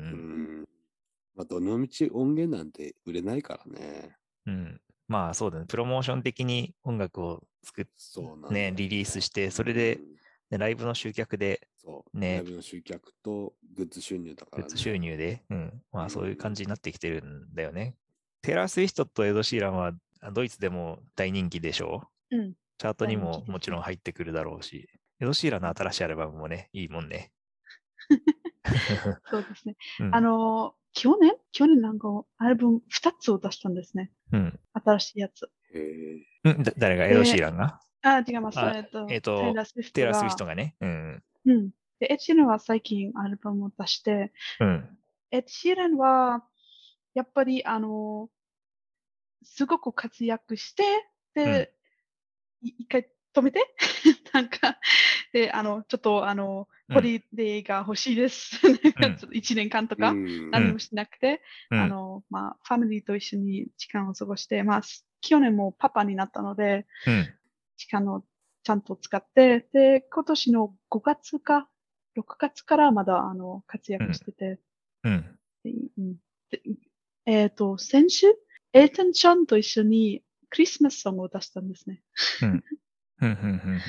[0.63, 0.69] ん
[1.35, 4.17] まあ、どの道音源なんて売れないからね。
[4.45, 4.81] うん。
[5.07, 5.65] まあそうだね。
[5.67, 10.03] プロモーション的に音楽を作っそうなんだよねね、リリースして、それでう、ん
[10.51, 12.17] ね、ライブの集客で、そう。
[12.17, 14.63] ねライブの集客とグッズ収入だから、ね。
[14.63, 15.81] グッズ収入で、うん。
[15.93, 17.95] まうんあそういう感じになってきてるんだよね。
[18.41, 19.93] テラー・スウィフトとエド・シーランはあ
[20.33, 22.03] ドイツでも大人気でしょ？
[22.31, 22.53] ううん。
[22.77, 24.89] チャートにももちろん入ってくるだろうし、
[25.19, 27.31] エド・シーランの新しいアルバムもね、いいもんね。
[29.29, 29.75] そうですね。
[29.99, 31.33] うんあの、去年？
[31.51, 32.07] 去年なんか
[32.37, 34.11] アルバム2つを出したんですね。
[34.31, 34.59] うん。
[34.73, 35.49] 新しいやつ。
[36.43, 37.05] うんだ誰が？
[37.05, 37.79] エド・シーランが？
[38.01, 38.59] あ、違います。
[38.59, 39.93] あえっと、えっとテイラー・スウィフトが。
[39.93, 40.75] テイラー・スウィフトがね。
[40.79, 41.23] うん。
[41.45, 41.69] うん。
[41.99, 44.97] で、エッド・シーランは最近アルバムを出して、うん。
[45.31, 46.43] エッド・シーランは、
[47.13, 48.29] やっぱり、あの、
[49.43, 50.83] すごく活躍して、
[51.33, 51.73] で、
[52.61, 53.63] い一回止めて、
[54.33, 54.79] なんか、
[55.33, 56.95] で、あの、ちょっと、あの、うん。
[56.95, 58.59] ホリデーが欲しいです。
[58.65, 60.51] なんかちょっと一年間とか、うん。
[60.51, 61.79] 何もしなくて、うん。
[61.79, 64.81] あの、まあ、ファミリーと一緒に時間を過ごして、まあ、
[65.21, 67.27] 去年もパパになったので、うん。
[67.77, 68.23] 時間を
[68.63, 71.69] ちゃんと使って、で、今年の5月か、
[72.15, 74.59] 6月からまだ、あの、活躍してて、
[75.03, 75.39] うん。
[75.63, 76.15] でうん。
[76.49, 76.61] で
[77.25, 78.27] えっ、と、先週、
[78.73, 82.01] エイトン・ジョンと一緒にクリスマスソングを出したんですね。
[82.41, 82.63] うん、うん、
[83.21, 83.81] うん、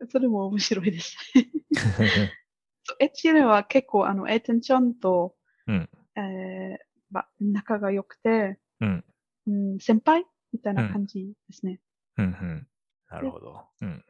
[0.00, 0.08] うん。
[0.08, 1.16] それも面白いです。
[3.00, 5.34] エッチーレンは結構、あの、エイテン・ジョンと、
[5.66, 6.78] うんえー
[7.10, 9.04] まあ、仲が良くて、うん、
[9.46, 11.80] うん、先輩みたいな感じですね。
[12.16, 12.68] うん、うん。
[13.10, 13.66] なるほど。
[13.80, 14.04] うん、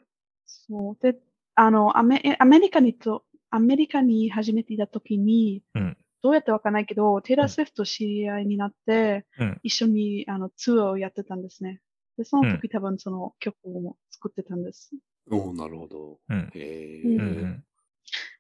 [0.45, 0.99] そう。
[1.01, 1.19] で、
[1.55, 5.97] あの、アメアメリカにと、アメリカに初めていた時に、うん
[6.27, 11.81] どうやってわかんないけど、テイラー・スウィフトと知り合いになって、うん一緒にあのツアーをやってたんですね。
[12.19, 14.91] で、その時、多分その曲を作ってたんです。
[15.31, 16.19] おおなるほど。
[16.29, 17.03] うん、へえ。
[17.05, 17.65] うん。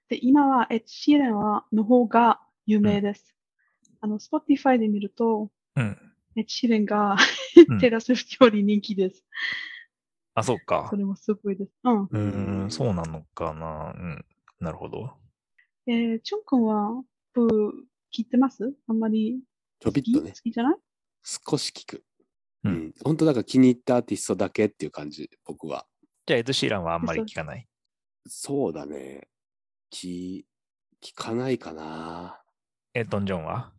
[0.09, 3.37] で、今はエッチ・シーレンは、の方が有名です。
[4.01, 5.97] あの、Spotify で見ると、うん。
[6.34, 7.16] エッチ・シーレンが
[7.68, 9.24] うんテイラー・スウィフトより人気です。
[10.34, 10.97] あ、そうかそ。
[10.97, 11.72] れもすごいです。
[11.84, 12.03] うん。
[12.03, 13.95] うーん、そうなのかな。
[13.97, 14.24] うん。
[14.59, 15.12] なるほど。
[15.89, 17.05] えー、チョン君は、
[17.37, 17.47] プー
[18.16, 18.72] 聞いてます？
[18.89, 19.41] あんまり
[19.78, 20.51] ちょびっとね好き？
[20.51, 20.76] じゃない？
[21.22, 22.03] 少し聞く。
[22.64, 22.95] ううんん。
[23.05, 25.84] 本当だから気に入ったアーティストだけっていう感じ、僕は。
[26.24, 27.66] じゃあ、エド・シーランはあんまり聞かない？
[28.26, 29.28] そうだね。
[29.93, 30.45] 聞、
[31.05, 32.41] 聞かないかな。
[32.95, 33.70] エルトン・ジョンは？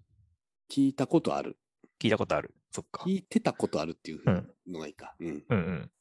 [0.71, 1.57] 聞いたことある。
[1.99, 2.53] 聞いたことある。
[2.71, 3.03] そっか。
[3.05, 4.21] 聞いてたことあるっていう
[4.67, 5.15] のがいいか。
[5.19, 5.27] うん。
[5.27, 5.91] うんうん。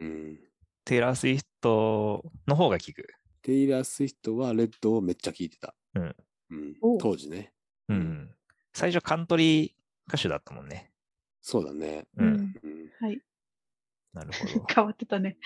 [0.00, 0.38] うん。
[0.84, 3.06] テイラー・スウィフトの方が聞く？
[3.40, 5.74] テイラー・スウィフトはレッドをめっちゃ聞いてた。
[5.94, 6.16] うん。
[6.50, 7.52] うん当時ね。
[7.88, 8.34] うんうん。
[8.72, 9.72] 最初カントリー
[10.08, 10.90] 歌手だったもんね。
[11.40, 12.06] そうだね。
[12.16, 12.22] う。
[12.22, 12.54] うんん。
[12.62, 12.90] うん。
[13.00, 13.20] はい。
[14.12, 14.66] なるほど。
[14.74, 15.36] 変わってたね。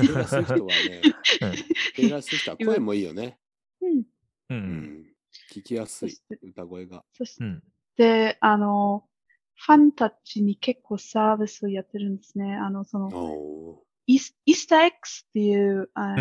[0.00, 1.02] テイラー・スウィフトはね、
[1.42, 1.52] うん
[1.94, 3.38] テイラー・スウィフトは声もいいよね。
[3.80, 3.98] うん。
[3.98, 4.04] う。
[4.50, 5.14] うんん。
[5.52, 7.04] 聞きやすい歌声が。
[7.12, 7.62] そしうん。
[7.96, 9.08] て、あの、
[9.54, 12.54] ファンたちに結構サービスをやってるんですね。
[12.54, 16.14] あの、その、おイースイースター X っていう、あ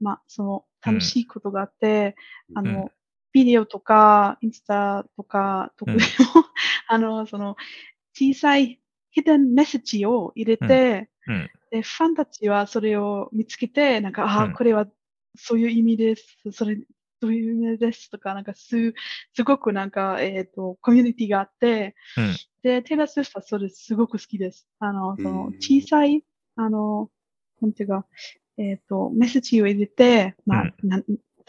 [0.00, 2.90] まあ、その、楽しいことがあって、ーあの、うん
[3.32, 5.98] ビデオとか、インスタとか、特うん
[6.88, 7.56] あの、その、
[8.14, 11.50] 小さいヒデンメッセージを入れて、うん。
[11.70, 14.86] で、ファンたちはそれを見つけて、なんか、ああ、うんこれは
[15.36, 16.38] そういう意味です。
[16.52, 16.76] それ、
[17.20, 18.94] どういう意味ですとか、なんかす、
[19.34, 24.66] すごくなんか、えっ、と、コミュニティがあって、うんで、テイラー・スウィフトはそれすごく好きです。
[24.80, 26.24] あの、そのうん、小さい、
[26.56, 27.10] あの、
[27.60, 28.06] なんていうか、
[28.58, 31.04] えっ、と、メッセージを入れて、まあ、なん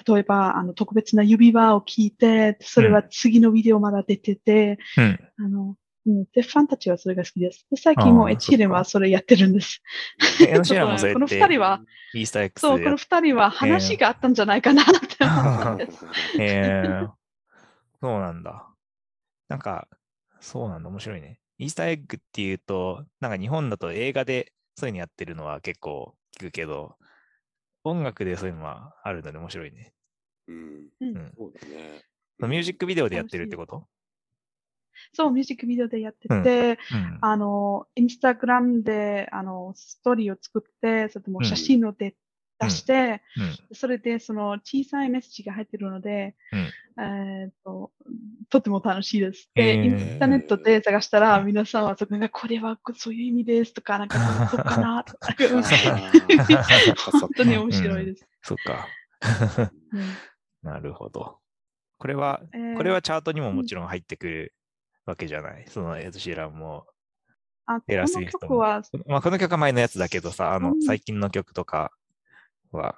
[0.05, 5.19] 例えば、あの、特別な指輪を聞いて、それは次のビデオまだ出てて、うん。
[5.37, 5.75] あの、
[6.05, 7.65] うん、で、ファンたちはそれが好きです。
[7.69, 9.81] で、最近もエチーレンはそれやってるんです。
[11.13, 11.81] この二人は、
[12.13, 16.05] イースター X そう、この二人は話があったんじゃないかなって思うんです。
[16.39, 17.11] え ー、
[18.01, 18.67] そうなんだ。
[19.49, 19.87] なんか、
[20.39, 21.39] そうなんだ、面白いね。
[21.57, 26.95] イースターエッグっていうと、なんか日本だと映画でそういうのやってるのは結構聞くけど、
[27.83, 29.93] 音楽でそういうのはあるので面白いね。
[30.47, 30.55] うん。
[31.01, 32.01] うんうんそうだね。
[32.39, 33.87] ミュージックビデオでやってるってこと？
[35.13, 37.17] そう、ミュージックビデオでやってて、うん。
[37.21, 42.15] あの、インスタグラムで、あの、ストーリーを作って、それとも写真をで、
[42.59, 43.21] 出して、
[43.69, 43.75] うん。
[43.75, 47.91] それでその小さいメッセージが入ってるので、うんえっと、
[48.49, 49.49] とても楽しいです。
[49.53, 54.17] で、へーインターネットで探したら、皆さんはそこが、これはそういう意味ですとか、なんか、
[54.49, 55.33] そうかなとか、
[57.11, 58.27] 本当に面白いです。
[58.41, 58.87] そっか。
[59.93, 60.01] うん
[60.63, 61.37] なるほど。
[61.97, 64.53] これは、えーこれはチャートにももちろん入ってくる
[65.05, 65.65] わけじゃない？
[65.67, 66.85] そのエド・シーランも。
[67.65, 71.91] あこの曲は、まあ、この曲は前のやつだけどさ、あのう、ん最近の曲とか
[72.71, 72.95] は、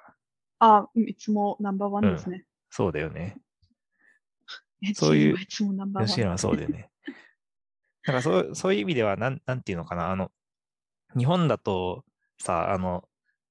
[0.58, 2.44] あ、いつもナンバーワンですね。
[2.70, 3.36] そうだよね。
[4.82, 6.08] えそういうチームはいつもナンバーワン。
[6.08, 6.90] 吉野はそうだよね。
[8.04, 10.30] だからそうそういう意味ではなん、なんていうのかな、あの、
[11.16, 12.04] 日本だと
[12.38, 13.08] さ、あの、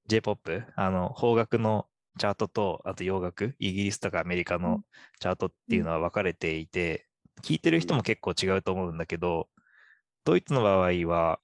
[0.07, 4.83] J-POP、あの、邦楽のチャートと、あと洋楽、イギリスとかアメリカのうん
[5.19, 7.07] チャートっていうのは分かれていて、
[7.43, 9.49] 聞いてる人も結構違うと思うんだけど、
[10.23, 11.39] ドイツの場合は、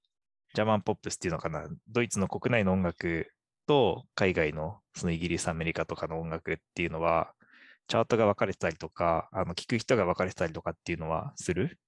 [0.53, 3.31] ジャーマンポップスっていうのかな、ドイツの国内の音楽
[3.67, 7.33] と海外のそのイギリス、アメリカとかの音楽っていうのは、
[7.87, 11.79] チャートが分かれてたりとか、あの聞く人が分かれてたりとかっていうのはする？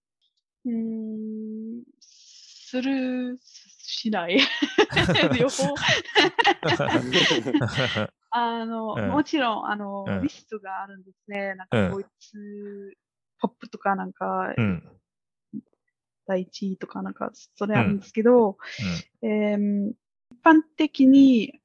[0.65, 4.37] うーん、する、しない。
[5.39, 5.73] 両方。
[8.29, 11.55] あの、うんもちろん、あの、うんリストがあるんですね。
[11.55, 12.97] なんうんか、ドイツ、
[13.39, 14.83] ポップとか、なんか、うん。
[16.27, 18.57] 第一位とか、なんか、それあるんですけど、
[19.21, 19.29] うん。
[19.29, 19.93] えー
[20.29, 21.61] 一般的に、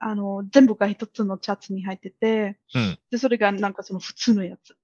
[0.00, 2.98] あの、全部が一つのチャートに入ってて、うん。
[3.10, 4.76] で、それがなんかその普通のやつ。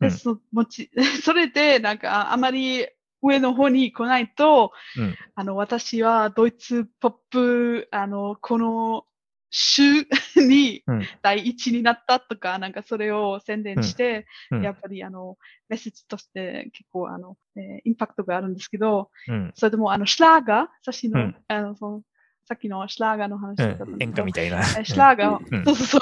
[0.00, 0.90] で、うんそもち、
[1.22, 2.86] それで、なんか、ああまり
[3.22, 5.14] 上の方に来ないと、うん。
[5.34, 9.06] あの、私はドイツポップ、あの、この
[9.54, 9.82] 週
[10.36, 15.36] にうん第一になったとか、なんかそれを宣伝して、うんやっぱりあの、
[15.68, 19.52] メッセージとして結構あの、えーインパクトがあるんですけど、うん。
[19.54, 22.02] それでもあの、シュラーガー、さっきの、うんあの、その、
[22.44, 23.98] さっきのシュラーガーの話うんだったんです。
[23.98, 24.58] け演ど歌みたいな。
[24.58, 26.00] えーシュラーガー、うんそうそうそう、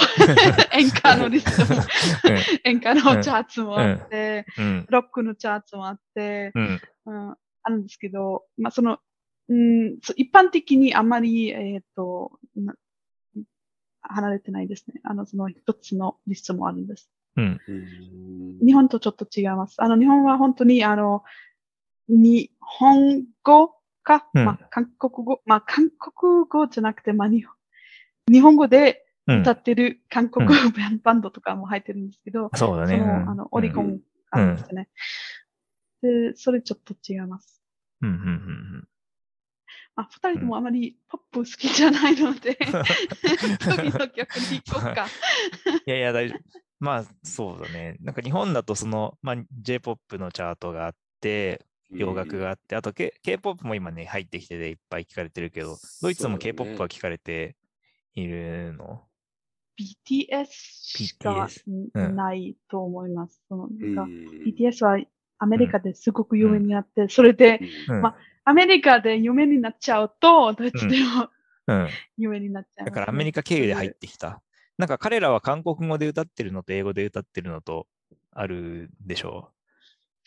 [0.72, 1.82] 演歌のリストも、
[2.64, 4.86] 演歌のチャーツもあって、うん。
[4.88, 6.80] ロックのチャーツもあって、うん。
[7.06, 7.30] うん、
[7.62, 8.98] あるんですけど、まあ、その、
[9.48, 12.74] うん、一般的にあまり、えっ、と、な
[14.02, 15.00] 離れてないですね。
[15.04, 17.10] あの、その一つのリストもあるんです。
[17.36, 17.60] うん。
[17.68, 19.76] うん日本とちょっと違います。
[19.78, 21.22] あの、日本は本当に、あの、
[22.08, 27.54] 日本語か、うんまあ、韓国語、まあ、韓国語じゃなくて、まあ、日本
[28.30, 29.52] 日本語でうん歌。
[29.52, 30.50] ってる韓国う
[31.02, 32.98] バンドとかも入ってるんですけど、そうだね。
[32.98, 33.88] その、あの、オリコうん。
[33.90, 34.88] ンあるんですね。
[36.02, 37.62] で、それちょっと違います。
[38.00, 38.10] うん。
[38.10, 38.16] うん。
[38.16, 38.88] うん。
[39.94, 42.56] まあ、二人ともあまりポップ好きじゃないので、
[43.60, 45.06] 次の曲に行こうか。
[45.86, 46.40] いやいや、大丈夫。
[46.80, 47.98] まあ、そうだね。
[48.00, 57.56] なんか日本だと、その、まあ、J-POP のチャートがあって、洋楽があって、あと K- K-POP も今ね、入ってきてていっぱい聞かれてるけど、ドイツも K-POP は聞かれて
[58.14, 59.02] いるの
[59.78, 61.48] ？BTS しか
[61.94, 63.42] ないと思います。
[63.48, 64.98] そのなんかうん BTS は
[65.38, 68.00] アメリカですごく有名になって、それで、うん。
[68.02, 71.30] まアメリカで有名になっちゃうと、ドイツでも
[71.66, 71.88] うん。
[72.16, 74.42] 有名になっちゃいます、だからアメリカ経由で入ってきた。
[74.78, 77.86] なんか彼らは韓国語で歌ってるのと英語で歌ってるのと
[78.32, 79.52] あるでしょ？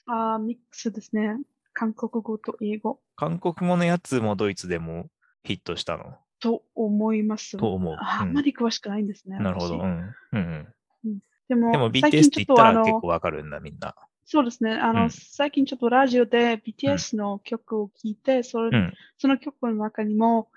[0.08, 0.12] う。
[0.12, 1.38] あーミックスですね。
[1.74, 5.08] 韓国語と英語韓国語のやつもドイツでも
[5.44, 6.18] ヒットしたの？
[6.40, 7.58] と思います。
[7.58, 9.38] と思ううんああんまり詳しくないんですね。
[9.40, 9.78] なるほど。
[9.78, 10.16] 私うん。
[10.34, 10.68] うん
[11.04, 11.20] うん。
[11.50, 13.96] でも、でも最 BTS 近って言ったらちょっとあの結構わかるんだ、みんな。
[14.26, 14.74] そうですね。
[14.74, 18.94] あの、うん最近ちょっとラジオで BTS の曲を聴いて、それうん。
[19.18, 20.50] その曲の中にも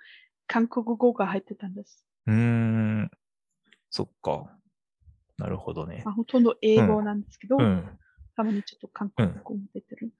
[0.46, 2.04] 韓国語が入ってたんです。
[2.26, 3.10] うーん。
[3.90, 4.50] そっか。
[5.38, 6.12] なるほどねま。
[6.12, 7.98] あ、ほとんど英語なんですけど、うん。
[8.36, 10.10] たまにちょっと韓国語も出てる。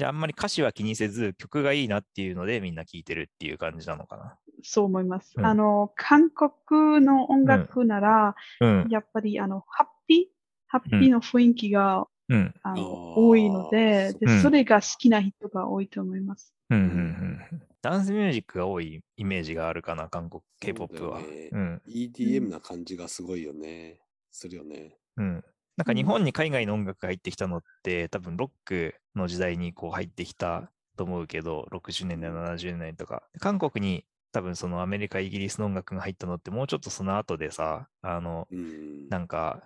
[0.00, 4.38] じゃああんまり歌詞は気にせず曲がいいなっていうのでみんな聴いてるっていう感じなのかな。
[4.62, 5.34] そう思います。
[5.36, 8.86] うんあの、韓国の音楽なら、うん。
[8.88, 10.24] やっぱりあの、ハッピー、
[10.68, 12.54] ハッピーの雰囲気が、うん。
[12.62, 16.54] あの多いのでで、うんそれが好きな人が多いと思います。
[16.70, 16.78] うん。
[16.78, 16.86] うん。
[16.86, 17.62] うん。
[17.82, 21.20] ダンスミュージックが多いイメージがあるかな、韓国 K-POP は。
[21.20, 21.82] そうだよねうん。
[21.86, 24.00] EDM な感じがすごいよね。
[24.30, 24.96] するよね。
[25.18, 25.44] うん。
[25.80, 33.22] なんか日本に海外の音楽が入ってきたのって、多分ロックの時代にこう入ってきたと思うけど、60年代、70年代とか。
[33.38, 39.08] 韓国に多分そのアメリカ、イギリスの音楽が入ったのってもうちょっとその後でさ、あの、うん。
[39.08, 39.62] なんか、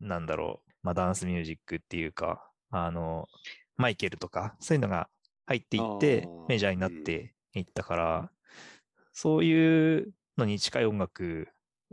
[0.00, 3.28] なんだろう、まあ、ダンスミュージックっていうか、あの、
[3.76, 5.10] マイケルとか、そういうのが
[5.44, 8.30] 入っていってメジャーになっていったから、
[9.12, 11.48] そういうのに近い音楽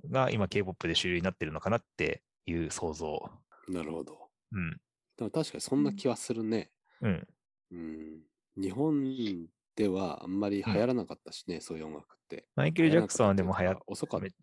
[0.10, 3.30] が今 K-POP で主流になってるのかなっていう想像。
[3.68, 4.30] なるほど。
[4.52, 4.78] うん。
[5.18, 6.72] でも確かにそんな気はするね。
[7.02, 7.28] うん。
[7.72, 8.22] うん。
[8.56, 12.48] 日本ではあんまり流行らなかったしね、そういう音楽って。
[12.56, 14.36] マイケル・ジャクソンはでも流行っ遅かっめた。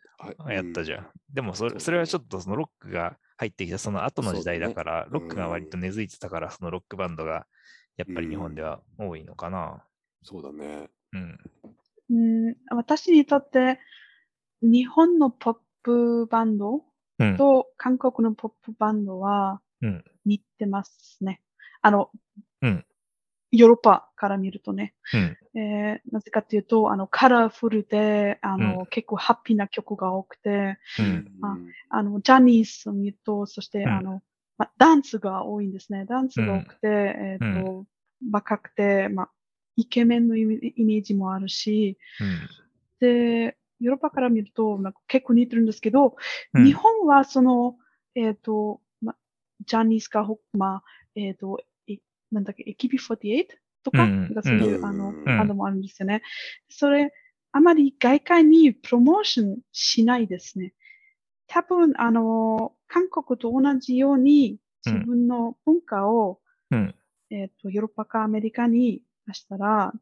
[0.48, 1.04] 流行ったじゃん。
[1.04, 7.46] うでもそれそれはちょっとそのロックが入ってきたその後の時代だから、ねロックが割と根付いてたから、そのロックバンドが
[7.96, 9.84] やっぱり日本では多いのかな。
[10.22, 10.88] そうだね。
[11.12, 11.38] うん。
[12.10, 12.14] う
[12.50, 13.80] ん、私にとって、
[14.62, 16.82] 日本のポップバンドうん。
[17.36, 21.42] と韓国のポップバンドはうん似てますね。
[21.82, 22.10] あの、
[22.62, 22.84] うん
[23.56, 24.94] ヨーロッパから見るとね。
[25.12, 25.60] うん。
[25.60, 31.28] えーなぜかというと、あの、カラフルで、あの、うん結構ハッピーな曲が多くて、うん。
[31.42, 31.56] あ
[31.90, 34.22] あの、ジャニーズを見ると、そして、うんあの、
[34.58, 36.04] ま、ダンスが多いんですね。
[36.06, 37.86] ダンスが多くて、えっ、と、
[38.32, 39.28] 若くて、ま、
[39.76, 42.48] イケメンのイメイメージもあるし、うん。
[43.00, 46.16] で、ヨーロッパから見ると、なんか結構似てるんですけど、
[46.54, 47.76] うん日本はその、
[48.14, 49.16] えっ、と、ま、
[49.66, 50.82] ジャニーズか、ほまあ、
[51.14, 51.58] えっ、と、
[51.88, 51.98] え
[52.30, 53.46] なんだっけ、AKB48
[53.82, 56.22] とか、うんそういう、うんあの、うんバンドもあるんですよね。
[56.68, 57.12] それ、
[57.52, 60.74] あまり外界にプロモーションしないですね。
[61.46, 66.94] 多分、あの、韓国と同じように自分の文化を、うん。
[67.30, 70.00] えっ、と、ヨーロッパかアメリカに出したら、うん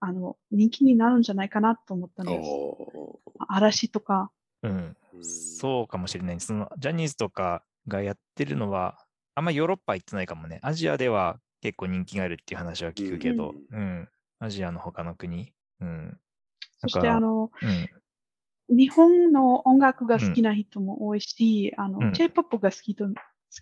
[0.00, 2.38] あの、人気になるんじゃないかなと思ったんです。
[2.38, 4.30] お嵐とか、
[4.62, 4.96] うん。
[5.14, 6.40] ーそうかもしれない。
[6.40, 8.98] そのジャニーズとかがやってるのは、
[9.34, 10.60] あんまヨーロッパ行ってないかもね。
[10.62, 14.08] アジアでは結構人気があるっていう話は聞くけど、ううん。
[14.40, 15.52] アジアの他の国。
[15.80, 16.18] うん。
[16.78, 17.66] そしてあの、う
[18.72, 18.76] ん。
[18.76, 23.12] 日本の音楽が好きな人も多いし、あの、うん J-POP が好きと、好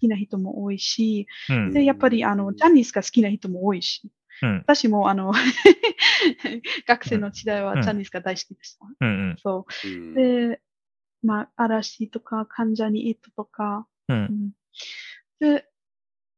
[0.01, 1.73] きな人も多いし、うん。
[1.73, 4.11] で、やっぱりあの、ジャニーズが好きな人も多いし、
[4.43, 4.59] うん。
[4.59, 5.33] 私もあの、
[6.87, 8.87] 学生の時代うんはジャニーズが大好きでした。
[9.01, 9.37] うんうん。
[9.39, 9.89] そう。
[9.89, 10.61] うんで、
[11.23, 14.13] まあ、嵐とか、関ジャニイトとか、う。
[14.13, 14.51] うんん
[15.41, 15.67] で、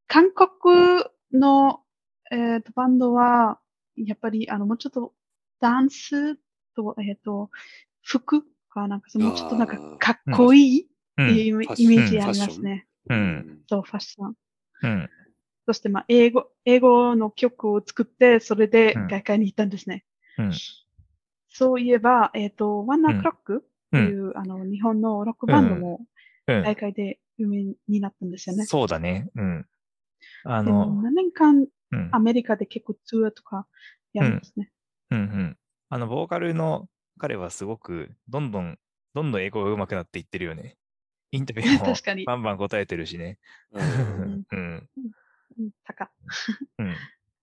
[0.06, 1.82] 韓国の、
[2.30, 3.60] えーとバンドは、
[3.96, 5.14] やっぱり、あの、もうちょっと、
[5.60, 6.36] ダンス
[6.74, 7.50] と、えっ、と、
[8.02, 10.86] 服か、なんか、その、もうちょっとなんかかっこいいっ
[11.18, 11.26] うん。
[11.26, 12.86] ていうイメージありますね。
[13.10, 14.34] うんそう、ファッション。
[14.82, 15.10] うん。
[15.68, 20.06] そして、まあ、英語、英語の曲を作って、それでうん外界に行ったんですね。
[20.38, 20.52] うん。
[21.50, 24.00] そういえば、えっ、と、ワンナークロックってう。
[24.00, 26.00] いう、あの、日本のロックバンドも
[26.46, 28.64] うん大会で有名になったんですよね。
[28.64, 29.28] そうだね。
[29.34, 29.66] うん。
[30.44, 32.08] あの、何年間うん。
[32.12, 33.66] アメリカで結構ツアーとか
[34.14, 34.70] やるんですね。
[35.10, 35.58] うんうん。
[35.90, 36.88] あの、ボーカルの
[37.18, 38.78] 彼はすごく、どんどん、
[39.12, 40.78] どんどん英語が上手くなっていってるよね。
[41.30, 42.24] インタビューも 確かに。
[42.24, 43.38] バンバン答えてるしね。
[43.72, 44.46] ううんん。
[44.52, 44.88] うん、
[45.84, 46.10] 高。
[46.78, 46.94] うん。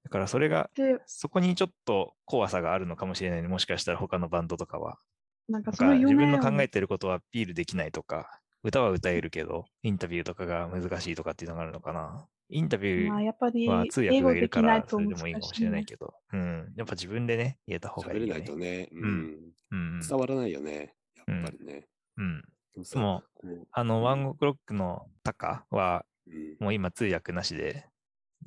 [0.04, 3.48] だからそれが、で、そこにちょっと怖さがあるのかもしれないね。
[3.48, 5.00] もしかしたら他のバンドとかは。
[5.48, 12.28] なんかその夢自分の考えをてることはアピールできないとか、歌は歌えるけど、インタビューとかが難しいとかっていうのがあるのかな。
[12.50, 15.86] インタビュまあ、ーやっぱりは通訳英語でがいるから、きないと難それでもいいかもしれないね。
[15.86, 16.74] けど、うん。
[16.76, 18.56] やっぱ自分でね、言えた方がいいよね喋れないと。
[18.58, 20.00] ね、ううんん、うん。
[20.08, 21.88] 伝わらないよね、やっぱりね。
[22.18, 22.42] うん。
[22.74, 23.24] でもさも
[23.72, 27.86] あの、ワンオクロックのタカは、うんもう今通訳なしで、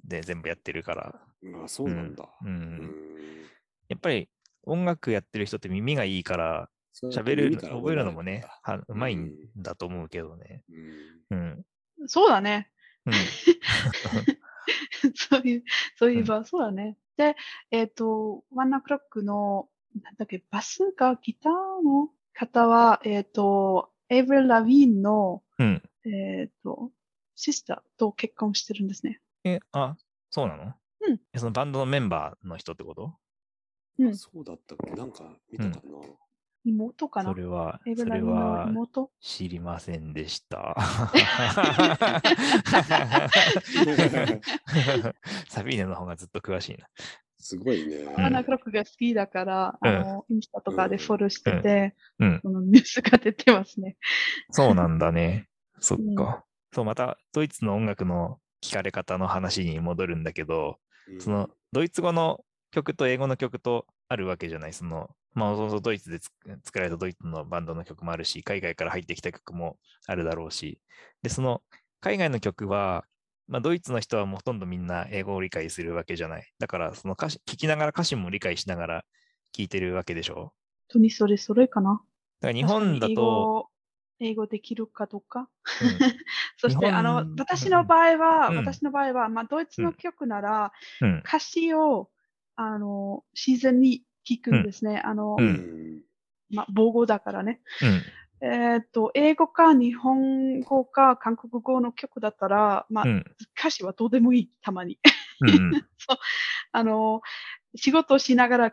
[0.04, 1.14] で、全部やってるから、
[1.64, 2.28] あそうなんだ。
[2.42, 2.94] うんうん
[3.88, 4.28] やっぱり
[4.64, 6.68] 音楽やってる人って耳がいいから、
[7.02, 10.62] 喋る、覚えるのもねはうまいんだと思うけどね。
[11.30, 12.06] うんうん。
[12.06, 12.70] そうだね。
[13.06, 13.12] うん。
[15.14, 15.64] そういう、
[15.96, 16.96] そういえば、そうだね。
[17.16, 17.36] で、
[17.70, 19.68] えっ、と、ワンナークロックの、
[20.02, 25.82] なんだっけ、バスがギターの方は、えっ、と、エイブリル・ラビーンの、うん。
[26.04, 26.90] えっ、と、
[27.34, 29.20] シスターと結婚してるんですね。
[29.44, 29.96] え、あ、
[30.30, 30.64] そうなの？
[30.64, 30.66] う
[31.12, 33.14] んえそのバンドのメンバーの人ってこと？
[33.98, 35.98] うんそうだったっけなんか見たかな、
[36.64, 37.30] 妹かな？
[37.30, 39.10] それはそれは妹？
[39.20, 40.76] 知りませんでした。
[45.48, 46.86] サビーネの方がずっと詳しいな。
[47.40, 48.04] すごいね。
[48.16, 52.40] ワンナークロックが好きだから、うんあの、インスタとかでフォローしてて、うん。
[52.42, 53.96] そのニュースが出てますね。
[54.50, 55.48] そうなんだね。
[55.78, 56.44] そっうんか。
[56.72, 60.78] そう、またドイツの音楽の聞かれ方の話に戻るんだけど、
[61.08, 64.72] うんそのドイツ語の曲と英語の曲とあるわけじゃない？
[64.72, 66.30] その、まあ、そのドイツでつ
[66.64, 70.78] 作られたドイツのバンドの曲もあるし、海外から入ってきた曲もあるだろうし、
[71.22, 71.62] で、その
[72.00, 73.04] 海外の曲は、
[73.48, 76.52] まあ、ドイツの人はもうほとんどみんな英語を理解するわけじゃない。
[76.58, 79.04] だから、その歌詞、聞きながら歌詞も理解しながら
[79.56, 80.34] 聞いてるわけでしょ？
[80.34, 80.52] 本
[80.88, 82.02] 当にそれそれかな？
[82.40, 83.57] だから日本だと、語、
[84.20, 85.48] 英語できるかどうか？
[85.82, 85.88] うん
[86.56, 92.10] そして、あの、私の場合は、うん私の場合は、まあ、ドイツの曲なら、うん、歌詞を、
[92.56, 95.00] あの、シーズンに聞くんですね。
[95.04, 95.36] あの。
[96.50, 97.60] まあ、母語だからね。
[98.40, 103.24] うん、えっ、と、英語か日本語か韓国語の曲だったら、まあ、うん、
[103.58, 104.98] 歌詞はどうでもいい、たまに。
[105.40, 105.72] うん、
[106.72, 107.20] あの、
[107.76, 108.72] 仕事をしながらうん、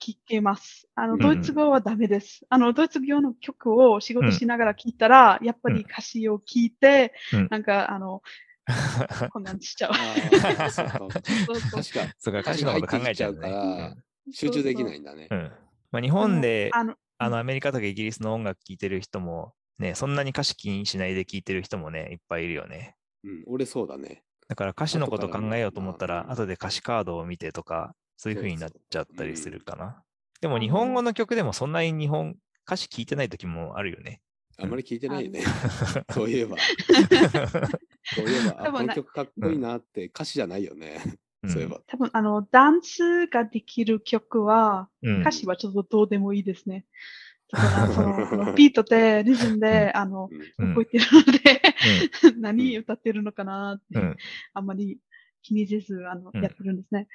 [0.00, 0.88] 聞けます。
[0.94, 2.46] あの、うんドイツ語はダメです。
[2.48, 8.22] あの、ドイツ語の曲を仕事しながら聞いたら、やっぱり歌詞を聞いて、うんなんか、あの、
[9.32, 11.82] こんなんしちゃうそうかそうか
[12.18, 13.96] そうか、歌詞のこと考えちゃうか。
[14.30, 15.34] 集中できないんだねう。
[15.34, 15.52] ん。
[15.90, 22.94] まあ、日本で、あの、あの、アメリカとかイギリスの音楽聴いてる人も、ね、そんなに歌詞気にしないで聴いてる人もね、いっぱいいるよね。
[23.24, 24.22] うん、俺そうだね。
[24.48, 30.02] だから歌詞のこと考えようと思ったら後で歌詞カードを見てとか、そういう風になっちゃったりするかな。
[30.40, 34.20] でもうん日本語の曲でもそんなに日本歌詞聞いてない時もあるよね。
[34.60, 35.42] あんまり聞いてないね。
[36.12, 36.56] そういえば。
[38.04, 41.00] そういえば、この曲かっこいいなって歌詞じゃないよね。
[41.46, 41.80] そういえば。
[41.86, 46.86] 多分、あの、ダンスができる曲は、うん歌詞はちょっとどうでもいいですね。
[47.52, 54.16] だから、その、そのビートで、リズムで、あの、うんうん覚えてるので、何歌ってるのかなって、うん
[54.54, 54.98] あんまり
[55.42, 57.06] 気にせず、あの、うんやってるんですね。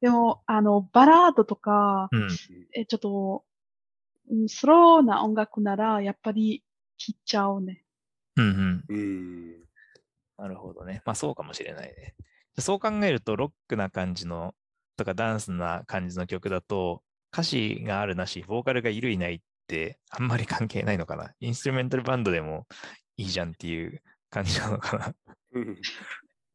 [0.00, 2.28] でも、あの、バラードとか、うん
[2.72, 3.44] え、ちょっと、
[4.30, 6.62] うんスローな音楽なら、やっぱり
[6.96, 7.84] 聴っちゃうね。
[8.36, 9.64] うんうんうん。
[10.38, 11.02] なるほどね。
[11.04, 12.14] まあそうかもしれないね。
[12.58, 14.54] そう考えると、ロックな感じの、
[14.96, 21.34] とかダンスな感じの曲だと、歌詞があるなし、ボーカルがいるいないってあんまり関係ないのかな。
[21.40, 22.66] インストゥルメンタルバンドでも
[23.16, 25.14] いいじゃんっていう感じなのかな。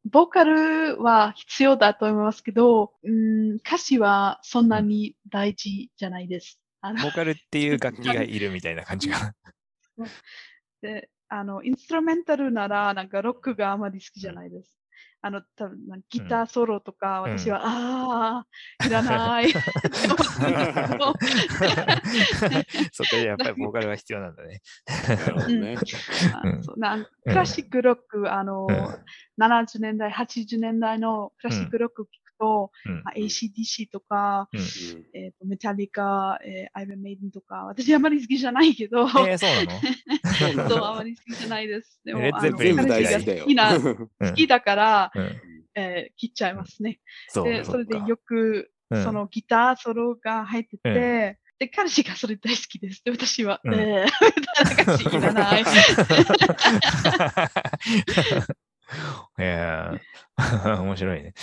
[0.06, 6.60] うんボーカルは必要だと思いますけど、うん、歌詞はそんなに大事じゃないです。
[6.80, 9.34] ボーカルっていう楽器がいるみたいな感じかな。
[10.82, 14.78] で、あの、インストゥルメンタルなら、なんかロックがあまり好きじゃないです。
[15.22, 15.78] あの、多分
[16.10, 17.38] ギターソロとか、うん。
[17.38, 18.44] 私は、あ
[18.80, 19.50] あ、いらない。
[22.92, 24.60] そこでやっぱりボーカルが必要なんだね。
[25.08, 25.14] な
[26.54, 26.56] ん。
[26.58, 28.76] あそうなんクラシックロック、あの、うん。
[29.42, 34.60] 70年代、80年代のクラシックロック聞くと、うんまあ、ACDC とか、うん
[35.14, 40.68] えっ、と、メタリカ、えー、アイロンメイデンとか、私あまり好きじゃないけど、えー、そうなの？
[40.70, 42.00] そう、あまり好きじゃないです。
[42.04, 43.44] でも、全部大彼好きだよ。
[43.44, 45.40] 氏が好きな、うん好きだから、うん。
[45.74, 47.00] えー切っちゃいますね。
[47.28, 50.94] そうで、それでよく、うんそのギターソロが入ってて、うん
[51.58, 53.02] で、彼氏がそれ大好きです。
[53.02, 55.62] で、私は、うんえー、彼氏いらない。
[55.62, 55.64] い
[59.42, 61.34] やー 面白いね。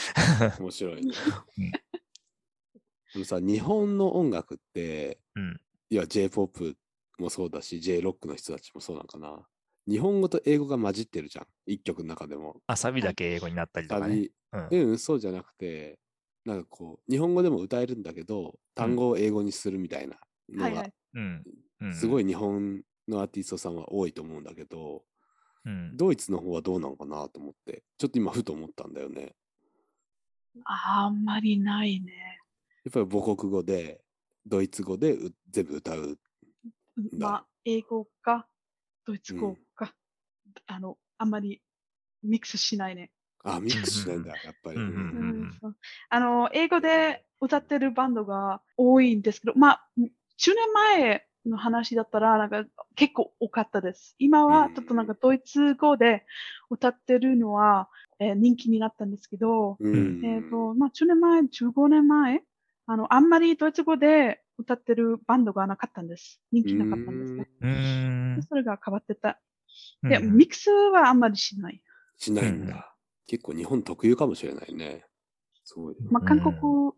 [0.59, 1.13] 面白いね
[1.57, 1.71] うん。
[1.71, 5.61] でもさ、日本の音楽って、うん。
[5.89, 6.75] いや、J-POP
[7.19, 9.47] もそうだし、J-ROCK の人たちもそうなのかな。
[9.87, 11.47] 日本語と英語が混じってるじゃん。
[11.65, 12.61] 一曲の中でも。
[12.67, 14.29] あ、サビだけ英語になったりとかね。
[14.51, 14.89] 旅、うん。
[14.89, 15.99] うん、そうじゃなくて、
[16.45, 20.17] なんかこう、日本語でも歌えるんだけど、単語を英語にするみたいな
[20.49, 20.85] のが。
[21.13, 21.43] うん
[21.91, 25.03] すごい日本のアーティストさんは多いと思うんだけど、
[25.65, 25.97] うん。
[25.97, 29.35] ドイツの方はどうなのかなと思って、ちょっと今ふと思ったんだよね。
[30.65, 32.39] あんまりないね。
[32.85, 34.01] やっぱり母国語で、
[34.45, 36.19] ドイツ語でう全部歌う。
[37.13, 38.47] だまあ、英語か、
[39.05, 39.93] ドイツ語か、
[40.67, 41.61] あの、あんまり
[42.23, 43.11] ミックスしないね。
[43.43, 44.79] あ、ミックスしないんだ、やっぱり。
[46.09, 52.65] あの、英語で歌ってるバンドが多いんですけど、まあ、10年前の話だったら、なんか
[52.95, 54.15] 結構多かったです。
[54.19, 56.25] 今はちょっとなんかドイツ語で
[56.69, 57.89] 歌ってるのは、
[58.19, 62.41] えー人気になったんですけど、うんえっ、と、まあ、10年前、15年前、
[62.85, 66.41] あの、あんまりドイツ語で歌ってるバンドがなかったんです。
[66.51, 67.49] 人気なかったんですね。
[67.61, 69.39] うーんでそれが変わってた。
[70.03, 71.81] で、うんミックスはあんまりしない。
[72.17, 72.95] しないんうんだ。
[73.27, 75.05] 結構日本特有かもしれないね。
[75.63, 76.01] すごいね。
[76.11, 76.55] まあ、韓国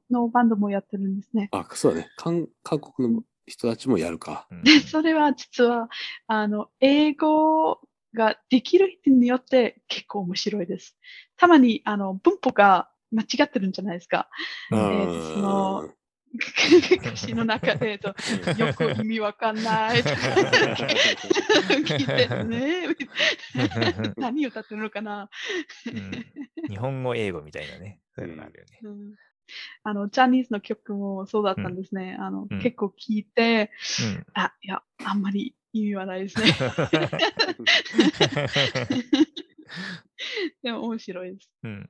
[0.10, 1.50] のバンドもやってるんですね。
[1.52, 2.10] あ、そうだね。
[2.18, 4.48] 韓韓国の人たちもやるか。
[4.52, 5.90] うんで、それは実は、
[6.28, 7.80] あの、英語
[8.14, 10.98] ができる人によって結構面白いです。
[11.38, 14.30] たまに、あの、文法が間違ってるんじゃないですか。
[14.72, 15.90] うんえーその
[17.02, 18.10] 歌詞の中で、 と
[18.58, 20.16] よく意味わかんないとか
[21.86, 22.88] 聞いてね。
[24.18, 25.30] 何歌ってるのかな、
[25.88, 26.26] うん
[26.68, 28.02] 日本語、英語みたいなね。
[28.16, 28.80] そういうのがあるよね。
[28.84, 29.16] うん
[29.84, 32.18] あの、ジャニーズの曲もそうだったんですね。
[32.20, 33.72] あの、うん結構聞いて、
[34.02, 36.46] うんあ、いや、あんまり意味はないですね。
[40.64, 41.50] でも面白いです。
[41.64, 41.90] うん。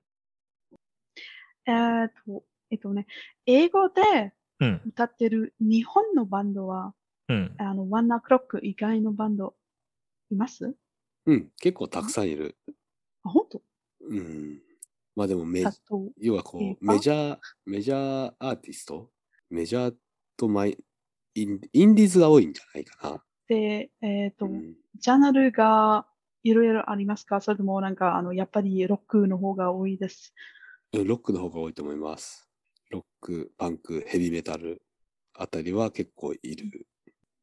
[1.67, 3.07] えーっと、えっとね、
[3.45, 4.81] 英語でうん。
[4.85, 6.93] 歌ってる日本のバンドは、
[7.27, 7.55] うん。
[7.57, 9.55] あの、ワンナークロック以外のバンド、
[10.31, 10.75] います？
[11.25, 12.55] うん、結構たくさんいる。
[13.23, 13.61] あ、本当？
[14.01, 14.61] うん。
[15.15, 15.63] まあでもメ、
[16.19, 19.09] 要はこえーう、メジャー、メジャーアーティスト？
[19.49, 19.95] メジャー
[20.37, 20.77] とマイ、
[21.35, 23.23] インインディーズが多いんじゃないかな。
[23.47, 26.05] で、えーっと、うんジャンルが
[26.43, 27.41] いろいろありますか？
[27.41, 30.33] それともなんか、あの、やっぱりロックの方が多いです。
[30.93, 32.49] うんロックの方が多いと思います。
[32.89, 34.81] ロック、パンク、ヘビーメタル
[35.33, 36.87] あたりは結構いる。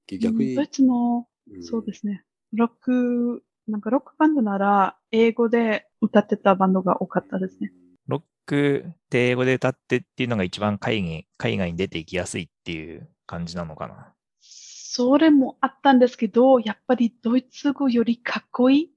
[0.07, 2.25] 逆に、ドイツも、うんそうですね。
[2.53, 7.73] ロック、なんかロックバンドなら、英語で歌ってたバンドが多かったですね。
[8.09, 14.13] ロックで英語で歌ってっていうのが一番海外海外に出ていきやすいっていう感じなのかな。
[14.41, 18.89] それもあったんですけど、やっぱりドイツ語よりかっこいいっ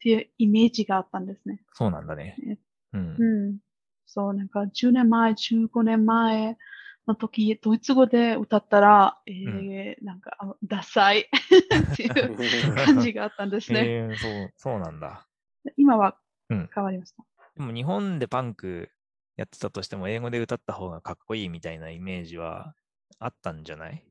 [0.00, 1.62] ていうイメージがあったんですね。
[1.72, 2.58] そうなんだねね。
[2.92, 3.16] うん。
[3.18, 3.58] うん。
[4.06, 6.56] そう、なんか10年前、15年前
[7.10, 13.80] の時、ドイツ語で歌ったら、えーなんか、あのダサいっていう感じがあったんですね。
[13.86, 15.26] えーそう、そうなんだ。
[15.76, 16.16] 今は
[16.48, 17.24] うん変わりました。
[17.56, 18.90] でも日本でパンク
[19.36, 22.74] やってたとしても英語で歌った方がかっこいいみたいなイメージは
[23.18, 24.04] あったんじゃない？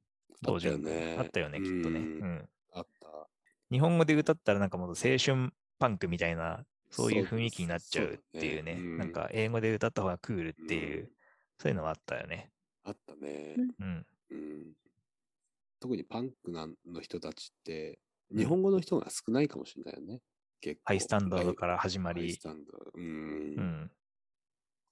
[0.48, 2.00] あったよねあったよね、きっとね。
[2.00, 2.50] ううんん。
[2.74, 3.28] あった。
[3.72, 8.74] 日本語で歌ったらなんかもう青春パンクみたいな、そういう雰囲気になっちゃうっていうね。
[8.74, 11.10] そうだねうんなんか英語で歌った方がクールっていう、うん
[11.62, 12.50] そういうのはあったよね。
[12.84, 13.56] あったね。
[13.80, 14.06] うん。
[14.32, 14.74] うん
[15.82, 18.00] 特にパンクなの人たちって、
[18.32, 20.22] うん日本語の人が少ないかもしれないよね。
[20.62, 20.82] 結構。
[20.86, 22.92] ハイスタンダードからハ始まりイス、タンダード。
[22.94, 23.04] うん。
[23.04, 23.08] う
[23.60, 23.92] ん。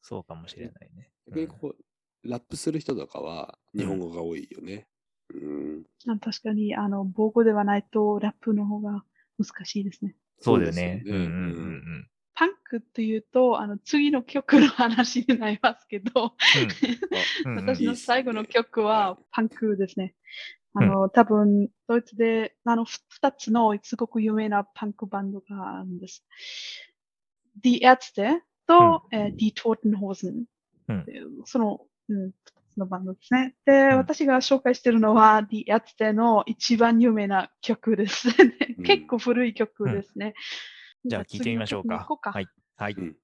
[0.02, 1.12] そうかもしれないね。
[1.28, 4.88] 逆にこう、ラップする人とかは日本語が多いよね。
[5.36, 5.84] うん。
[6.08, 9.04] あ確かに、あの、母語ではないとラップの方が
[9.38, 10.16] 難しいですね。
[10.40, 11.04] そうだよね。
[11.06, 12.08] そううんですよねうんうん
[12.38, 16.36] パンクっていうと、あの、次の曲の話になりますけど、
[17.46, 17.60] うん うん。
[17.60, 20.14] うん私の最後の曲はパンクですね。
[20.80, 26.24] んあの、多分、ドイツで、あの、ふ二つのすごく有名なパンクバンドがあるんです。
[27.64, 30.44] Die Ärzte と、えー Die Toten Hosen
[30.90, 31.06] うん
[31.46, 32.32] その、うん、
[32.76, 33.56] そのバンドですね。
[33.66, 38.28] で、ん私が紹介しているのは Die Ärzte の一番有名な曲です。
[38.30, 40.36] うん結構古い曲ですね。
[41.08, 42.30] じゃあ聞いてみましょうか次の曲に行こう。
[42.30, 42.48] はい。
[42.78, 42.94] はい。
[42.94, 43.16] うん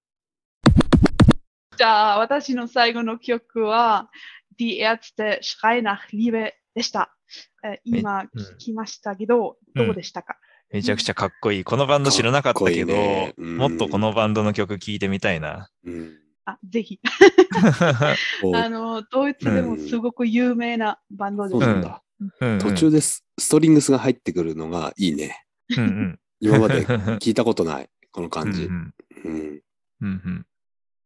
[1.76, 4.12] じゃあ、私の最後の曲は、
[4.60, 7.16] Die Ärzte Schrei nach Liebe でした。
[7.64, 10.38] えー今うん聞きましたけど、どうでしたか、
[10.72, 11.64] めちゃくちゃかっこいい。
[11.64, 15.70] このバンド知らなかったけかっこいいど、ねうんもっとこのバンドの曲聞いてみたいな。
[15.84, 17.00] うんあぜひ。
[18.44, 21.60] おあの、ドイツでもすごく有名なバンドです。
[21.60, 25.46] そうなん途中でスストリングスが入ってくるのがいいね。
[25.76, 26.86] うんうん今まで
[27.24, 28.72] 聞いたことない、この感じう。
[28.72, 29.62] んうん。
[30.02, 30.46] うんうん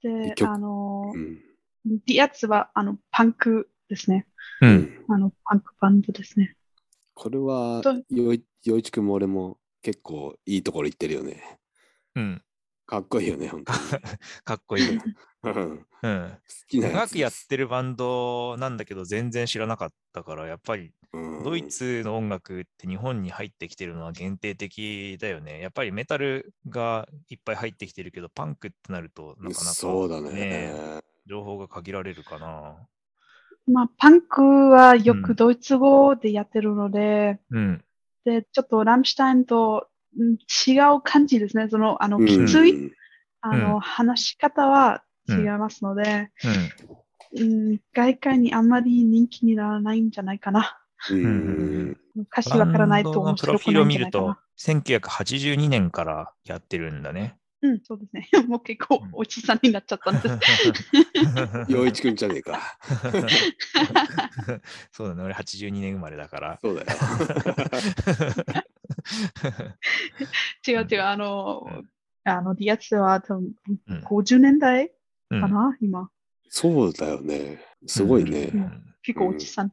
[0.01, 1.43] で、曲あのう、ん。
[2.07, 4.27] Ärzte はあのパンクですね。
[4.61, 5.05] ううんん。
[5.07, 6.55] あの、パンクバンドですね。
[7.13, 11.59] これはと、よい、よいちくんも俺も結構いいところ行ってるよね。
[12.15, 12.41] うん。
[12.87, 13.79] かっこいいよね、本当に。
[14.45, 14.97] かっこいい。
[15.43, 16.29] うんうん。
[16.29, 25.59] 好きな長くやってるバンドなんだけど全然知らなかったから、やっぱりうんドイツの音楽って日本に入ってきてるのは限定的だよね。
[25.61, 31.01] やっぱりメタルがいっぱい入ってきてるけど、パンクってなるとなかなか、そうだね。
[31.25, 32.87] 情報が限られるかな。
[33.67, 37.83] まあ、パンクはようんくドイツ語でやってるので、うん。
[38.23, 39.96] で、ちょっとラムシュタインとうん
[40.67, 41.67] 違う感じですね。
[41.69, 42.91] その、あの、うんきつい、うん
[43.41, 46.31] あの、話し方は違いますので、
[47.35, 47.71] うん。
[47.71, 50.79] うん、外界にあんまり人気にならないんじゃないかな。
[51.11, 51.97] うんうん
[52.31, 54.11] 歌詞わからないとバンドの面プロフィールを見ると
[54.55, 57.37] じゃないかな。、1982年からやってるんだね。
[57.61, 58.27] うん、そうですね。
[58.47, 60.39] もう結構うんおじさんになっちゃったんです。
[61.69, 62.59] 陽一くんじゃねえか。
[64.91, 66.59] そうだね、俺82年生まれだから。
[66.61, 66.87] そうだよ。
[70.67, 71.89] 違う違う、あのうん、
[72.23, 73.53] あの、ディアツは多分
[73.87, 74.91] うん50年代
[75.29, 76.09] うんかな、今。
[76.49, 77.59] そうだよね。
[77.85, 78.51] すごいね。
[78.53, 79.71] うん結構おじさん。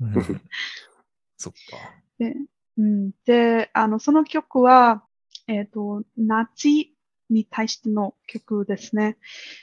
[0.00, 0.12] うん
[1.36, 1.58] そっか。
[2.18, 2.36] で、
[2.76, 5.04] うん、で、あの、その曲は、
[5.48, 6.94] えっ、と、ナチ
[7.30, 9.16] に対しての曲ですね。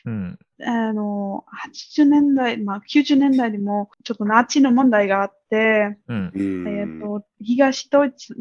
[0.06, 0.40] うん。
[0.62, 6.32] あの、80年代、まあ90年代にもちょっとナチの問題があって、うん。
[6.34, 8.36] うんえっ、と、東ドイツ、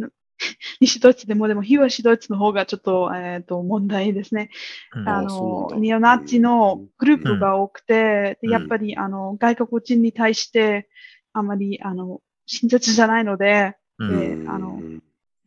[0.81, 4.51] 西ドイツでもでも東ドイツの方がちょっと、えっ、と、問題ですね。
[4.95, 10.89] うんあの、ニオナチのグループが多くて、うんでやっぱり、あの、外国人に対して、
[11.33, 14.81] あまり、あの、親切じゃないので、うんであの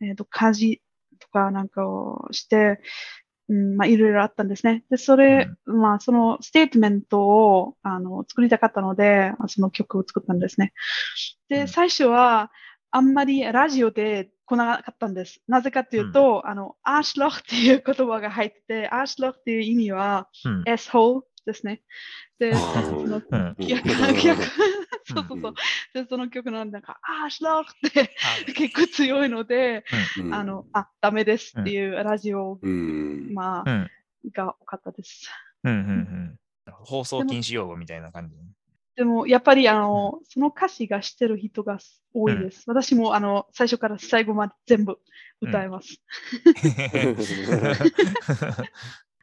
[0.02, 0.82] えっ、と、家事
[1.18, 2.80] とかなんかをして、
[3.50, 4.84] うん、まあ、いろいろあったんですね。
[4.90, 10.72] で、それ、まあ、そのステートメントを、あの、作りたかったので、その曲を作ったんですね。
[11.48, 12.52] で、うん最初は、
[12.90, 15.40] あんまりラジオで来なかったんです。
[15.46, 20.64] なぜかというと、あの、 Arschloch っていう言葉が入ってて、 Arschloch っていう意味は、うん。
[20.66, 21.82] asshole ですね。
[22.38, 24.42] で、あそーの、うん逆、うん逆、
[25.06, 25.54] そうそうそう。
[25.94, 28.10] で、その曲のなんか、アーシュロッって
[28.54, 29.84] 結構強いので、
[30.18, 33.32] うんあの、あ、ダメですっていうラジオ、うん。
[33.32, 33.90] まあ、うん。
[34.32, 35.30] が多かったです。
[35.64, 35.72] うん。
[35.72, 36.38] うん。
[36.66, 36.72] うん。
[36.72, 38.36] 放送禁止用語みたいな感じ。
[38.96, 41.78] でも、やっぱり、あの、その歌詞が知ってる人が
[42.12, 42.64] 多いです。
[42.66, 44.98] 私も、あの、最初から最後まで全部
[45.40, 46.00] 歌えます。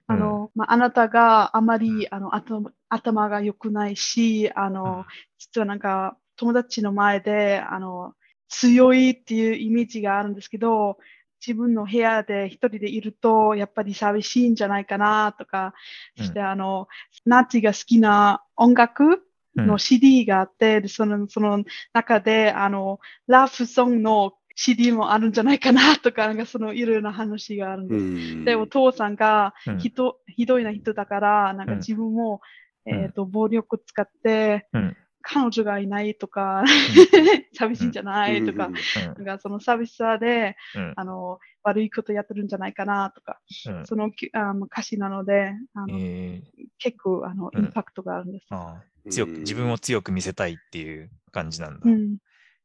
[0.07, 5.05] あの、まあ、あなたがあまり、あの、頭頭が良くないし、あの、
[5.37, 8.13] 実はなんか、友達の前で、あの、
[8.47, 10.97] 強いっていうイメージがあるんですけど、
[11.45, 15.73] 自分の部屋で一人でいると、やっぱり寂しいんじゃないかなとか、
[16.17, 16.87] そしてあの、
[17.25, 19.26] ナチが好きな音楽
[19.57, 21.63] の CD があって、でその、その
[21.93, 28.03] 中で、あの、ラブソングの CD もあるんじゃないかなとか、なんかそのいろいろな話があるんです。
[28.03, 28.07] う
[28.37, 28.45] ん。
[28.45, 29.77] で、お父さんがうん。
[29.77, 32.41] ひど、ひどいな人だから、なんかうん自分も、
[32.87, 32.93] うん。
[32.93, 34.97] えっ、と、暴力使って、うん。
[35.21, 36.63] 彼女がいないとか、
[37.53, 39.25] 寂しいんじゃないとか、うん。
[39.25, 40.93] なんかその寂しさで、うん。
[40.95, 43.85] あの、悪いことやってるんじゃないかなとか、うん。
[43.85, 46.67] そのきあの歌詞なので、あのえー。
[46.79, 47.65] 結構、あの、うん。
[47.65, 48.47] インパクトがあるんです。
[48.49, 51.89] ああ強く自分を強く見せたいっていう感じなんだ。
[51.89, 52.17] うん。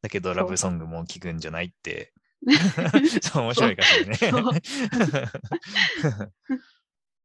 [0.03, 2.13] だけど、ラブソングも聴くんじゃないって。
[3.23, 4.17] そう、面白い歌詞ね。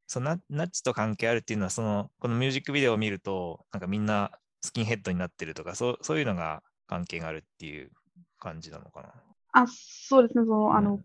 [0.06, 4.31] そうナ ナッチと関係あるっていうのは、その、このミュージックビデオを見ると、なんかみんな
[4.61, 7.91] スキンヘッドになってるとか、そうそういうのが関係があるっていう
[8.39, 9.14] 感じなのかな。
[9.53, 11.03] あ、そうですね、その、あのうん、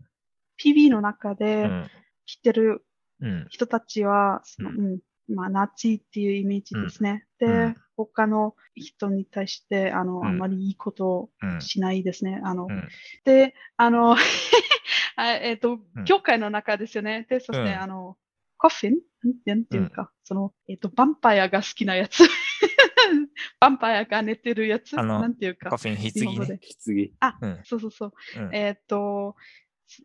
[0.63, 1.91] PB の中うでん。
[2.25, 2.85] 知ってる
[3.19, 3.47] うん。
[3.49, 7.25] 人たちは、その、ううん、まあ、ナチっていうイメージですね。
[7.39, 7.75] で、うん。
[7.95, 10.25] 他の人に対して、あの、うん。
[10.25, 11.61] あんまりいいことをうん。
[11.61, 12.41] しないですね。
[12.43, 12.87] あの、うん。
[13.23, 14.15] で、あの、
[15.15, 17.25] あえっ、とうん、教会の中ですよね。
[17.29, 17.67] で、そして、うん。
[17.81, 18.17] あの、
[18.57, 18.93] コフィン？
[19.45, 22.23] なんていうか、その、えっ、と、ヴァンパイアが好きなやつ。
[22.23, 24.99] ヴァンパイアが寝てるやつ。
[24.99, 25.77] あのなんていうかコ。
[25.77, 26.59] フィン、日本語棺ね。
[26.59, 27.11] で。
[27.19, 27.37] 棺。
[27.41, 27.61] うん。
[27.63, 28.11] そうそうそう。
[28.37, 28.55] うん。
[28.55, 29.35] えっ、と、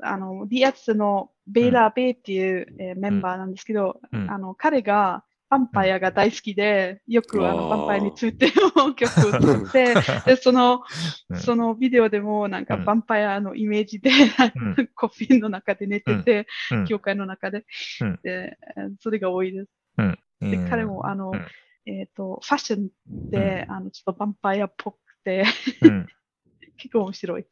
[0.03, 4.31] あの、ディアツのベイラー・ベイっていう、えーメンバーなんですけど、うん。
[4.31, 9.95] あの、彼がヴァンパイアが大好きで、よくあの、ヴァンパイアについての曲を 作って、
[10.27, 10.83] で、その、
[11.31, 11.37] うん。
[11.37, 12.83] そのビデオでもなんかうん。
[12.83, 14.89] ヴァンパイアのイメージで、ん。
[14.95, 16.85] コフィンの中で寝てて、うん。
[16.85, 17.65] 教会の中で、
[18.03, 18.21] うん。
[18.23, 19.71] で、えーそれが多いです。
[19.97, 20.19] うん。
[20.41, 20.69] で、うん。
[20.69, 21.47] 彼もあの、うん。
[21.87, 22.91] えっ、と、ファッション
[23.31, 25.45] で、あの、ちょっとヴァンパイアっぽくて、
[25.83, 26.07] うん。
[26.77, 27.47] 結構面白い。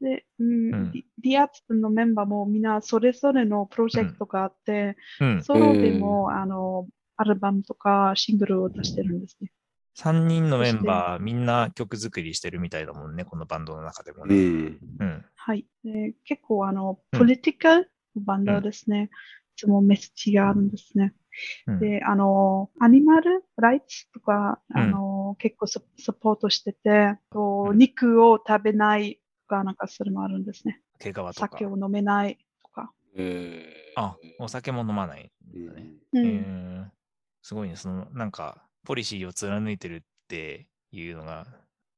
[0.00, 5.42] で、うんうんディアツのメンバーもみんなそれぞれのプロジェクトがあって、うん。
[5.42, 9.50] ソロでも、あの、アルバムとかシングルを出してるんですね。
[9.96, 14.34] 3人のメンバー、みんな曲作りしてるみたいだもんね、このバンドの中でもうね。
[14.36, 14.78] ん。
[15.00, 15.24] うん。
[15.34, 15.66] はい。
[15.82, 19.10] で結構、あの、うんポリティカルバンドですね。
[19.56, 21.14] いつもメッセージがあるんですね。
[21.66, 27.16] うんで、あの、アニマルライツとか、うんあの、結構ササポートしてて、
[27.74, 30.80] 肉を食べないとか、なんかそれもあるんですね。
[31.00, 31.32] 毛皮とか。
[31.32, 32.92] 酒を飲めないとか。
[33.16, 35.92] えーあ、お酒も飲まないんね。
[36.12, 36.98] うんえー
[37.42, 41.46] すごいね、その、なんか、ポリシーを貫いてるっていうのが、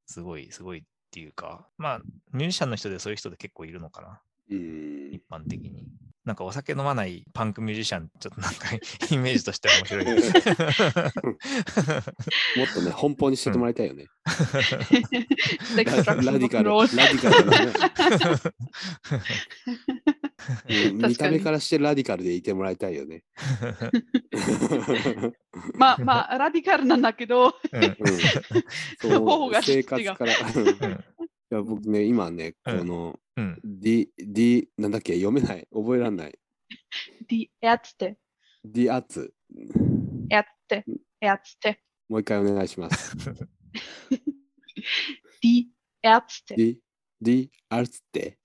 [0.05, 2.01] すごい、すごいっていうか、まあ、
[2.31, 4.21] ミュージシャンの人でそういう人で結構いるのかな、
[4.55, 5.85] 一般的に。
[6.23, 8.67] なんかお酒飲まないパンクミュージシャン、ちょっとなんか
[9.09, 10.05] イメージとしては面白い。
[10.05, 10.15] もっ
[12.75, 14.05] とね、奔放にしててもらいたいよね。
[15.75, 16.61] ラディカル、ラディカ
[20.69, 23.23] ル見た目からしてラディカルでいてもらいたいよね。
[25.73, 27.81] まあまあ、ラディカルなんだけど、うん
[29.63, 30.33] 生活から。
[31.51, 33.59] うんいや僕ね、今ね、こうんの、うん。
[33.63, 36.39] D、D、なんだっけ、読めない、覚えられない。
[37.27, 38.17] ディエツテ、
[38.63, 39.33] D アツ。
[40.29, 40.85] エツテ、
[41.19, 43.17] エツテ、もう一回お願いします。
[43.19, 45.65] ディ
[46.03, 46.79] エツテ、D、
[47.21, 48.39] D アツテ、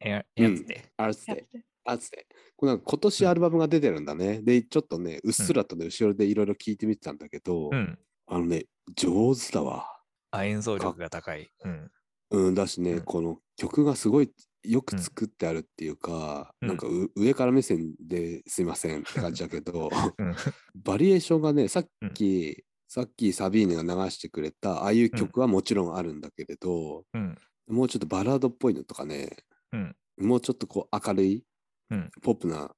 [0.00, 0.92] えうんやつで。
[0.96, 1.64] アツテ、エツテ。
[1.84, 2.26] アツテ。
[2.56, 4.40] これなんか今年アルバムが出てるんだね。
[4.40, 7.98] で、ちょっとね、うっすらとね、後ろでいろいろ聞いてみてたんだけど、うん。
[8.26, 8.64] あのね、
[8.96, 9.86] 上手だわ。
[10.30, 11.50] あ、演奏力が高い。
[11.64, 11.90] うん。
[12.30, 14.30] うん、だしね、うんこの曲がすごい
[14.62, 20.34] よく作ってあるっていうか、うんなんかう上から目線ですいませんって感じだけど、うん。
[20.74, 27.38] バリエーションがね、さっき、さっきサビーネが流してくれた、ああいう曲はもちろんあるんだけれど、うん。
[27.68, 29.30] もうちょっとバラードっぽいのとかね、
[29.72, 29.96] うん。
[30.18, 31.44] もうちょっとこう明るい、
[31.90, 32.70] うんポップな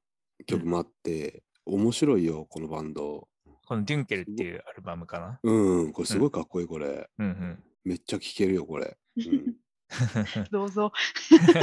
[0.46, 3.28] 曲もあって、面白いよ、このバンド。
[3.66, 5.40] このデュンケルっていうアルバムかな？
[5.42, 7.08] うん、これすごいかっこいい、これ。
[7.18, 7.62] うんうん。
[7.84, 8.96] めっちゃ聴けるよ、これ。
[9.28, 10.92] うん、 どうぞ。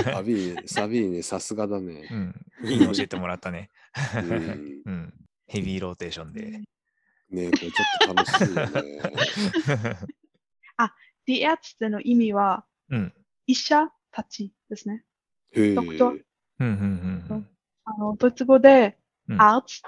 [0.04, 2.08] サビーネ、サビーネ、さすがだね。
[2.12, 2.70] うん。
[2.70, 3.70] いいの教えてもらったね。
[4.16, 5.14] うんうん。
[5.48, 6.62] ヘビーローテーションで。
[7.30, 10.18] ねこれちょっと楽しいよね。
[11.28, 13.14] ディエツテの意味は、うん。
[13.46, 15.04] 医者たちですね。
[15.52, 15.76] へえ。
[15.76, 16.22] ドクター
[16.60, 17.50] うんうんうん
[17.84, 18.98] あの、ドイツ語で、
[19.30, 19.82] うんアーツ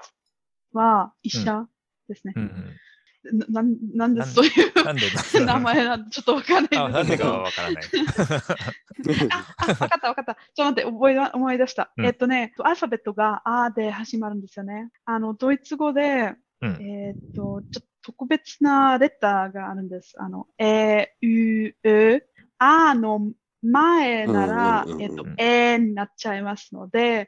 [0.74, 1.66] は医者
[2.10, 2.44] ですねうん。
[2.44, 2.78] うんうん。
[3.24, 4.74] ななんなんでそういう
[5.46, 7.84] 名前なんでちょっとわかんないあ、なんでけどかはわからない。
[9.32, 10.36] あ、わかったわかった。
[10.36, 11.91] ちょっと待って、覚えだ思い出した。
[11.98, 14.90] うんえっとね、アルファベットがあで始まるんですよね。
[15.06, 20.14] あの、ドイツ語で、うんえっと、ちょっと特別なレターがあるんです。
[20.18, 22.26] あの、え、う、う、
[22.58, 23.32] あの
[23.62, 27.28] 前ならえっと、えになっちゃいますので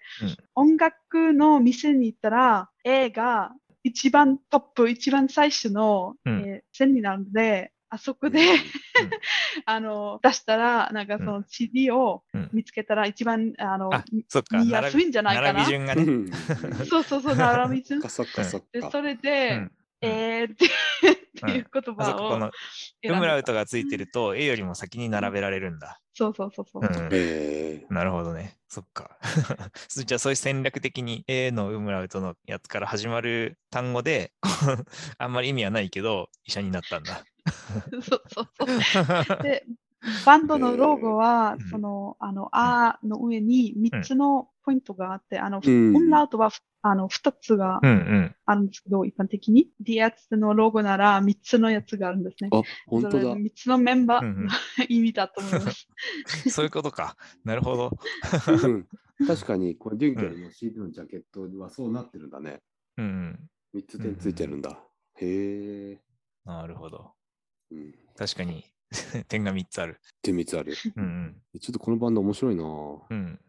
[0.56, 3.52] うん、音楽の店に行ったら、えが
[3.84, 8.40] 一番トップ、一番最初の、うんえー線になるので、あそこで、
[9.66, 14.58] あの、出したら、なんかその CD をうん見つけたら一番、あの、あ、そっか。
[14.60, 16.04] 見やすいんじゃないかな並び順がね。
[16.04, 16.32] うん。
[16.88, 18.10] そうそうそう、並び順そっ。
[18.10, 18.92] かそっかそっで、か。
[18.92, 19.72] それうで、ん
[20.02, 20.66] えーって
[21.52, 22.52] いう言葉を選ん
[23.02, 26.00] でウムラウトがついてると、A よりも先に並べられるんだ。
[26.14, 26.82] そうそうそうそう。
[26.84, 28.58] うんえなるほどね。
[28.68, 29.18] そっか。
[29.88, 34.34] そじゃあそういう戦略的に A のウムラウトのやつから始まる単語で、
[35.18, 37.24] あんまり意味はないけど、医者になったんだ。
[37.92, 38.68] そうそうそう。
[39.44, 39.66] で、
[40.26, 46.50] バンドのロゴはうん、その、あの、あの上に3つのポイントがあって、あの、うんオンラウトは、
[46.82, 47.80] あの、2つが。
[48.46, 49.70] あるんですけど、一般的に。
[49.84, 52.50] DX のロゴなら3つのやつがあるんですね。
[52.52, 53.36] あ、本当だ。
[53.36, 54.50] 3つのメンバーの
[54.90, 55.88] 意味だと思います。
[56.50, 57.16] そういうことか。
[57.44, 57.98] なるほど。
[58.64, 58.88] うん
[59.28, 62.60] 確かに、これデュンケルの CD のジャケットはそうなってるんだね。
[62.98, 63.06] うん
[63.74, 63.80] うん。
[63.80, 64.84] 3つ点ついてるんだ。
[65.18, 66.02] へえ。
[66.44, 67.14] なるほど。
[67.70, 67.94] うん。
[68.18, 68.66] 確かに
[69.28, 70.00] 点が3つある。
[70.22, 70.74] 点3つある。
[70.96, 71.04] うん
[71.54, 71.60] うん。
[71.60, 73.40] ちょっとこのバンド面白いなぁうん。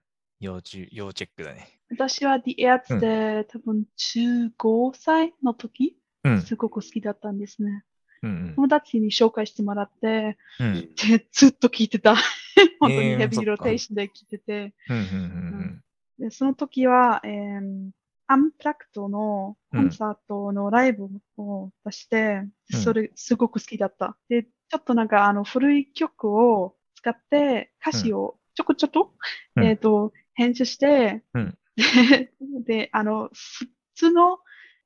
[0.41, 1.69] 要注要チェックだね。
[1.91, 6.43] 私は The Ads で、多分15歳の時、うん。
[6.43, 7.85] すごく好きだったんですね。
[8.23, 10.67] うん友達に紹介してもらって、うん。
[10.67, 10.95] うん。
[10.95, 12.15] でずっと聞いてた。
[12.79, 14.75] 本当にえーヘビーローテーションで聞いてて。
[14.89, 14.97] うん。
[14.97, 15.85] うん。
[16.19, 17.91] でその時は、えー
[18.29, 22.43] アンプラクトのコンサートのライブを出して、
[22.73, 24.17] うんそれすごく好きだった。
[24.31, 29.13] で、ちょっとなんかあの古い曲を使って歌詞をちょこちょっと、
[29.57, 29.65] うん。
[29.65, 31.59] えっ、と、編集して、うん。
[31.77, 32.33] で
[32.65, 34.39] で、あの、普通の、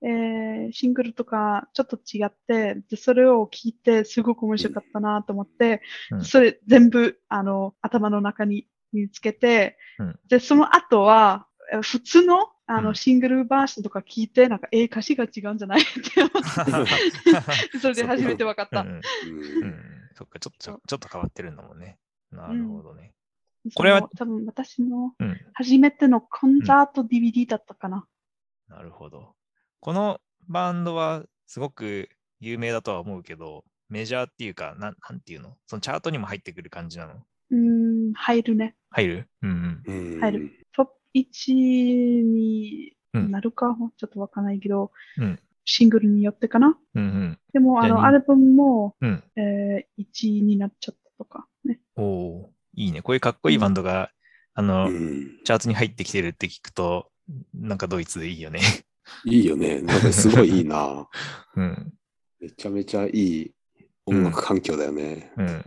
[0.03, 5.81] えーシングルとかちょっと違って、で、それを聞いてすごく面白かったなと思って、
[6.11, 6.25] うん。
[6.25, 10.19] それ全部、あの、頭の中に身につけて、うん。
[10.29, 15.81] で、その後は、え普通の、あの、うんシングルバースとか聞いて、なんか、えー歌詞が違うんじゃない？
[15.83, 16.27] って思
[16.83, 18.81] って、それで初めて分かった。
[18.83, 19.01] うん。
[20.15, 21.99] そっか、ちょっと、ちょちょっと変わってるんだもんね。
[22.31, 23.13] なるほどね。
[23.75, 25.41] これは多分私のうん。
[25.55, 28.07] 初めてのコンサート DVD だったかな。
[28.69, 29.35] なるほど。
[29.81, 32.09] このバンドはすごく
[32.41, 35.57] 有名だとは思うけど、メジャーっていうか、なんなんていうの？
[35.69, 37.15] そのチャートにも入ってくる感じなの？
[37.51, 38.75] うーん、入るね。
[38.91, 39.29] 入る？
[39.43, 40.66] うんうん入る
[41.17, 45.39] 1にうんなるか、ちょっとわかんないけど、うん
[45.69, 46.79] シングルによってかな。
[46.95, 47.03] うん。
[47.03, 47.39] うんうん。
[47.53, 49.25] でも、あの、アルバムも、うん。
[49.35, 51.81] えー、1位になっちゃったとかね。
[51.97, 53.03] おおーいいね。
[53.03, 54.11] こういうかっこいいバンドが、
[54.55, 57.11] あの、うんチャートに入ってきてるって聞くと、
[57.53, 58.61] なんかドイツでいいよね。
[59.25, 59.83] いいよね。
[59.83, 61.09] なんかすごいいいな。
[61.57, 61.93] うん。
[62.39, 63.55] めちゃめちゃいい
[64.07, 65.33] 音楽環境だよね。
[65.37, 65.65] うん。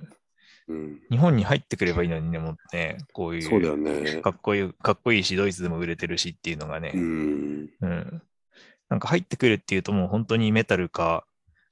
[0.70, 1.02] うん。
[1.10, 3.42] 日本に入ってくればいいのにね、もっとね、こういう。
[3.42, 4.30] そうだよねか。
[4.30, 6.92] っこいい、かっこいいし、ドイツでも売れてるしっていうのがね。
[6.94, 7.70] うん。
[7.82, 8.22] うん。
[8.90, 11.26] なんか入ってくるっていうともう本当にメタルか、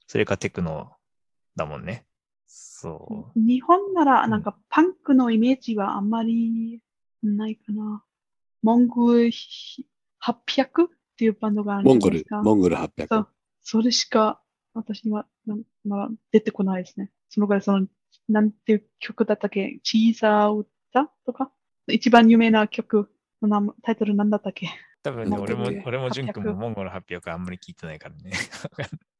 [0.06, 0.92] それかテクノ
[1.56, 2.04] だもんね。
[2.46, 6.80] そ日本なら、うんなんか、パンクのイメージはあんまり
[7.22, 8.04] ないかな。
[8.62, 9.30] モンゴル
[10.20, 13.28] 800っていうバンドがあるモンゴルモンゴルそ800う。
[13.62, 14.40] それしか
[14.74, 17.10] 私はなんまあ出てこないですね。
[17.28, 17.86] そのぐらいその、
[18.28, 19.80] なんていう曲だったっけ？
[19.82, 21.50] 小さ歌とか？
[21.86, 23.10] 一番有名な曲
[23.42, 24.66] のタイトルなんだったっけ？
[24.66, 24.68] う。
[25.02, 28.32] 多分ね、俺も俺もジュン君も800モンゴル800あんまり聞いてないからね。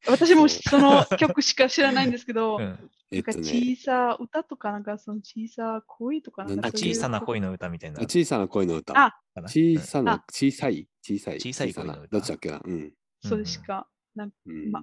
[0.07, 2.91] 私もそその曲しか知らないんですけど、うん。
[3.11, 8.01] えっとね、なんか小さ歌とか、なんかその小さ恋とかなんあ、かそういう小さな恋の歌みたいな。
[8.01, 8.93] 小さな恋の歌。
[8.97, 11.41] あ小さなあ、小さい、小さい。
[11.41, 12.61] 小さい恋のな歌どっちだっけな？
[12.63, 12.93] うん。
[13.23, 14.83] それしか、なんうんま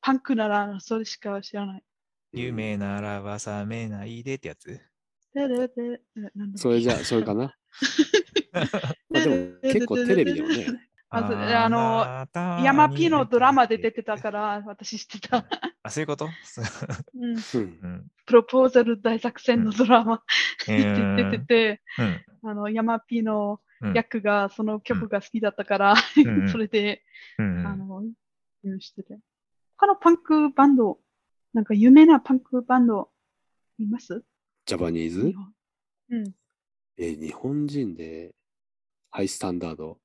[0.00, 1.82] パンクならそれしか知らない。
[2.32, 4.80] 有名ならば覚めないでってやつ？
[6.56, 7.54] それじゃあ、それかな？
[9.10, 10.66] まあでも結構テレビでもね。
[11.10, 15.46] ああのなたヤマピーのドラマでに出てたから、私知ってた。
[15.82, 16.28] あ、そういうこと
[17.14, 18.10] うん。
[18.26, 20.22] プロポーザル大作戦のドラマ
[20.68, 20.76] え
[21.16, 21.82] で出てて、
[22.42, 22.50] うん。
[22.50, 23.94] あの、ヤマピーのうん。
[23.94, 25.96] 役がその曲が好きだったから、ん
[26.28, 27.04] うんそれで、
[27.38, 28.02] うんあの、
[28.64, 29.18] うん知ってて。
[29.78, 30.98] 他のパンクバンド、
[31.54, 33.10] なんか有名なパンクバンド
[33.78, 34.22] います？
[34.66, 35.52] ジャパニーズ日本
[36.10, 36.34] うん。
[36.98, 38.34] えー日本人で
[39.10, 39.98] ハイスタンダード。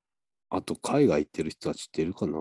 [0.50, 2.38] あと海外行ってる人たちっているかな？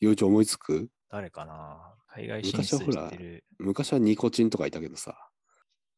[0.00, 0.88] 幼稚思いつく？
[1.10, 1.94] 誰かな？
[2.08, 3.44] 海外進出昔はほらしてる。
[3.58, 5.16] 昔はニコチンとかいたけどさ。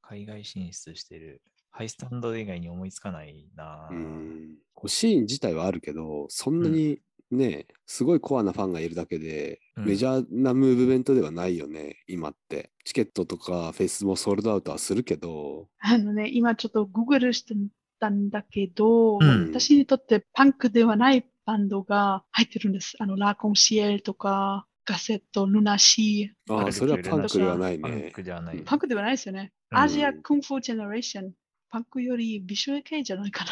[0.00, 1.42] 海外進出してる。
[1.70, 3.94] ハイスタンド以外に思いつかないなう。
[3.94, 4.58] ん。
[4.74, 7.00] こうシーン自体はあるけど、そんなに
[7.34, 12.70] ね、すごいコアなファンがいるだけで、うんメジャーなムーブメントではないよね、今って。
[12.84, 17.54] チケットとかフェスもソールドアウトはするけど、あのね、今ちょっとグーグルして
[17.98, 22.96] たんだけど、うん私にとってパンクではないバンドが入ってるんです。
[22.98, 28.10] あの、 L'Arc〜en〜Ciel とか、ガゼット、 LUNA SEA ああ、パルクそれはパンクではないパンね。
[28.10, 28.56] クではない。
[28.56, 28.64] ー。
[28.64, 29.52] パンクではないですよね。
[29.70, 31.32] うん ASIAN KUNG-FU GENERATION。
[31.70, 33.50] パンクよりビジュアル系じゃないかな。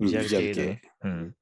[0.00, 0.82] うんビジュアル系。
[1.04, 1.34] うん。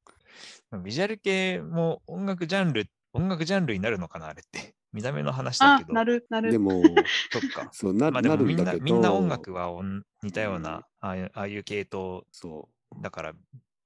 [0.70, 4.74] まあビジュアル系も音楽ジャンル、音楽ジャンルになるのかな、あれって。
[4.92, 5.92] 見た目の話だけ、ど。
[5.92, 6.50] あなる、なる。
[6.50, 6.82] でも、
[7.30, 7.68] そっか。
[7.72, 12.68] そうなまあでなもみんな、るんだけど、みんな音楽はおん似たよううんな、ああいうああいう系統そ
[12.98, 13.02] う。
[13.02, 13.34] だから、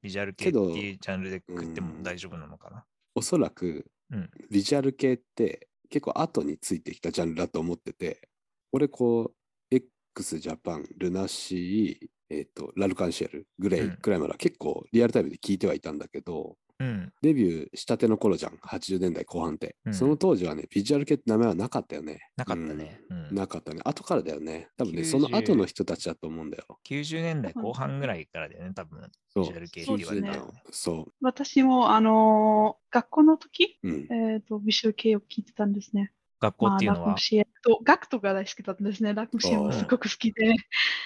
[0.02, 2.86] ビジュアル系ってけどいうジャンルで食ってうんも大丈夫なのかな。
[3.14, 8.28] おそらく、うんビジュアル系って結構後についてきたジャンルだと思ってて、
[8.72, 17.12] 俺こう、x ジャパン、ルナシー、えっ、と、ラルカンシェル、グレイうんくらいまでは結構リアルタイムで聞いてはいたんだけど、うん。
[17.22, 19.76] デビューしたての頃じゃん、80年代後半って。
[19.86, 22.20] うんその当時はね、ビジュアル系って名前はなかったよね。
[22.36, 23.00] なかったね。
[23.30, 23.80] なかったね。
[23.84, 24.68] 後からだよね。
[24.76, 26.64] 多分ね、90その後の人たちだと思うんだよ。
[26.86, 29.10] 90年代後半ぐらいからだよね、多分。
[29.28, 30.62] そうビジュアル系って言われたそうのね。
[30.70, 33.88] そ私も、あのー学校の時、う。
[33.88, 34.34] うん。
[34.34, 36.12] えっ、と、ビジュアル系を聞いてたんですね。
[36.40, 37.06] 学校っていうのは？
[37.06, 39.14] まあラク、シエと、ガクトが大好きだったんですね。
[39.14, 40.54] ラクシエもすごく好きで。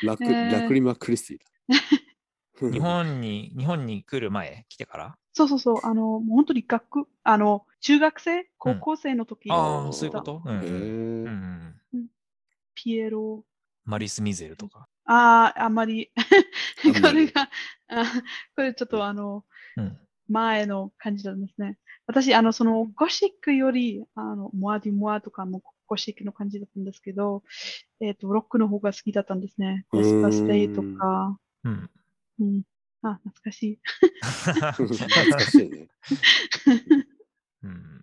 [0.03, 1.45] ラク えーラクリマ・クリスティだ。
[2.73, 5.19] 日本に、日本に来る前、来てから？
[5.33, 10.43] そうそうそう、あの、もう本当に学、あの、中学生、高校生の時、ああ、そういうこと？
[10.45, 11.31] うんへう
[11.99, 12.07] ん。
[12.75, 13.45] ピエロ、
[13.85, 14.89] マリス・ミゼルとか？
[15.05, 16.11] ああ、あんまり、
[17.03, 17.49] これが、
[17.89, 18.05] あ
[18.55, 19.45] これちょっとあの、
[19.77, 19.99] うん。
[20.29, 21.79] 前の感じなんですね。
[22.07, 27.43] 私、あの、その、ゴシックより、あの、 Moi dix Mois とかもゴシックの感じだったんですけど、
[28.01, 29.87] えっ、と、ロックの方が好きだったんですね。
[29.93, 30.05] うーん。
[30.05, 31.91] D'espairsRay とか、うん。
[32.41, 32.63] うん。
[33.03, 33.79] あ、懐かしい。
[34.23, 34.89] 懐
[35.37, 35.89] かしいね。
[37.63, 38.03] うん。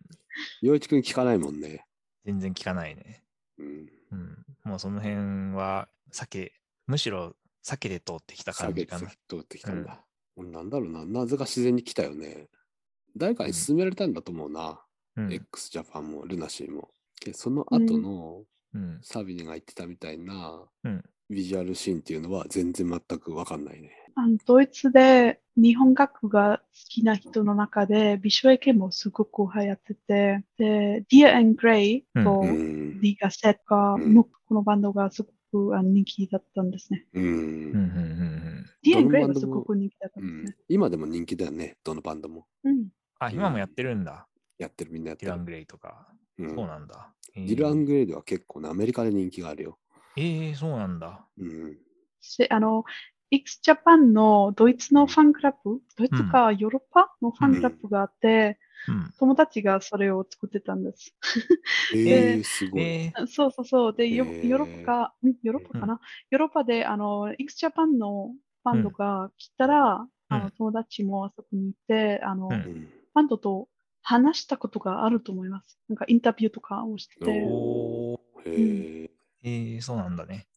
[0.62, 1.86] 洋一くん聞かないもんね。
[2.26, 3.24] 全然聞かないね。
[3.58, 3.90] うん。
[4.12, 4.46] うん。
[4.64, 6.54] もうその辺は避け、
[6.88, 9.10] むしろ避けて通ってきた感じかな。
[9.28, 10.06] 通ってきたんだ。
[10.36, 11.06] 俺なんだろうな。
[11.06, 12.50] なぜか自然に来たよね。
[13.16, 14.82] 誰かに勧められたんだと思うな。
[15.16, 15.34] うん。
[15.34, 16.92] x ジャパンもルナシーも。
[17.24, 19.00] でその後のうん。
[19.02, 24.05] サビネが言ってたみたいなうんビジュアルシーンっていうのは全然全くわかんないね。
[24.16, 33.00] あのドイツで日本学が好きな人の中で美少女もすごく流行ってて、で、Dear and Grey とうん。
[33.02, 37.08] リガセットが、うんこのバンドがすごくあの人気だったんですね。
[37.14, 37.26] ううん。
[37.26, 37.34] うん。
[37.34, 37.40] うん
[37.74, 38.66] ん。
[38.86, 40.58] Dear ど and の Grey バンドもはすごく人気だったうんんですね。
[40.70, 41.78] 今でも人気だよね。
[41.84, 42.46] どのバンドも。
[42.64, 42.90] うん。
[43.20, 44.28] あ、今もやってるんだ。
[44.58, 45.46] やってるみんなやってるディラン・。
[45.46, 46.08] グレイとか。
[46.38, 47.12] うんそうなんだ。
[47.36, 49.80] デディラン・グレイドは結構ね、アメリカで人気があるよ。
[50.16, 51.26] ええ、そうなんだ。
[51.38, 51.78] うん。
[52.22, 52.84] しあの、
[53.32, 59.14] X ジャパンのドイツのファンクラブ、ドイツかヨーロッパのファンクラブがあって、うん。
[59.18, 61.16] 友達がそれを作ってたんです。
[61.96, 62.82] えー、すごい。
[62.82, 63.96] ええ、そうそうそう。
[63.96, 66.00] で、ヨへーヨーロッパヨーロッパかな、
[66.30, 68.34] ヨーロッパで、あの、X ジャパンの
[68.64, 72.50] バンドが来たら、あの、友達もあそこにいて、あの、
[73.14, 73.70] バンドと
[74.02, 75.80] 話したことがあると思います。
[75.88, 79.10] なんかインタビューとかをしてて、おーへえ。
[79.44, 80.48] ええ、そうなんだね。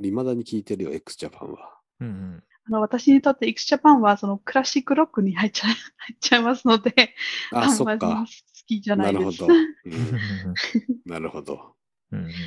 [0.00, 1.81] いまだに聞いてるよ、x ジャパンは。
[2.02, 2.42] うんうん。
[2.64, 5.74] あの私にとって X ジャパンはそのクラシックロックに入っちゃ入
[6.14, 7.14] っちゃいますので、
[7.52, 8.26] あ、そんまり好っか。
[8.66, 9.14] きじゃなです。
[9.14, 9.46] ないるほど。
[9.46, 11.74] うんなるほど。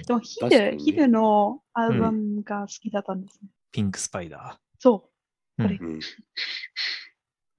[0.05, 3.49] でもヒデ、ヒデのアルバムが好きだったんですね。
[3.71, 5.09] ピンクスパイダそ
[5.57, 5.61] う。
[5.61, 5.65] ー。
[5.65, 5.87] これうん。
[5.87, 5.99] うん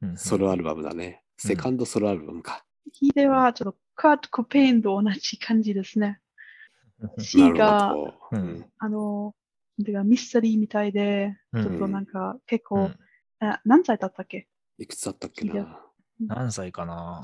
[0.02, 1.23] うんソロアルバムだね。
[1.36, 2.64] セカンドソロアルバムか。
[2.93, 6.20] ヒデはちょっとカート・コペインと同じ感じですね。
[7.01, 7.94] うん C が。
[8.78, 9.35] あの、
[9.85, 12.97] てかミステリーみたいで、うんちょっとなんか結構、うん
[13.39, 14.48] あ何歳だったっけ？
[14.78, 15.78] いくつだったっけな？
[16.20, 17.23] 何歳かな？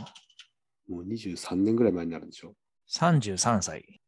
[0.89, 2.55] もう23年ぐらい前になるんでしょ
[2.91, 4.01] ？?33 歳。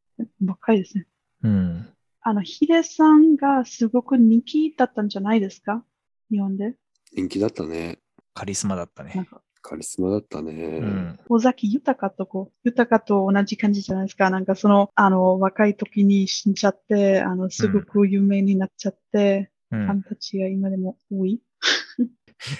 [0.44, 1.06] 若いですね。
[1.44, 1.88] うん。
[2.20, 5.82] あの、ヒデさんがすごく人気だったんじゃないですか？
[6.30, 6.74] 日本で？
[7.16, 8.00] 人気だったね。
[8.34, 9.12] カリスマだったね。
[9.14, 10.52] なんか、カリスマだったね。
[10.52, 11.18] うん。
[11.30, 14.28] 尾崎豊とこう、豊と同じ感じじゃないですか。
[14.28, 21.40] なんかその、あの、若い時に死んじゃって、あの、すごく有名になっちゃって、うん、ファンたちが今でも多い。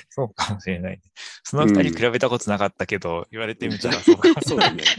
[0.09, 1.01] そうかもしれない。
[1.43, 4.77] その二人比べたことなかったけど、言われてみたらそうかもし そうれない。
[4.77, 4.85] だね。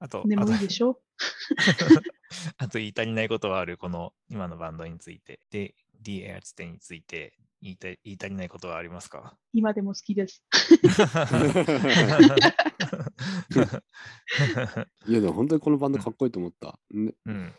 [0.00, 1.00] あと、であともいいでしょ？
[2.58, 5.40] あと言い足りないことはある、この今のバンドについて。
[5.50, 7.32] で、D エアツテについて
[7.64, 9.38] 言いたい言い足りないことはありますか？
[9.54, 10.44] 今でも好きです。
[15.06, 16.78] いや、でも本当にこのバンドかっこいいと思った。
[16.90, 17.52] ね、うん。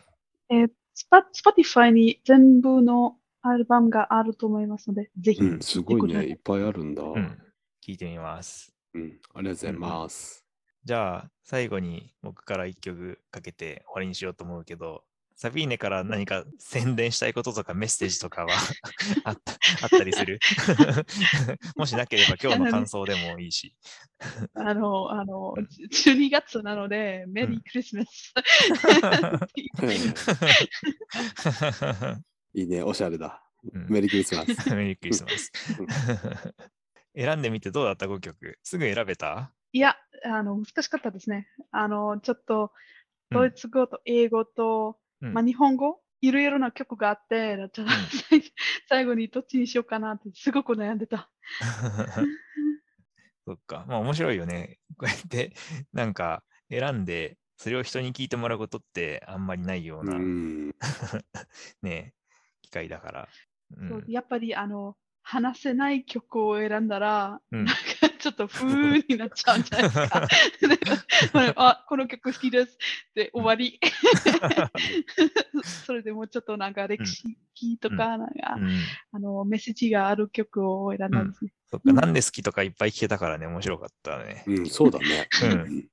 [0.48, 6.24] えー、スパ、 Spotify に全部のアルバムがあると思いますので、ぜひうん、すごいね。
[6.24, 7.02] いっぱいあるんだ。
[7.02, 7.38] うん、うん。
[7.84, 8.72] 聞いてみます。
[8.94, 10.44] ありがとうございます。
[10.84, 15.02] じゃあ、最後に僕から一曲かけて終わりにしようと思うけど、
[15.38, 18.54] サビーネから何か宣伝したいこととかメッセージとかは
[19.24, 19.52] あった
[19.82, 20.40] あったりする？
[21.76, 23.74] もしなければ今日の感想でもいいし。
[24.54, 25.54] あの、あの、
[25.92, 28.32] 12月なので、メリークリスマス。
[32.54, 33.42] いいね、おしゃれだ。
[33.72, 34.74] うんメリークリスマス。
[34.74, 35.52] メリークリスマス。
[37.16, 38.58] 選んでみてどうだった ?5 曲。
[38.62, 39.52] すぐ選べた？
[39.72, 41.48] いや、あの、難しかったですね。
[41.72, 42.70] あの、ちょっと、うん
[43.28, 47.92] ドイツ語と英語と、うんまあ、日本語、いろいろな曲があって、ちょっと
[48.28, 48.42] 最
[48.88, 51.30] 最後にどっちにしようかなってすごく悩んでた。
[53.46, 53.84] そっか。
[53.88, 54.78] まあ面白いよね。
[54.98, 55.54] こうやって
[55.92, 60.74] なんか選んで、それを人に聞いてもらうことってあんまりないよううな、ん。
[61.82, 62.14] ね、
[62.62, 63.28] 機会だから。
[63.76, 67.82] うんやっぱり、あの、話せない曲を選んだら、うんなんか
[68.16, 70.28] ちょっと風になっちゃうんじゃないですか。
[71.46, 72.78] であ、この曲好きです。
[73.14, 73.78] で、終わり。
[75.84, 77.36] それでもうちょっとなんか歴史
[77.78, 78.26] とか、なんか、
[78.56, 78.78] うん
[79.12, 81.52] あの、メッセージがある曲を選んだんですね。
[81.70, 84.44] そっか、なんで好きとかいっぱい聞けたからね、面白かったね。
[84.46, 85.28] うん、そうだね。
[85.42, 85.88] うん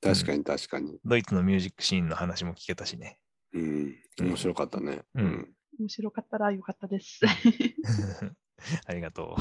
[0.00, 1.00] 確かに確かに。
[1.04, 3.18] ドイツのミュージックシーンの話も聞けたしね。
[3.52, 5.02] うん、面白かったね。
[5.14, 7.20] うん面白かったらよかったです。
[8.86, 9.36] ありがと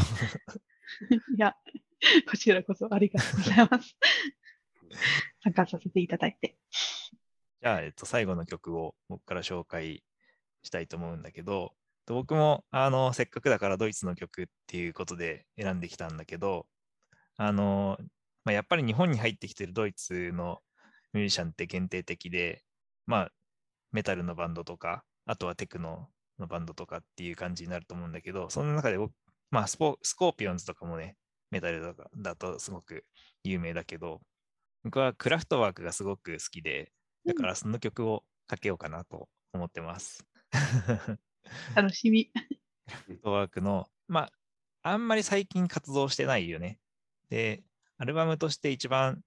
[1.36, 1.56] いや、
[2.30, 3.98] こちらこそありがとうございます。
[5.44, 6.58] 参加させていただいて。
[6.72, 6.76] う。
[7.62, 10.04] じゃあ、えっと、最後の曲を僕から紹介
[10.64, 16.68] したいと思うんだけど、と僕もあのせっかくだからドイツの曲っていうことで選んできたんだけど、
[17.36, 17.98] あの
[18.46, 20.62] まあ、やっぱり日本に入ってきてるドイツの
[21.14, 22.64] ミュージシャンって限定的で、
[23.06, 23.32] まあ、
[23.92, 26.08] メタルのバンドとか、あとはテクノ
[26.40, 29.14] のバンドとかっていう感じになると思うんだけど、その中で僕、
[29.52, 31.16] まあスポ、スコーピオンズとかもね、
[31.52, 33.06] メタルとかだとすごく
[33.44, 34.22] 有名だけど、
[34.84, 36.92] 僕はクラフトワークがすごく好きで、
[37.26, 40.26] だからその曲をかけようかなと思ってます。
[41.76, 42.26] 楽しみ。
[42.26, 42.32] ク
[42.90, 44.32] ラフトワークの、まあ、
[44.84, 46.80] あんまり最近活動してないよね。
[47.30, 47.64] で、
[47.98, 49.22] アルバムとして一番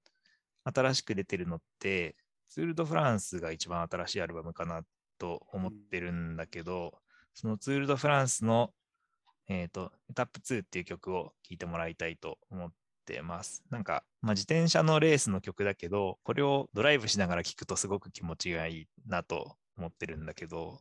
[0.65, 2.17] 新しく出てるのって、
[2.49, 4.83] ツール・ド・フランスが一番新しいアルバムかな
[5.19, 6.99] と思ってるんだけど、
[7.35, 8.73] そのツール・ド・フランスの、
[9.53, 12.73] えーと、エタップ2っていう曲を聴いてもらいたいと思っ
[13.05, 13.65] てます。
[13.69, 20.81] なんか、まあ、自転車のレースの曲だけど、これをドライブしながら聴くとすごく気持ちがいいなと思ってるんだけど、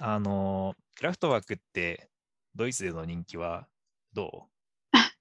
[0.00, 2.10] あの、クラフトワークって
[2.56, 3.68] ドイツでの人気は
[4.12, 4.52] どう？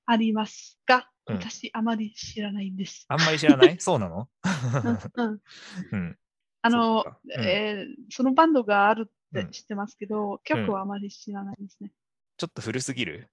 [0.06, 1.38] ありますが、うん。
[1.38, 3.06] 私あまり知らないんです。
[3.08, 3.80] あんまり知らない？
[3.80, 4.30] そうなの？
[4.84, 5.42] うんうん。
[5.92, 6.18] うん。
[6.64, 7.46] あのそうん。
[7.46, 11.92] えーそのバンドがあるっうんて知ってますけど、曲はあまり知らないですね。
[12.42, 13.30] ちょっと古すぎる？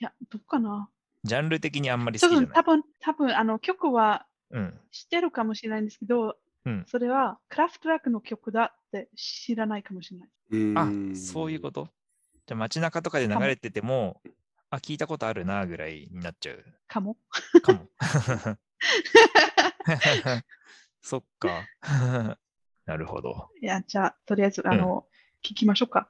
[0.00, 0.88] いや、どうかな。
[1.24, 2.56] ジャンル的にあんまり好多分、きじゃない。
[2.58, 4.80] 多分、多分、あの、曲はうん。
[4.92, 10.28] 知ってるかもしれないんですけど、うんそれはクラフトワークの曲だって知らないかもしれない。
[10.76, 11.88] あ、そういうこと？
[12.46, 14.22] じゃあ街中とかで流れてても、
[14.70, 17.16] あ、聞いたことあるなぐらいになっちゃうかも。
[17.62, 17.88] かも。
[21.02, 21.66] そっか。
[22.86, 23.48] なるほど。
[23.60, 25.08] いや、じゃあ、とりあえず、あの、
[25.42, 26.08] 聞きましょうか。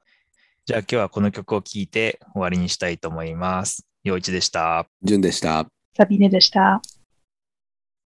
[0.63, 3.87] じゃあ今日はこの曲を聴いて終わりにしたいと思います。
[4.03, 4.85] 陽一でした。
[5.01, 5.65] 順でした。
[5.97, 6.79] サビネでした。